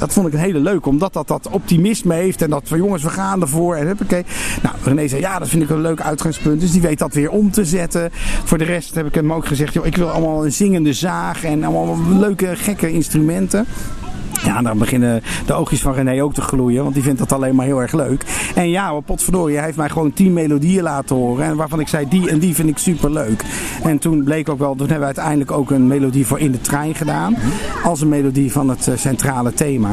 Dat 0.00 0.12
vond 0.12 0.26
ik 0.26 0.32
een 0.32 0.38
hele 0.38 0.60
leuke, 0.60 0.88
omdat 0.88 1.12
dat 1.12 1.28
dat 1.28 1.48
optimisme 1.48 2.14
heeft 2.14 2.42
en 2.42 2.50
dat 2.50 2.62
van 2.64 2.78
jongens, 2.78 3.02
we 3.02 3.08
gaan 3.08 3.40
ervoor 3.40 3.76
en 3.76 3.86
huppakee. 3.86 4.24
Nou, 4.62 4.74
René 4.84 5.08
zei, 5.08 5.20
ja, 5.20 5.38
dat 5.38 5.48
vind 5.48 5.62
ik 5.62 5.70
een 5.70 5.80
leuk 5.80 6.00
uitgangspunt, 6.00 6.60
dus 6.60 6.72
die 6.72 6.80
weet 6.80 6.98
dat 6.98 7.14
weer 7.14 7.30
om 7.30 7.50
te 7.50 7.64
zetten. 7.64 8.10
Voor 8.44 8.58
de 8.58 8.64
rest 8.64 8.94
heb 8.94 9.06
ik 9.06 9.14
hem 9.14 9.32
ook 9.32 9.46
gezegd, 9.46 9.72
joh, 9.72 9.86
ik 9.86 9.96
wil 9.96 10.10
allemaal 10.10 10.44
een 10.44 10.52
zingende 10.52 10.92
zaag 10.92 11.44
en 11.44 11.64
allemaal 11.64 11.98
leuke, 12.18 12.56
gekke 12.56 12.92
instrumenten. 12.92 13.66
Ja, 14.44 14.62
dan 14.62 14.78
beginnen 14.78 15.22
de 15.46 15.52
oogjes 15.52 15.80
van 15.80 15.94
René 15.94 16.22
ook 16.22 16.34
te 16.34 16.40
gloeien, 16.40 16.82
want 16.82 16.94
die 16.94 17.02
vindt 17.02 17.18
dat 17.18 17.32
alleen 17.32 17.54
maar 17.54 17.66
heel 17.66 17.80
erg 17.80 17.92
leuk. 17.92 18.24
En 18.54 18.70
ja, 18.70 19.00
potverdorie, 19.00 19.56
hij 19.56 19.64
heeft 19.64 19.76
mij 19.76 19.88
gewoon 19.88 20.12
tien 20.12 20.32
melodieën 20.32 20.82
laten 20.82 21.16
horen. 21.16 21.44
En 21.44 21.56
waarvan 21.56 21.80
ik 21.80 21.88
zei, 21.88 22.08
die 22.08 22.30
en 22.30 22.38
die 22.38 22.54
vind 22.54 22.68
ik 22.68 22.78
super 22.78 23.10
leuk. 23.10 23.44
En 23.82 23.98
toen 23.98 24.24
bleek 24.24 24.48
ook 24.48 24.58
wel, 24.58 24.70
toen 24.70 24.88
hebben 24.88 24.98
we 24.98 25.04
uiteindelijk 25.04 25.50
ook 25.50 25.70
een 25.70 25.86
melodie 25.86 26.26
voor 26.26 26.38
In 26.38 26.52
de 26.52 26.60
Trein 26.60 26.94
gedaan. 26.94 27.36
Als 27.84 28.00
een 28.00 28.08
melodie 28.08 28.52
van 28.52 28.68
het 28.68 28.90
centrale 28.94 29.52
thema. 29.52 29.90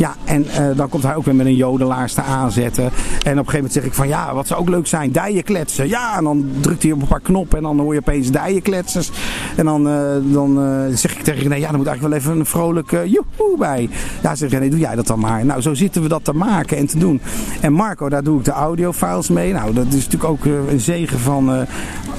Ja, 0.00 0.14
en 0.24 0.46
uh, 0.46 0.76
dan 0.76 0.88
komt 0.88 1.02
hij 1.02 1.14
ook 1.14 1.24
weer 1.24 1.34
met 1.34 1.46
een 1.46 1.56
jodelaars 1.56 2.14
te 2.14 2.22
aanzetten. 2.22 2.84
En 2.84 2.90
op 2.90 3.24
een 3.24 3.32
gegeven 3.34 3.54
moment 3.54 3.72
zeg 3.72 3.84
ik 3.84 3.94
van, 3.94 4.08
ja, 4.08 4.34
wat 4.34 4.46
zou 4.46 4.60
ook 4.60 4.68
leuk 4.68 4.86
zijn, 4.86 5.12
dijen 5.12 5.42
kletsen. 5.42 5.88
Ja, 5.88 6.16
en 6.16 6.24
dan 6.24 6.50
drukt 6.60 6.82
hij 6.82 6.92
op 6.92 7.00
een 7.00 7.08
paar 7.08 7.20
knoppen 7.20 7.58
en 7.58 7.64
dan 7.64 7.78
hoor 7.78 7.94
je 7.94 8.00
opeens 8.00 8.30
dijen 8.30 8.62
kletsers. 8.62 9.10
En 9.56 9.64
dan, 9.64 9.88
uh, 9.88 9.94
dan 10.22 10.58
uh, 10.58 10.96
zeg 10.96 11.16
ik 11.16 11.22
tegen 11.22 11.42
René, 11.42 11.54
ja, 11.54 11.68
dan 11.68 11.76
moet 11.76 11.86
eigenlijk 11.86 12.00
wel 12.00 12.22
even 12.22 12.40
een 12.40 12.46
vrolijk 12.46 12.90
joehoe 12.90 13.58
bij. 13.58 13.88
Ja, 14.22 14.34
zeg 14.34 14.50
René, 14.50 14.68
doe 14.68 14.78
jij 14.78 14.94
dat 14.94 15.06
dan 15.06 15.18
maar. 15.18 15.44
Nou, 15.44 15.60
zo 15.60 15.74
zitten 15.74 16.02
we 16.02 16.08
dat 16.08 16.24
te 16.24 16.32
maken 16.34 16.76
en 16.76 16.86
te 16.86 16.98
doen. 16.98 17.20
En 17.60 17.72
Marco, 17.72 18.08
daar 18.08 18.22
doe 18.22 18.38
ik 18.38 18.44
de 18.44 18.50
audiofiles 18.50 19.28
mee. 19.28 19.52
Nou, 19.52 19.72
dat 19.72 19.86
is 19.86 20.04
natuurlijk 20.04 20.24
ook 20.24 20.44
een 20.44 20.80
zegen 20.80 21.18
van 21.18 21.66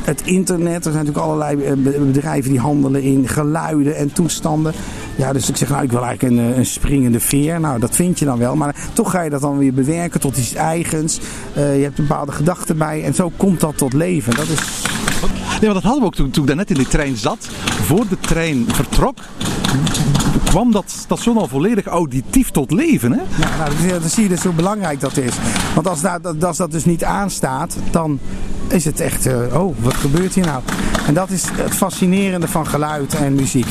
het 0.04 0.22
internet. 0.22 0.86
Er 0.86 0.92
zijn 0.92 1.06
natuurlijk 1.06 1.26
allerlei 1.26 1.76
bedrijven 2.00 2.52
die 2.52 2.60
handelen 2.60 3.02
in 3.02 3.28
geluiden 3.28 3.96
en 3.96 4.14
toestanden. 4.14 4.74
Ja, 5.16 5.34
dus 5.34 5.50
ik 5.50 5.58
zeg, 5.58 5.70
nou, 5.70 5.84
ik 5.84 5.92
wil 5.92 6.04
eigenlijk 6.04 6.34
een, 6.34 6.58
een 6.58 6.66
springende 6.66 7.20
veer. 7.20 7.60
Nou, 7.60 7.80
dat 7.80 7.96
vind 7.96 8.20
je 8.20 8.26
dan 8.26 8.38
wel. 8.38 8.56
Maar 8.56 8.76
toch 8.94 9.12
ga 9.12 9.22
je 9.22 9.30
dat 9.30 9.42
dan 9.42 9.58
weer 9.58 9.74
bewerken 9.74 10.20
tot 10.20 10.38
iets 10.38 10.54
eigens. 10.54 11.20
Uh, 11.58 11.78
je 11.78 11.84
hebt 11.84 12.00
een 12.00 12.08
bepaalde 12.08 12.32
gedachten 12.32 12.78
bij. 12.78 13.04
En 13.04 13.14
zo 13.14 13.32
komt 13.38 13.60
dat 13.60 13.78
tot 13.78 13.94
leven. 13.94 14.36
Dat 14.36 14.48
is... 14.48 14.60
Nee, 15.62 15.72
maar 15.72 15.74
dat 15.74 15.84
hadden 15.84 16.02
we 16.02 16.06
ook 16.06 16.16
toen, 16.16 16.32
toen 16.32 16.42
ik 16.42 16.48
daarnet 16.48 16.70
in 16.70 16.78
de 16.78 16.88
trein 16.88 17.18
zat. 17.18 17.50
Voor 17.82 18.08
de 18.08 18.20
trein 18.20 18.66
vertrok, 18.68 19.18
kwam 20.46 20.72
dat 20.72 20.84
station 20.88 21.38
al 21.38 21.48
volledig 21.48 21.86
auditief 21.86 22.52
tot 22.52 22.72
leven. 22.72 23.12
Hè? 23.12 23.22
Ja, 23.36 23.58
nou, 23.58 24.00
dan 24.00 24.10
zie 24.10 24.24
je 24.24 24.30
dus 24.30 24.44
hoe 24.44 24.54
belangrijk 24.54 25.00
dat 25.00 25.18
is. 25.18 25.34
Want 25.76 25.88
als 25.88 26.02
dat, 26.02 26.44
als 26.44 26.58
dat 26.58 26.72
dus 26.72 26.86
niet 26.86 27.04
aanstaat, 27.04 27.76
dan 27.92 28.20
is 28.68 28.86
het 28.86 29.00
echt, 29.00 29.28
uh, 29.28 29.62
oh, 29.62 29.76
wat 29.80 29.94
gebeurt 29.94 30.34
hier 30.34 30.46
nou? 30.46 30.62
En 31.08 31.14
dat 31.14 31.30
is 31.30 31.44
het 31.52 31.76
fascinerende 31.76 32.48
van 32.48 32.68
geluid 32.68 33.14
en 33.16 33.36
muziek. 33.36 33.68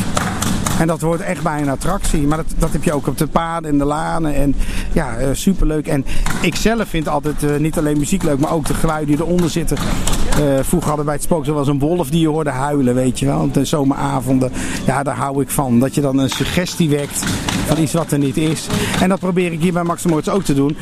En 0.81 0.87
dat 0.87 1.01
wordt 1.01 1.23
echt 1.23 1.43
bij 1.43 1.61
een 1.61 1.69
attractie. 1.69 2.27
Maar 2.27 2.37
dat, 2.37 2.47
dat 2.59 2.73
heb 2.73 2.85
je 2.85 2.93
ook 2.93 3.07
op 3.07 3.19
de 3.19 3.27
paden 3.27 3.71
en 3.71 3.79
de 3.79 3.85
lanen. 3.85 4.35
En 4.35 4.55
ja, 4.93 5.21
uh, 5.21 5.27
superleuk. 5.33 5.87
En 5.87 6.05
ik 6.40 6.57
zelf 6.57 6.88
vind 6.88 7.09
altijd 7.09 7.43
uh, 7.43 7.57
niet 7.57 7.79
alleen 7.79 7.99
muziek 7.99 8.23
leuk, 8.23 8.38
maar 8.38 8.53
ook 8.53 8.66
de 8.66 8.75
geluiden 8.75 9.16
die 9.16 9.25
eronder 9.25 9.51
zitten. 9.51 9.77
Uh, 9.77 10.45
vroeger 10.62 10.88
hadden 10.88 11.05
bij 11.07 11.14
het 11.14 11.25
spook 11.25 11.45
zoals 11.45 11.69
een 11.69 11.79
wolf 11.79 12.11
die 12.11 12.21
je 12.21 12.29
hoorde 12.29 12.51
huilen, 12.51 12.95
weet 12.95 13.19
je 13.19 13.27
wel. 13.27 13.51
De 13.53 13.64
zomeravonden. 13.64 14.53
Ja, 14.87 15.03
daar 15.03 15.16
hou 15.16 15.43
ik 15.43 15.51
van. 15.51 15.79
Dat 15.79 15.95
je 15.95 16.01
dan 16.01 16.19
een 16.19 16.31
suggestie 16.31 16.88
wekt 16.88 17.25
van 17.66 17.79
iets 17.79 17.93
wat 17.93 18.12
er 18.12 18.19
niet 18.19 18.37
is. 18.37 18.66
En 19.01 19.09
dat 19.09 19.19
probeer 19.19 19.53
ik 19.53 19.61
hier 19.61 19.73
bij 19.73 19.83
Maximoorts 19.83 20.29
ook 20.29 20.43
te 20.43 20.55
doen. 20.55 20.77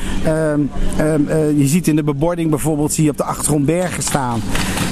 je 1.57 1.67
ziet 1.67 1.87
in 1.87 1.95
de 1.95 2.03
bebording 2.03 2.49
bijvoorbeeld, 2.49 2.93
zie 2.93 3.03
je 3.03 3.09
op 3.09 3.17
de 3.17 3.23
achtergrond 3.23 3.65
bergen 3.65 4.03
staan. 4.03 4.41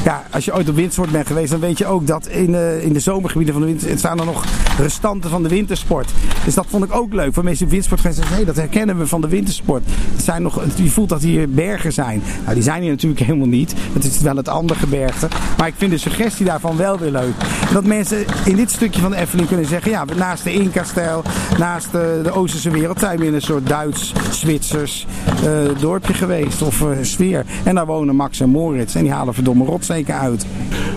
Ja, 0.03 0.23
als 0.31 0.45
je 0.45 0.53
ooit 0.53 0.69
op 0.69 0.75
windsport 0.75 1.11
bent 1.11 1.27
geweest, 1.27 1.51
dan 1.51 1.59
weet 1.59 1.77
je 1.77 1.85
ook 1.85 2.07
dat 2.07 2.27
in, 2.27 2.49
uh, 2.49 2.83
in 2.83 2.93
de 2.93 2.99
zomergebieden 2.99 3.53
van 3.53 3.63
de 3.63 3.69
winter 3.69 3.97
staan 3.97 4.19
er 4.19 4.25
nog 4.25 4.45
restanten 4.77 5.29
van 5.29 5.43
de 5.43 5.49
wintersport. 5.49 6.11
Dus 6.45 6.53
dat 6.53 6.65
vond 6.69 6.83
ik 6.83 6.95
ook 6.95 7.13
leuk. 7.13 7.33
Voor 7.33 7.43
mensen 7.43 7.63
die 7.63 7.73
windsport 7.73 8.01
gaan 8.01 8.13
zeggen, 8.13 8.35
hé, 8.35 8.45
dat 8.45 8.55
herkennen 8.55 8.97
we 8.97 9.07
van 9.07 9.21
de 9.21 9.27
wintersport. 9.27 9.83
Het 10.15 10.23
zijn 10.23 10.41
nog, 10.41 10.63
je 10.75 10.89
voelt 10.89 11.09
dat 11.09 11.21
hier 11.21 11.49
bergen 11.49 11.93
zijn. 11.93 12.21
Nou, 12.43 12.53
die 12.53 12.63
zijn 12.63 12.81
hier 12.81 12.91
natuurlijk 12.91 13.21
helemaal 13.21 13.47
niet. 13.47 13.73
Het 13.93 14.03
is 14.03 14.19
wel 14.19 14.35
het 14.35 14.47
andere 14.47 14.79
gebergte. 14.79 15.27
Maar 15.57 15.67
ik 15.67 15.73
vind 15.77 15.91
de 15.91 15.97
suggestie 15.97 16.45
daarvan 16.45 16.77
wel 16.77 16.97
weer 16.97 17.11
leuk. 17.11 17.33
Dat 17.73 17.85
mensen 17.85 18.25
in 18.45 18.55
dit 18.55 18.71
stukje 18.71 19.01
van 19.01 19.11
de 19.11 19.17
Efteling 19.17 19.47
kunnen 19.47 19.65
zeggen, 19.65 19.91
ja, 19.91 20.05
naast 20.17 20.43
de 20.43 20.53
Inca-stijl, 20.53 21.23
naast 21.57 21.91
de, 21.91 22.19
de 22.23 22.31
Oosterse 22.31 22.69
wereld, 22.69 22.99
zijn 22.99 23.19
we 23.19 23.25
in 23.25 23.33
een 23.33 23.41
soort 23.41 23.67
Duits-Zwitsers 23.67 25.07
uh, 25.43 25.79
dorpje 25.79 26.13
geweest. 26.13 26.61
Of 26.61 26.85
sfeer. 27.01 27.45
En 27.63 27.75
daar 27.75 27.85
wonen 27.85 28.15
Max 28.15 28.39
en 28.39 28.49
Moritz. 28.49 28.95
En 28.95 29.03
die 29.03 29.11
halen 29.11 29.33
verdomme 29.33 29.63
rotsteken 29.87 30.19
uit. 30.19 30.45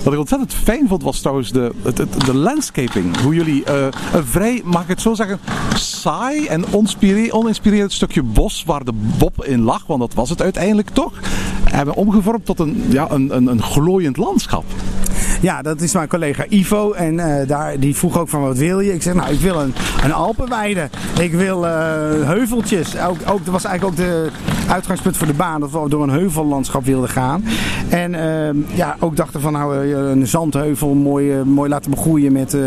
Wat 0.04 0.12
ik 0.12 0.18
ontzettend 0.18 0.54
fijn 0.54 0.88
vond 0.88 1.02
was 1.02 1.20
trouwens 1.20 1.52
de, 1.52 1.72
het- 1.82 1.96
de 2.24 2.34
landscaping. 2.34 3.20
Hoe 3.20 3.34
jullie 3.34 3.64
eh, 3.64 3.86
een 4.12 4.24
vrij, 4.26 4.62
mag 4.64 4.82
ik 4.82 4.88
het 4.88 5.00
zo 5.00 5.14
zeggen, 5.14 5.38
saai 5.74 6.46
en 6.46 6.64
oninspirerend 7.30 7.92
stukje 7.92 8.22
bos 8.22 8.62
waar 8.66 8.84
de 8.84 8.92
Bob 9.18 9.44
in 9.44 9.60
lag, 9.60 9.86
want 9.86 10.00
dat 10.00 10.14
was 10.14 10.30
het 10.30 10.42
uiteindelijk 10.42 10.88
toch, 10.90 11.12
hebben 11.64 11.94
omgevormd 11.94 12.44
tot 12.46 12.58
een, 12.58 12.84
ja, 12.88 13.10
een, 13.10 13.36
een, 13.36 13.46
een 13.46 13.62
glooiend 13.62 14.16
landschap. 14.16 14.64
Ja, 15.40 15.62
dat 15.62 15.80
is 15.80 15.92
mijn 15.92 16.08
collega 16.08 16.44
Ivo. 16.48 16.92
En 16.92 17.18
eh, 17.18 17.48
daar, 17.48 17.78
die 17.78 17.96
vroeg 17.96 18.18
ook 18.18 18.28
van 18.28 18.40
wat 18.40 18.58
wil 18.58 18.80
je? 18.80 18.94
Ik 18.94 19.02
zeg 19.02 19.14
nou, 19.14 19.32
ik 19.32 19.40
wil 19.40 19.60
een, 19.60 19.74
een 20.04 20.12
Alpenweide. 20.12 20.88
Ik 21.20 21.32
wil 21.32 21.66
eh, 21.66 21.72
heuveltjes. 22.22 22.98
Ook, 22.98 23.16
ook, 23.26 23.44
dat 23.44 23.52
was 23.52 23.64
eigenlijk 23.64 23.84
ook 23.84 24.06
de 24.06 24.28
uitgangspunt 24.68 25.16
voor 25.16 25.26
de 25.26 25.32
baan. 25.32 25.60
Dat 25.60 25.70
we 25.70 25.88
door 25.88 26.02
een 26.02 26.10
heuvellandschap 26.10 26.84
wilden 26.84 27.08
gaan. 27.08 27.44
En 27.88 28.14
eh, 28.14 28.76
ja, 28.76 28.96
ook 28.98 29.16
dachten 29.16 29.40
van 29.40 29.52
nou, 29.52 29.92
eh, 29.92 30.10
een 30.10 30.26
zandheuvel 30.26 30.94
mooi, 30.94 31.44
mooi 31.44 31.68
laten 31.70 31.90
begroeien 31.90 32.32
met 32.32 32.54
eh 32.54 32.60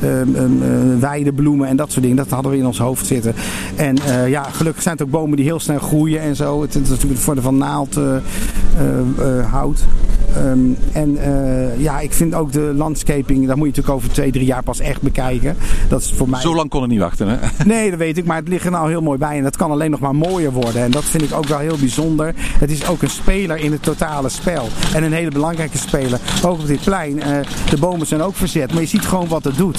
eh, 0.00 0.20
eh, 0.20 0.44
eh, 0.44 1.00
weidebloemen 1.00 1.68
en 1.68 1.76
dat 1.76 1.90
soort 1.90 2.02
dingen. 2.02 2.16
Dat 2.16 2.30
hadden 2.30 2.52
we 2.52 2.58
in 2.58 2.66
ons 2.66 2.78
hoofd 2.78 3.06
zitten. 3.06 3.34
En 3.76 3.96
ja, 4.28 4.42
gelukkig 4.42 4.82
zijn 4.82 4.96
het 4.96 5.06
ook 5.06 5.12
bomen 5.12 5.36
die 5.36 5.44
heel 5.44 5.60
snel 5.60 5.78
groeien 5.78 6.20
en 6.20 6.36
zo. 6.36 6.62
Het, 6.62 6.74
is 6.74 6.80
natuurlijk 6.80 7.12
het 7.12 7.20
voordeel 7.20 7.42
van 7.42 7.58
naald 7.58 8.00
hout. 9.50 9.84
Ehm, 10.36 10.58
en 10.92 11.16
eh, 11.16 11.80
ja, 11.80 12.00
ik 12.00 12.12
vind 12.12 12.34
ook 12.34 12.52
de 12.52 12.72
landscaping, 12.76 13.46
daar 13.46 13.56
moet 13.56 13.66
je 13.66 13.72
natuurlijk 13.72 13.96
over 13.96 14.10
twee, 14.12 14.32
drie 14.32 14.44
jaar 14.44 14.62
pas 14.62 14.80
echt 14.80 15.02
bekijken. 15.02 15.56
Dat 15.88 16.00
is 16.00 16.12
voor 16.16 16.28
mij. 16.28 16.40
Zo 16.40 16.54
lang 16.54 16.70
kon 16.70 16.80
het 16.82 16.90
niet 16.90 17.00
wachten, 17.00 17.28
hè? 17.28 17.36
Nee, 17.64 17.90
dat 17.90 17.98
weet 17.98 18.18
ik, 18.18 18.24
maar 18.24 18.36
het 18.36 18.48
ligt 18.48 18.64
er 18.64 18.70
nou 18.70 18.88
heel 18.88 19.00
mooi 19.02 19.18
bij. 19.18 19.36
En 19.36 19.42
dat 19.42 19.56
kan 19.56 19.70
alleen 19.70 19.90
nog 19.90 20.00
maar 20.00 20.14
mooier 20.14 20.52
worden. 20.52 20.82
En 20.82 20.90
dat 20.90 21.04
vind 21.04 21.22
ik 21.22 21.32
ook 21.32 21.46
wel 21.46 21.58
heel 21.58 21.76
bijzonder. 21.78 22.34
Het 22.36 22.70
is 22.70 22.86
ook 22.86 23.02
een 23.02 23.10
speler 23.10 23.56
in 23.56 23.72
het 23.72 23.82
totale 23.82 24.28
spel. 24.28 24.68
En 24.94 25.02
een 25.02 25.12
hele 25.12 25.30
belangrijke 25.30 25.78
speler. 25.78 26.20
Ook 26.44 26.58
op 26.58 26.66
dit 26.66 26.80
plein. 26.84 27.22
eh, 27.22 27.36
de 27.70 27.78
bomen 27.78 28.06
zijn 28.06 28.22
ook 28.22 28.34
verzet. 28.36 28.72
Maar 28.72 28.82
je 28.82 28.88
ziet 28.88 29.06
gewoon 29.06 29.28
wat 29.28 29.44
het 29.44 29.56
doet. 29.56 29.78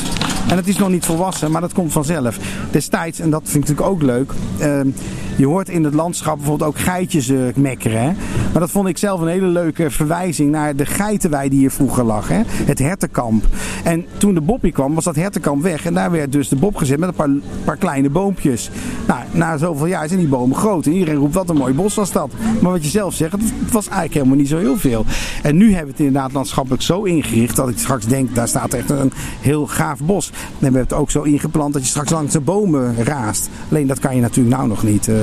En 0.49 0.57
het 0.57 0.67
is 0.67 0.77
nog 0.77 0.89
niet 0.89 1.05
volwassen, 1.05 1.51
maar 1.51 1.61
dat 1.61 1.73
komt 1.73 1.91
vanzelf. 1.91 2.39
Destijds, 2.71 3.19
en 3.19 3.29
dat 3.29 3.41
vind 3.43 3.69
ik 3.69 3.69
natuurlijk 3.69 3.89
ook 3.89 4.01
leuk. 4.01 4.31
ehm, 4.59 4.87
je 5.35 5.45
hoort 5.45 5.69
in 5.69 5.83
het 5.83 5.93
landschap 5.93 6.35
bijvoorbeeld 6.37 6.69
ook 6.69 6.79
geitjes 6.79 7.29
eh, 7.29 7.37
mekkeren. 7.55 8.01
Hè? 8.01 8.11
Maar 8.51 8.61
dat 8.61 8.71
vond 8.71 8.87
ik 8.87 8.97
zelf 8.97 9.21
een 9.21 9.27
hele 9.27 9.47
leuke 9.47 9.91
verwijzing 9.91 10.51
naar 10.51 10.75
de 10.75 10.85
geitenwei 10.85 11.49
die 11.49 11.59
hier 11.59 11.71
vroeger 11.71 12.03
lag. 12.03 12.27
Hè? 12.27 12.41
Het 12.45 12.79
hertenkamp. 12.79 13.45
En 13.83 14.05
toen 14.17 14.33
de 14.33 14.41
Bob 14.41 14.61
hier 14.61 14.71
kwam, 14.71 14.93
was 14.93 15.03
dat 15.03 15.15
hertenkamp 15.15 15.63
weg. 15.63 15.85
En 15.85 15.93
daar 15.93 16.11
werd 16.11 16.31
dus 16.31 16.49
de 16.49 16.55
Bob 16.55 16.75
gezet 16.75 16.99
met 16.99 17.09
een 17.09 17.15
paar, 17.15 17.29
paar 17.63 17.77
kleine 17.77 18.09
boompjes. 18.09 18.69
Nou, 19.07 19.19
na 19.31 19.57
zoveel 19.57 19.85
jaar 19.85 20.07
zijn 20.07 20.19
die 20.19 20.29
bomen 20.29 20.57
groot. 20.57 20.85
En 20.85 20.91
iedereen 20.93 21.15
roept, 21.15 21.33
wat 21.33 21.49
een 21.49 21.57
mooi 21.57 21.73
bos 21.73 21.95
was 21.95 22.11
dat. 22.11 22.31
Maar 22.61 22.71
wat 22.71 22.83
je 22.83 22.89
zelf 22.89 23.13
zegt, 23.13 23.31
het 23.31 23.71
was 23.71 23.85
eigenlijk 23.85 24.13
helemaal 24.13 24.37
niet 24.37 24.47
zo 24.47 24.57
heel 24.57 24.77
veel. 24.77 25.05
En 25.43 25.57
nu 25.57 25.65
hebben 25.65 25.85
we 25.85 25.91
het 25.91 25.99
inderdaad 25.99 26.33
landschappelijk 26.33 26.83
zo 26.83 27.03
ingericht 27.03 27.55
dat 27.55 27.69
ik 27.69 27.77
straks 27.77 28.05
denk, 28.05 28.35
daar 28.35 28.47
staat 28.47 28.73
echt 28.73 28.89
een 28.89 29.11
heel 29.41 29.67
gaaf 29.67 29.99
bos. 29.99 30.31
We 30.57 30.63
hebben 30.63 30.81
het 30.81 30.93
ook 30.93 31.11
zo 31.11 31.21
ingeplant 31.21 31.73
dat 31.73 31.81
je 31.81 31.89
straks 31.89 32.11
langs 32.11 32.33
de 32.33 32.39
bomen 32.39 33.03
raast. 33.03 33.49
Alleen 33.69 33.87
dat 33.87 33.99
kan 33.99 34.15
je 34.15 34.21
natuurlijk 34.21 34.55
nou 34.55 34.67
nog 34.67 34.83
niet, 34.83 35.07
eh, 35.07 35.15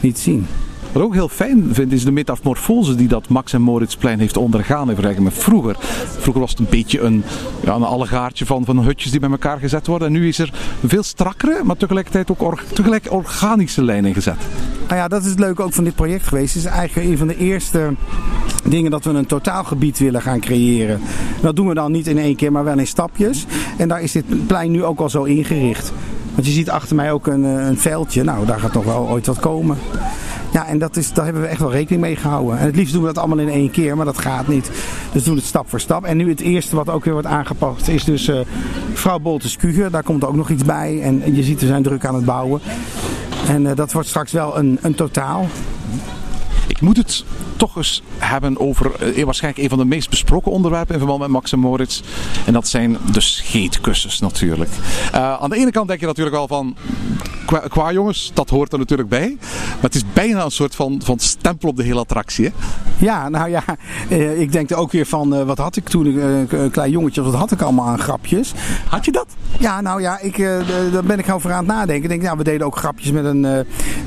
niet 0.00 0.18
zien. 0.18 0.46
Wat 0.96 1.04
ook 1.04 1.14
heel 1.14 1.28
fijn 1.28 1.68
vind 1.72 1.92
is 1.92 2.04
de 2.04 2.10
metamorfose 2.10 2.94
die 2.94 3.08
dat 3.08 3.28
Max 3.28 3.52
en 3.52 3.62
Moritzplein 3.62 4.18
heeft 4.18 4.36
ondergaan 4.36 4.80
in 4.80 4.94
vergelijking 4.94 5.24
met 5.24 5.34
vroeger. 5.34 5.76
Vroeger 6.18 6.40
was 6.40 6.50
het 6.50 6.58
een 6.58 6.66
beetje 6.70 7.00
een, 7.00 7.24
ja, 7.64 7.74
een 7.74 7.82
allegaartje 7.82 8.46
van, 8.46 8.64
van 8.64 8.78
hutjes 8.78 9.10
die 9.10 9.20
bij 9.20 9.30
elkaar 9.30 9.58
gezet 9.58 9.86
worden. 9.86 10.08
En 10.08 10.14
nu 10.14 10.28
is 10.28 10.38
er 10.38 10.52
een 10.82 10.88
veel 10.88 11.02
strakkere, 11.02 11.60
maar 11.64 11.76
tegelijkertijd 11.76 12.30
ook 12.30 12.62
tegelijk 12.72 13.12
organische 13.12 13.82
lijn 13.82 14.04
ingezet. 14.04 14.36
Nou 14.86 14.96
ja, 14.96 15.08
dat 15.08 15.24
is 15.24 15.30
het 15.30 15.38
leuke 15.38 15.62
ook 15.62 15.72
van 15.72 15.84
dit 15.84 15.94
project 15.94 16.26
geweest. 16.26 16.54
Het 16.54 16.64
is 16.64 16.70
eigenlijk 16.70 17.08
een 17.08 17.18
van 17.18 17.26
de 17.26 17.36
eerste 17.36 17.94
dingen 18.64 18.90
dat 18.90 19.04
we 19.04 19.10
een 19.10 19.26
totaalgebied 19.26 19.98
willen 19.98 20.22
gaan 20.22 20.40
creëren. 20.40 21.00
Dat 21.40 21.56
doen 21.56 21.68
we 21.68 21.74
dan 21.74 21.92
niet 21.92 22.06
in 22.06 22.18
één 22.18 22.36
keer, 22.36 22.52
maar 22.52 22.64
wel 22.64 22.78
in 22.78 22.86
stapjes. 22.86 23.46
En 23.76 23.88
daar 23.88 24.02
is 24.02 24.12
dit 24.12 24.46
plein 24.46 24.70
nu 24.70 24.84
ook 24.84 25.00
al 25.00 25.10
zo 25.10 25.22
ingericht. 25.22 25.92
Want 26.34 26.46
je 26.46 26.52
ziet 26.52 26.70
achter 26.70 26.96
mij 26.96 27.12
ook 27.12 27.26
een, 27.26 27.44
eh, 27.44 27.66
een 27.66 27.78
veldje. 27.78 28.22
Nou, 28.22 28.46
daar 28.46 28.60
gaat 28.60 28.72
nog 28.72 28.84
wel 28.84 29.08
ooit 29.08 29.26
wat 29.26 29.40
komen. 29.40 29.76
Ja, 30.52 30.66
en 30.66 30.78
dat 30.78 30.96
is, 30.96 31.12
daar 31.12 31.24
hebben 31.24 31.42
we 31.42 31.48
echt 31.48 31.60
wel 31.60 31.70
rekening 31.70 32.02
mee 32.02 32.16
gehouden. 32.16 32.58
En 32.58 32.66
het 32.66 32.76
liefst 32.76 32.92
doen 32.92 33.02
we 33.02 33.08
dat 33.12 33.18
allemaal 33.18 33.38
in 33.38 33.48
één 33.48 33.70
keer, 33.70 33.96
maar 33.96 34.04
dat 34.04 34.18
gaat 34.18 34.48
niet. 34.48 34.70
Dus 35.12 35.22
we 35.22 35.28
doen 35.28 35.36
het 35.36 35.44
stap 35.44 35.68
voor 35.68 35.80
stap. 35.80 36.04
En 36.04 36.16
nu 36.16 36.28
het 36.28 36.40
eerste 36.40 36.76
wat 36.76 36.88
ook 36.88 37.04
weer 37.04 37.12
wordt 37.12 37.28
aangepast 37.28 37.88
is 37.88 38.04
dus 38.04 38.28
eh 38.28 38.40
vrouw 38.92 39.18
Boltes 39.18 39.56
Kuger. 39.56 39.90
Daar 39.90 40.02
komt 40.02 40.24
ook 40.24 40.36
nog 40.36 40.50
iets 40.50 40.64
bij. 40.64 41.00
En 41.02 41.34
je 41.34 41.42
ziet, 41.42 41.60
we 41.60 41.66
zijn 41.66 41.82
druk 41.82 42.04
aan 42.04 42.14
het 42.14 42.24
bouwen. 42.24 42.60
En 43.48 43.66
eh, 43.66 43.76
dat 43.76 43.92
wordt 43.92 44.08
straks 44.08 44.32
wel 44.32 44.58
een, 44.58 44.78
een 44.82 44.94
totaal. 44.94 45.46
Ik 46.76 46.82
moet 46.82 46.96
het 46.96 47.24
toch 47.56 47.76
eens 47.76 48.02
hebben 48.18 48.60
over 48.60 49.14
eh, 49.16 49.24
waarschijnlijk 49.24 49.62
een 49.62 49.68
van 49.68 49.78
de 49.78 49.84
meest 49.84 50.10
besproken 50.10 50.52
onderwerpen 50.52 50.92
in 50.92 50.98
verband 50.98 51.20
met 51.20 51.28
Max 51.28 51.52
en 51.52 51.58
Moritz. 51.58 52.02
En 52.46 52.52
dat 52.52 52.68
zijn 52.68 52.98
de 53.12 53.20
scheetkussens 53.20 54.20
natuurlijk. 54.20 54.70
Eh, 55.12 55.40
aan 55.40 55.50
de 55.50 55.56
ene 55.56 55.70
kant 55.70 55.88
denk 55.88 56.00
je 56.00 56.06
natuurlijk 56.06 56.36
wel 56.36 56.48
van, 56.48 56.76
qua, 57.68 57.92
jongens, 57.92 58.30
dat 58.34 58.50
hoort 58.50 58.72
er 58.72 58.78
natuurlijk 58.78 59.08
bij. 59.08 59.36
Maar 59.40 59.76
het 59.80 59.94
is 59.94 60.02
bijna 60.12 60.44
een 60.44 60.50
soort 60.50 60.74
van, 60.74 61.00
van 61.04 61.18
stempel 61.18 61.68
op 61.68 61.76
de 61.76 61.82
hele 61.82 62.00
attractie. 62.00 62.44
Hè? 62.44 62.50
Ja, 62.98 63.28
nou 63.28 63.50
ja, 63.50 63.62
eh, 64.08 64.40
ik 64.40 64.52
denk 64.52 64.70
er 64.70 64.76
ook 64.76 64.92
weer 64.92 65.06
van, 65.06 65.44
wat 65.46 65.58
had 65.58 65.76
ik 65.76 65.88
toen 65.88 66.06
een 66.06 66.70
klein 66.70 66.90
jongetje 66.90 67.22
was, 67.22 67.30
wat 67.30 67.40
had 67.40 67.50
ik 67.50 67.62
allemaal 67.62 67.86
aan 67.86 67.98
grapjes? 67.98 68.52
Had 68.88 69.04
je 69.04 69.12
dat? 69.12 69.26
Ja, 69.58 69.80
nou 69.80 70.00
ja, 70.00 70.18
ik, 70.18 70.36
daar 70.92 71.04
ben 71.04 71.18
ik 71.18 71.30
over 71.30 71.52
aan 71.52 71.58
het 71.58 71.66
nadenken. 71.66 72.02
Ik 72.02 72.08
denk, 72.08 72.22
nou, 72.22 72.36
we 72.36 72.44
deden 72.44 72.66
ook 72.66 72.76
grapjes 72.76 73.10
met 73.10 73.24
een, 73.24 73.42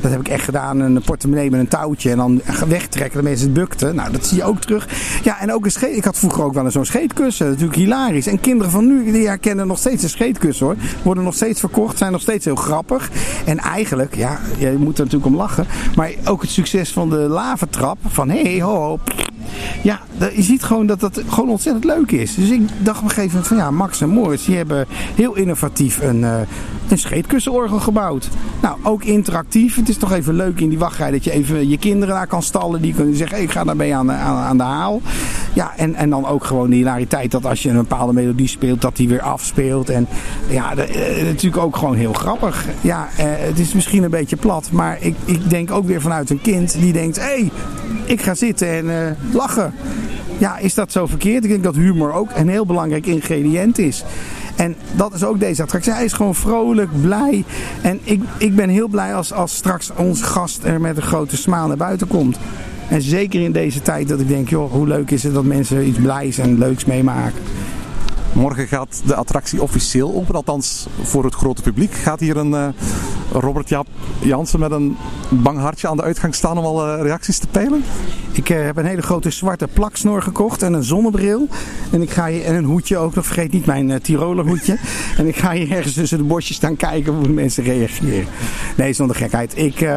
dat 0.01 0.11
heb 0.11 0.19
ik 0.19 0.27
echt 0.27 0.43
gedaan, 0.43 0.79
een 0.79 1.01
portemonnee 1.01 1.49
met 1.49 1.59
een 1.59 1.67
touwtje 1.67 2.11
en 2.11 2.17
dan 2.17 2.41
wegtrekken 2.67 3.13
dat 3.13 3.23
mensen 3.23 3.53
bukten. 3.53 3.95
Nou, 3.95 4.11
dat 4.11 4.25
zie 4.25 4.37
je 4.37 4.43
ook 4.43 4.59
terug. 4.59 4.87
Ja, 5.23 5.39
en 5.39 5.53
ook 5.53 5.65
een 5.65 5.71
scheet, 5.71 5.95
ik 5.95 6.03
had 6.03 6.17
vroeger 6.17 6.43
ook 6.43 6.53
wel 6.53 6.63
eens 6.63 6.73
zo'n 6.73 6.85
scheetkussen, 6.85 7.47
natuurlijk 7.47 7.75
hilarisch. 7.75 8.27
En 8.27 8.39
kinderen 8.39 8.71
van 8.71 8.87
nu, 8.87 9.11
die 9.11 9.27
herkennen 9.27 9.67
nog 9.67 9.77
steeds 9.77 10.03
een 10.03 10.09
scheetkussen 10.09 10.65
hoor. 10.65 10.75
Worden 11.03 11.23
nog 11.23 11.35
steeds 11.35 11.59
verkocht, 11.59 11.97
zijn 11.97 12.11
nog 12.11 12.21
steeds 12.21 12.45
heel 12.45 12.55
grappig. 12.55 13.09
En 13.45 13.57
eigenlijk, 13.57 14.15
ja, 14.15 14.39
je 14.57 14.75
moet 14.77 14.97
er 14.97 15.03
natuurlijk 15.03 15.31
om 15.31 15.35
lachen, 15.35 15.67
maar 15.95 16.11
ook 16.25 16.41
het 16.41 16.51
succes 16.51 16.91
van 16.91 17.09
de 17.09 17.15
laventrap, 17.15 17.97
van 18.07 18.29
hé, 18.29 18.41
hey, 18.41 18.61
ho, 18.61 18.75
ho, 18.75 18.99
ja, 19.83 19.99
je 20.35 20.41
ziet 20.41 20.63
gewoon 20.63 20.85
dat 20.85 20.99
dat 20.99 21.21
gewoon 21.27 21.49
ontzettend 21.49 21.85
leuk 21.85 22.11
is. 22.11 22.35
Dus 22.35 22.49
ik 22.49 22.61
dacht 22.77 22.97
op 22.97 23.03
een 23.03 23.09
gegeven 23.09 23.29
moment 23.29 23.47
van 23.47 23.57
ja, 23.57 23.71
Max 23.71 24.01
en 24.01 24.09
Moritz, 24.09 24.45
die 24.45 24.57
hebben 24.57 24.85
heel 25.15 25.35
innovatief 25.35 26.01
een, 26.01 26.23
eh 26.23 26.41
een 26.91 26.97
scheetkussenorgel 26.97 27.79
gebouwd. 27.79 28.29
Nou, 28.61 28.77
ook 28.83 29.03
interactief. 29.03 29.75
Het 29.75 29.89
is 29.89 29.97
toch 29.97 30.11
even 30.11 30.33
leuk 30.33 30.59
in 30.59 30.69
die 30.69 30.79
wachtrij 30.79 31.11
dat 31.11 31.23
je 31.23 31.31
even 31.31 31.69
je 31.69 31.77
kinderen 31.77 32.15
daar 32.15 32.27
kan 32.27 32.43
stallen. 32.43 32.81
Die 32.81 32.93
kunnen 32.93 33.15
zeggen, 33.15 33.41
ik 33.41 33.51
ga 33.51 33.63
daarmee 33.63 33.95
aan 33.95 34.11
aan, 34.11 34.35
aan 34.35 34.57
de 34.57 34.63
haal. 34.63 35.01
Ja, 35.53 35.73
en, 35.77 35.95
en 35.95 36.09
dan 36.09 36.25
ook 36.25 36.43
gewoon 36.43 36.69
de 36.69 36.75
hilariteit 36.75 37.31
dat 37.31 37.45
als 37.45 37.63
je 37.63 37.69
een 37.69 37.75
bepaalde 37.75 38.13
melodie 38.13 38.47
speelt, 38.47 38.81
dat 38.81 38.95
die 38.95 39.07
weer 39.07 39.21
afspeelt. 39.21 39.89
En 39.89 40.07
ja, 40.47 40.75
eh, 40.75 41.25
natuurlijk 41.25 41.63
ook 41.63 41.77
gewoon 41.77 41.95
heel 41.95 42.13
grappig. 42.13 42.65
Ja, 42.81 43.07
eh, 43.17 43.25
het 43.27 43.59
is 43.59 43.73
misschien 43.73 44.03
een 44.03 44.09
beetje 44.09 44.35
plat, 44.35 44.69
maar 44.71 44.97
ik, 44.99 45.15
ik 45.25 45.49
denk 45.49 45.71
ook 45.71 45.85
weer 45.85 46.01
vanuit 46.01 46.29
een 46.29 46.41
kind 46.41 46.79
die 46.79 46.93
denkt, 46.93 47.19
hé, 47.19 47.23
hey, 47.23 47.51
ik 48.09 48.21
ga 48.21 48.35
zitten 48.35 48.67
en 48.67 48.89
eh, 48.89 49.33
lachen. 49.33 49.73
Ja, 50.37 50.57
is 50.57 50.73
dat 50.73 50.91
zo 50.91 51.05
verkeerd? 51.05 51.43
Ik 51.43 51.49
denk 51.49 51.63
dat 51.63 51.75
humor 51.75 52.13
ook 52.13 52.29
een 52.35 52.49
heel 52.49 52.65
belangrijk 52.65 53.05
ingrediënt 53.05 53.77
is. 53.77 54.03
En 54.55 54.75
dat 54.95 55.13
is 55.13 55.23
ook 55.23 55.39
deze 55.39 55.61
attractie. 55.61 55.91
Hij 55.93 56.05
is 56.05 56.13
gewoon 56.13 56.35
vrolijk, 56.35 57.01
blij. 57.01 57.43
En 57.81 57.99
ik, 58.03 58.21
ik 58.37 58.55
ben 58.55 58.69
heel 58.69 58.87
blij 58.87 59.15
als, 59.15 59.33
als 59.33 59.55
straks 59.55 59.91
onze 59.95 60.23
gast 60.23 60.63
er 60.63 60.81
met 60.81 60.97
een 60.97 61.01
grote 61.03 61.37
smaal 61.37 61.67
naar 61.67 61.77
buiten 61.77 62.07
komt. 62.07 62.37
En 62.89 63.01
zeker 63.01 63.41
in 63.41 63.51
deze 63.51 63.81
tijd 63.81 64.07
dat 64.07 64.19
ik 64.19 64.27
denk, 64.27 64.49
joh, 64.49 64.71
hoe 64.71 64.87
leuk 64.87 65.11
is 65.11 65.23
het 65.23 65.33
dat 65.33 65.43
mensen 65.43 65.87
iets 65.87 65.99
blijs 65.99 66.37
en 66.37 66.57
leuks 66.57 66.85
meemaken. 66.85 67.41
Morgen 68.33 68.67
gaat 68.67 69.01
de 69.05 69.15
attractie 69.15 69.61
officieel 69.61 70.13
open, 70.13 70.35
althans 70.35 70.87
voor 71.01 71.23
het 71.23 71.35
grote 71.35 71.61
publiek. 71.61 71.93
Gaat 71.93 72.19
hier 72.19 72.37
een 72.37 72.53
eh, 72.53 72.67
Robert 73.31 73.69
Jaap 73.69 73.87
Jansen 74.19 74.59
met 74.59 74.71
een 74.71 74.97
bang 75.29 75.59
hartje 75.59 75.87
aan 75.87 75.97
de 75.97 76.03
uitgang 76.03 76.35
staan 76.35 76.57
om 76.57 76.65
al 76.65 76.87
eh, 76.87 77.01
reacties 77.01 77.37
te 77.37 77.47
peilen? 77.47 77.83
Ik 78.31 78.49
eh, 78.49 78.63
heb 78.63 78.77
een 78.77 78.85
hele 78.85 79.01
grote 79.01 79.29
zwarte 79.29 79.67
plaksnor 79.67 80.21
gekocht 80.21 80.61
en 80.61 80.73
een 80.73 80.83
zonnebril. 80.83 81.47
En, 81.91 82.01
ik 82.01 82.09
ga 82.09 82.27
hier, 82.27 82.45
en 82.45 82.55
een 82.55 82.63
hoedje 82.63 82.97
ook 82.97 83.15
nog. 83.15 83.25
Vergeet 83.25 83.51
niet 83.51 83.65
mijn 83.65 84.01
Tiroler 84.01 84.47
hoedje. 84.47 84.77
en 85.17 85.27
ik 85.27 85.35
ga 85.35 85.51
hier 85.51 85.71
ergens 85.71 85.93
tussen 85.93 86.17
de 86.17 86.23
bosjes 86.23 86.55
staan 86.55 86.75
kijken 86.75 87.13
hoe 87.13 87.23
de 87.23 87.29
mensen 87.29 87.63
reageren. 87.63 88.27
Nee, 88.75 88.93
zonder 88.93 89.15
gekheid. 89.15 89.57
Ik... 89.57 89.87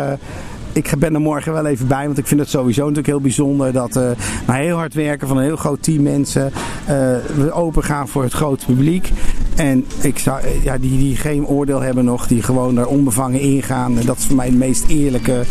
eh, 0.72 0.82
ik 0.82 0.98
ben 0.98 1.14
er 1.14 1.20
morgen 1.20 1.52
wel 1.52 1.66
even 1.66 1.86
bij, 1.86 2.06
want 2.06 2.18
ik 2.18 2.26
vind 2.26 2.40
het 2.40 2.48
sowieso 2.48 2.80
natuurlijk 2.80 3.06
heel 3.06 3.20
bijzonder 3.20 3.72
dat 3.72 3.96
uh, 3.96 4.10
na 4.46 4.54
heel 4.54 4.76
hard 4.76 4.94
werken 4.94 5.28
van 5.28 5.36
een 5.36 5.44
heel 5.44 5.56
groot 5.56 5.82
team 5.82 6.02
mensen 6.02 6.44
uh, 6.44 6.88
we 7.36 7.52
open 7.52 7.84
gaan 7.84 8.08
voor 8.08 8.22
het 8.22 8.32
grote 8.32 8.66
publiek. 8.66 9.12
En 9.56 9.84
ik 10.00 10.18
zou, 10.18 10.40
ja, 10.62 10.78
die, 10.78 10.98
die 10.98 11.16
geen 11.16 11.46
oordeel 11.46 11.80
hebben 11.80 12.04
nog, 12.04 12.26
die 12.26 12.42
gewoon 12.42 12.78
er 12.78 12.86
onbevangen 12.86 13.40
ingaan. 13.40 13.94
Dat 14.04 14.18
is 14.18 14.24
voor 14.24 14.36
mij 14.36 14.50
de 14.50 14.56
meest 14.56 14.84
eerlijke 14.88 15.42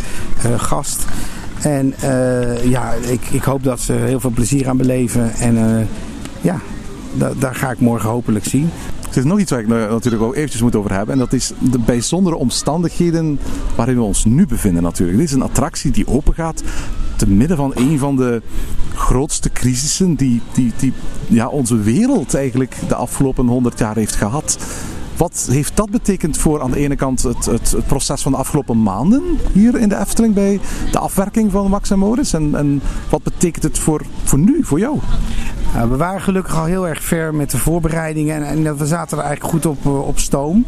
gast. 0.57 1.05
En 1.62 1.93
ja, 2.63 2.93
ik, 2.93 3.21
ik 3.31 3.43
hoop 3.43 3.63
dat 3.63 3.79
ze 3.79 3.93
heel 3.93 4.19
veel 4.19 4.29
plezier 4.29 4.69
aan 4.69 4.78
beleven. 4.78 5.34
En 5.34 5.88
ja, 6.41 6.59
da 7.13 7.32
daar 7.39 7.55
ga 7.55 7.72
ik 7.72 7.80
morgen 7.80 8.09
hopelijk 8.09 8.45
zien. 8.45 8.69
Er 9.12 9.18
is 9.18 9.24
nog 9.24 9.39
iets 9.39 9.51
waar 9.51 9.59
ik 9.59 9.68
natuurlijk 9.68 10.24
ook 10.24 10.36
eventjes 10.36 10.62
moet 10.62 10.76
over 10.76 10.93
hebben. 10.93 11.14
En 11.14 11.20
dat 11.20 11.34
is 11.34 11.51
de 11.59 11.80
bijzondere 11.80 12.36
omstandigheden 12.36 13.39
waarin 13.76 13.95
we 13.95 14.01
ons 14.01 14.26
nu 14.26 14.47
bevinden 14.47 14.84
natuurlijk. 14.84 15.18
Dit 15.18 15.28
is 15.28 15.34
een 15.34 15.41
attractie 15.41 15.91
die 15.91 16.07
open 16.07 16.34
gaat 16.34 16.64
te 17.16 17.30
midden 17.30 17.57
van 17.57 17.72
een 17.76 17.99
van 17.99 18.16
de 18.16 18.41
grootste 18.93 19.51
crisissen 19.51 20.16
die, 20.16 20.41
die, 20.53 20.72
die 20.80 20.93
ja, 21.28 21.47
onze 21.47 21.78
wereld 21.78 22.34
eigenlijk 22.34 22.76
de 22.88 22.95
afgelopen 22.95 23.47
honderd 23.47 23.80
jaar 23.80 23.95
heeft 23.95 24.16
gehad. 24.16 24.57
Wat 25.18 25.47
heeft 25.51 25.76
dat 25.76 25.89
betekend 25.89 26.38
voor 26.38 26.62
aan 26.62 26.72
de 26.72 26.78
ene 26.78 26.95
kant 26.95 27.24
het, 27.24 27.45
het, 27.45 27.72
het, 27.72 27.86
proces 27.86 28.22
van 28.22 28.32
de 28.32 28.38
afgelopen 28.38 28.84
maanden 28.84 29.24
hier 29.53 29.78
in 29.78 29.89
de 29.89 29.97
Efteling 29.97 30.34
bij 30.34 30.59
de 30.91 30.99
afwerking 30.99 31.51
van 31.51 31.70
Max 31.70 31.91
en 31.91 31.99
Moritz? 31.99 32.34
En, 32.34 32.82
wat 33.09 33.24
betekent 33.24 33.64
het 33.64 33.80
voor, 33.80 34.01
voor 34.24 34.39
nu, 34.39 34.64
voor 34.64 34.80
jou? 34.80 34.99
Nou, 35.74 35.89
we 35.89 35.97
waren 35.97 36.22
gelukkig 36.22 36.57
al 36.57 36.66
heel 36.66 36.88
erg 36.88 37.03
ver 37.03 37.36
met 37.36 37.51
de 37.51 37.57
voorbereidingen 37.57 38.45
en, 38.45 38.66
en 38.68 38.78
we 38.78 38.86
zaten 38.86 39.18
er 39.18 39.24
eigenlijk 39.24 39.53
goed 39.53 39.66
op, 39.66 39.86
op 39.86 40.20
stoom. 40.20 40.66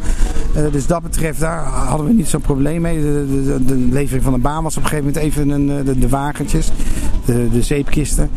Uh, 0.57 0.71
dus 0.71 0.87
dat 0.87 1.01
betreft, 1.01 1.39
daar 1.39 1.63
hadden 1.65 2.07
we 2.07 2.13
niet 2.13 2.27
zo'n 2.27 2.41
probleem 2.41 2.81
mee. 2.81 3.01
De, 3.01 3.43
de, 3.45 3.65
de, 3.65 3.75
levering 3.75 4.23
van 4.23 4.33
de 4.33 4.39
baan 4.39 4.63
was 4.63 4.77
op 4.77 4.83
een 4.83 4.89
gegeven 4.89 5.11
moment 5.13 5.25
even 5.25 5.49
een, 5.49 5.85
de, 5.85 5.99
de 5.99 6.09
wagentjes, 6.09 6.71
de, 7.25 7.49
de 7.51 7.61
zeepkisten. 7.61 8.29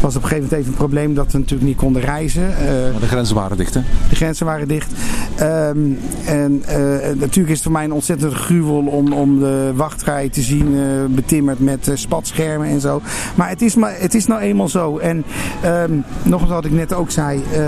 was 0.00 0.16
op 0.16 0.22
een 0.22 0.28
gegeven 0.28 0.48
moment 0.50 0.52
even 0.52 0.72
een 0.72 0.78
probleem 0.78 1.14
dat 1.14 1.32
we 1.32 1.38
natuurlijk 1.38 1.68
niet 1.68 1.76
konden 1.76 2.02
reizen. 2.02 2.42
Uh, 2.42 2.56
de 3.00 3.06
grenzen 3.06 3.34
waren 3.34 3.56
dicht, 3.56 3.74
hè? 3.74 3.80
De 4.08 4.14
grenzen 4.14 4.46
waren 4.46 4.68
dicht. 4.68 4.92
Um, 5.40 5.98
en 6.26 6.62
uh, 6.68 6.74
natuurlijk 7.18 7.48
is 7.48 7.54
het 7.54 7.62
voor 7.62 7.72
mij 7.72 7.84
een 7.84 7.92
ontzettend 7.92 8.32
gruwel 8.32 8.86
om, 8.86 9.12
om 9.12 9.38
de 9.38 9.72
wachtrij 9.74 10.28
te 10.28 10.40
zien 10.40 10.76
betimmerd 11.14 11.60
met 11.60 11.90
spatschermen 11.94 12.68
en 12.68 12.80
zo. 12.80 13.00
Maar 13.34 13.48
het 13.48 13.62
is, 13.62 13.74
maar, 13.74 13.94
het 13.98 14.14
is 14.14 14.26
nou 14.26 14.40
eenmaal 14.40 14.68
zo. 14.68 14.98
En 14.98 15.24
um, 15.64 16.04
nog 16.22 16.46
wat 16.46 16.64
ik 16.64 16.72
net 16.72 16.92
ook 16.92 17.10
zei, 17.10 17.42
uh, 17.52 17.64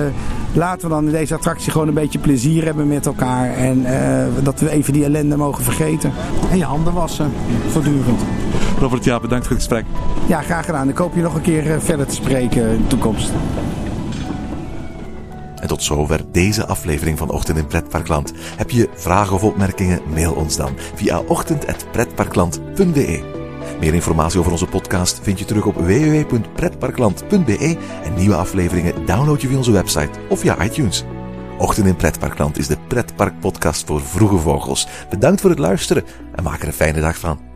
laten 0.52 0.88
we 0.88 0.94
dan 0.94 1.06
in 1.06 1.12
deze 1.12 1.34
attractie 1.34 1.72
gewoon 1.72 1.88
een 1.88 1.94
beetje 1.94 2.18
plezier 2.18 2.64
hebben 2.64 2.88
met 2.88 3.06
elkaar. 3.06 3.54
En 3.54 3.78
uh, 3.78 4.24
dat 4.42 4.60
we 4.60 4.70
even 4.70 4.92
die 4.92 5.04
ellende 5.04 5.36
mogen 5.36 5.64
vergeten. 5.64 6.12
En 6.50 6.58
je 6.58 6.64
handen 6.64 6.92
wassen, 6.92 7.32
voortdurend. 7.68 8.20
Robert, 8.82 9.04
ja, 9.04 9.20
bedankt 9.20 9.46
voor 9.46 9.56
het 9.56 9.64
gesprek. 9.64 9.84
Ja, 10.26 10.40
graag 10.40 10.64
gedaan. 10.64 10.88
Ik 10.88 10.96
hoop 10.96 11.14
je 11.14 11.22
nog 11.22 11.34
een 11.34 11.42
keer 11.42 11.66
uh, 11.66 11.78
verder 11.78 12.06
te 12.06 12.14
spreken 12.14 12.68
in 12.68 12.82
de 12.82 12.86
toekomst. 12.86 13.30
En 15.60 15.68
tot 15.68 15.82
zover 15.82 16.20
deze 16.32 16.66
aflevering 16.66 17.18
van 17.18 17.30
Ochtend 17.30 17.58
in 17.58 17.66
Pretparkland. 17.66 18.32
Heb 18.56 18.70
je 18.70 18.88
vragen 18.94 19.34
of 19.34 19.44
opmerkingen? 19.44 20.00
Mail 20.14 20.32
ons 20.32 20.56
dan 20.56 20.74
via 20.94 21.18
ochtend.pretparkland.be. 21.18 23.22
Meer 23.80 23.94
informatie 23.94 24.38
over 24.38 24.52
onze 24.52 24.66
podcast 24.66 25.20
vind 25.22 25.38
je 25.38 25.44
terug 25.44 25.66
op 25.66 25.74
www.pretparkland.be 25.74 27.76
en 28.04 28.14
nieuwe 28.14 28.36
afleveringen 28.36 29.06
download 29.06 29.40
je 29.40 29.48
via 29.48 29.56
onze 29.56 29.72
website 29.72 30.18
of 30.28 30.40
via 30.40 30.64
iTunes. 30.64 31.04
Ochtend 31.58 31.86
in 31.86 31.96
Pretparkland 31.96 32.58
is 32.58 32.66
de 32.66 32.78
pretparkpodcast 32.88 33.86
voor 33.86 34.00
vroege 34.00 34.38
vogels. 34.38 34.88
Bedankt 35.10 35.40
voor 35.40 35.50
het 35.50 35.58
luisteren 35.58 36.04
en 36.34 36.42
maak 36.42 36.60
er 36.60 36.66
een 36.66 36.72
fijne 36.72 37.00
dag 37.00 37.18
van. 37.18 37.51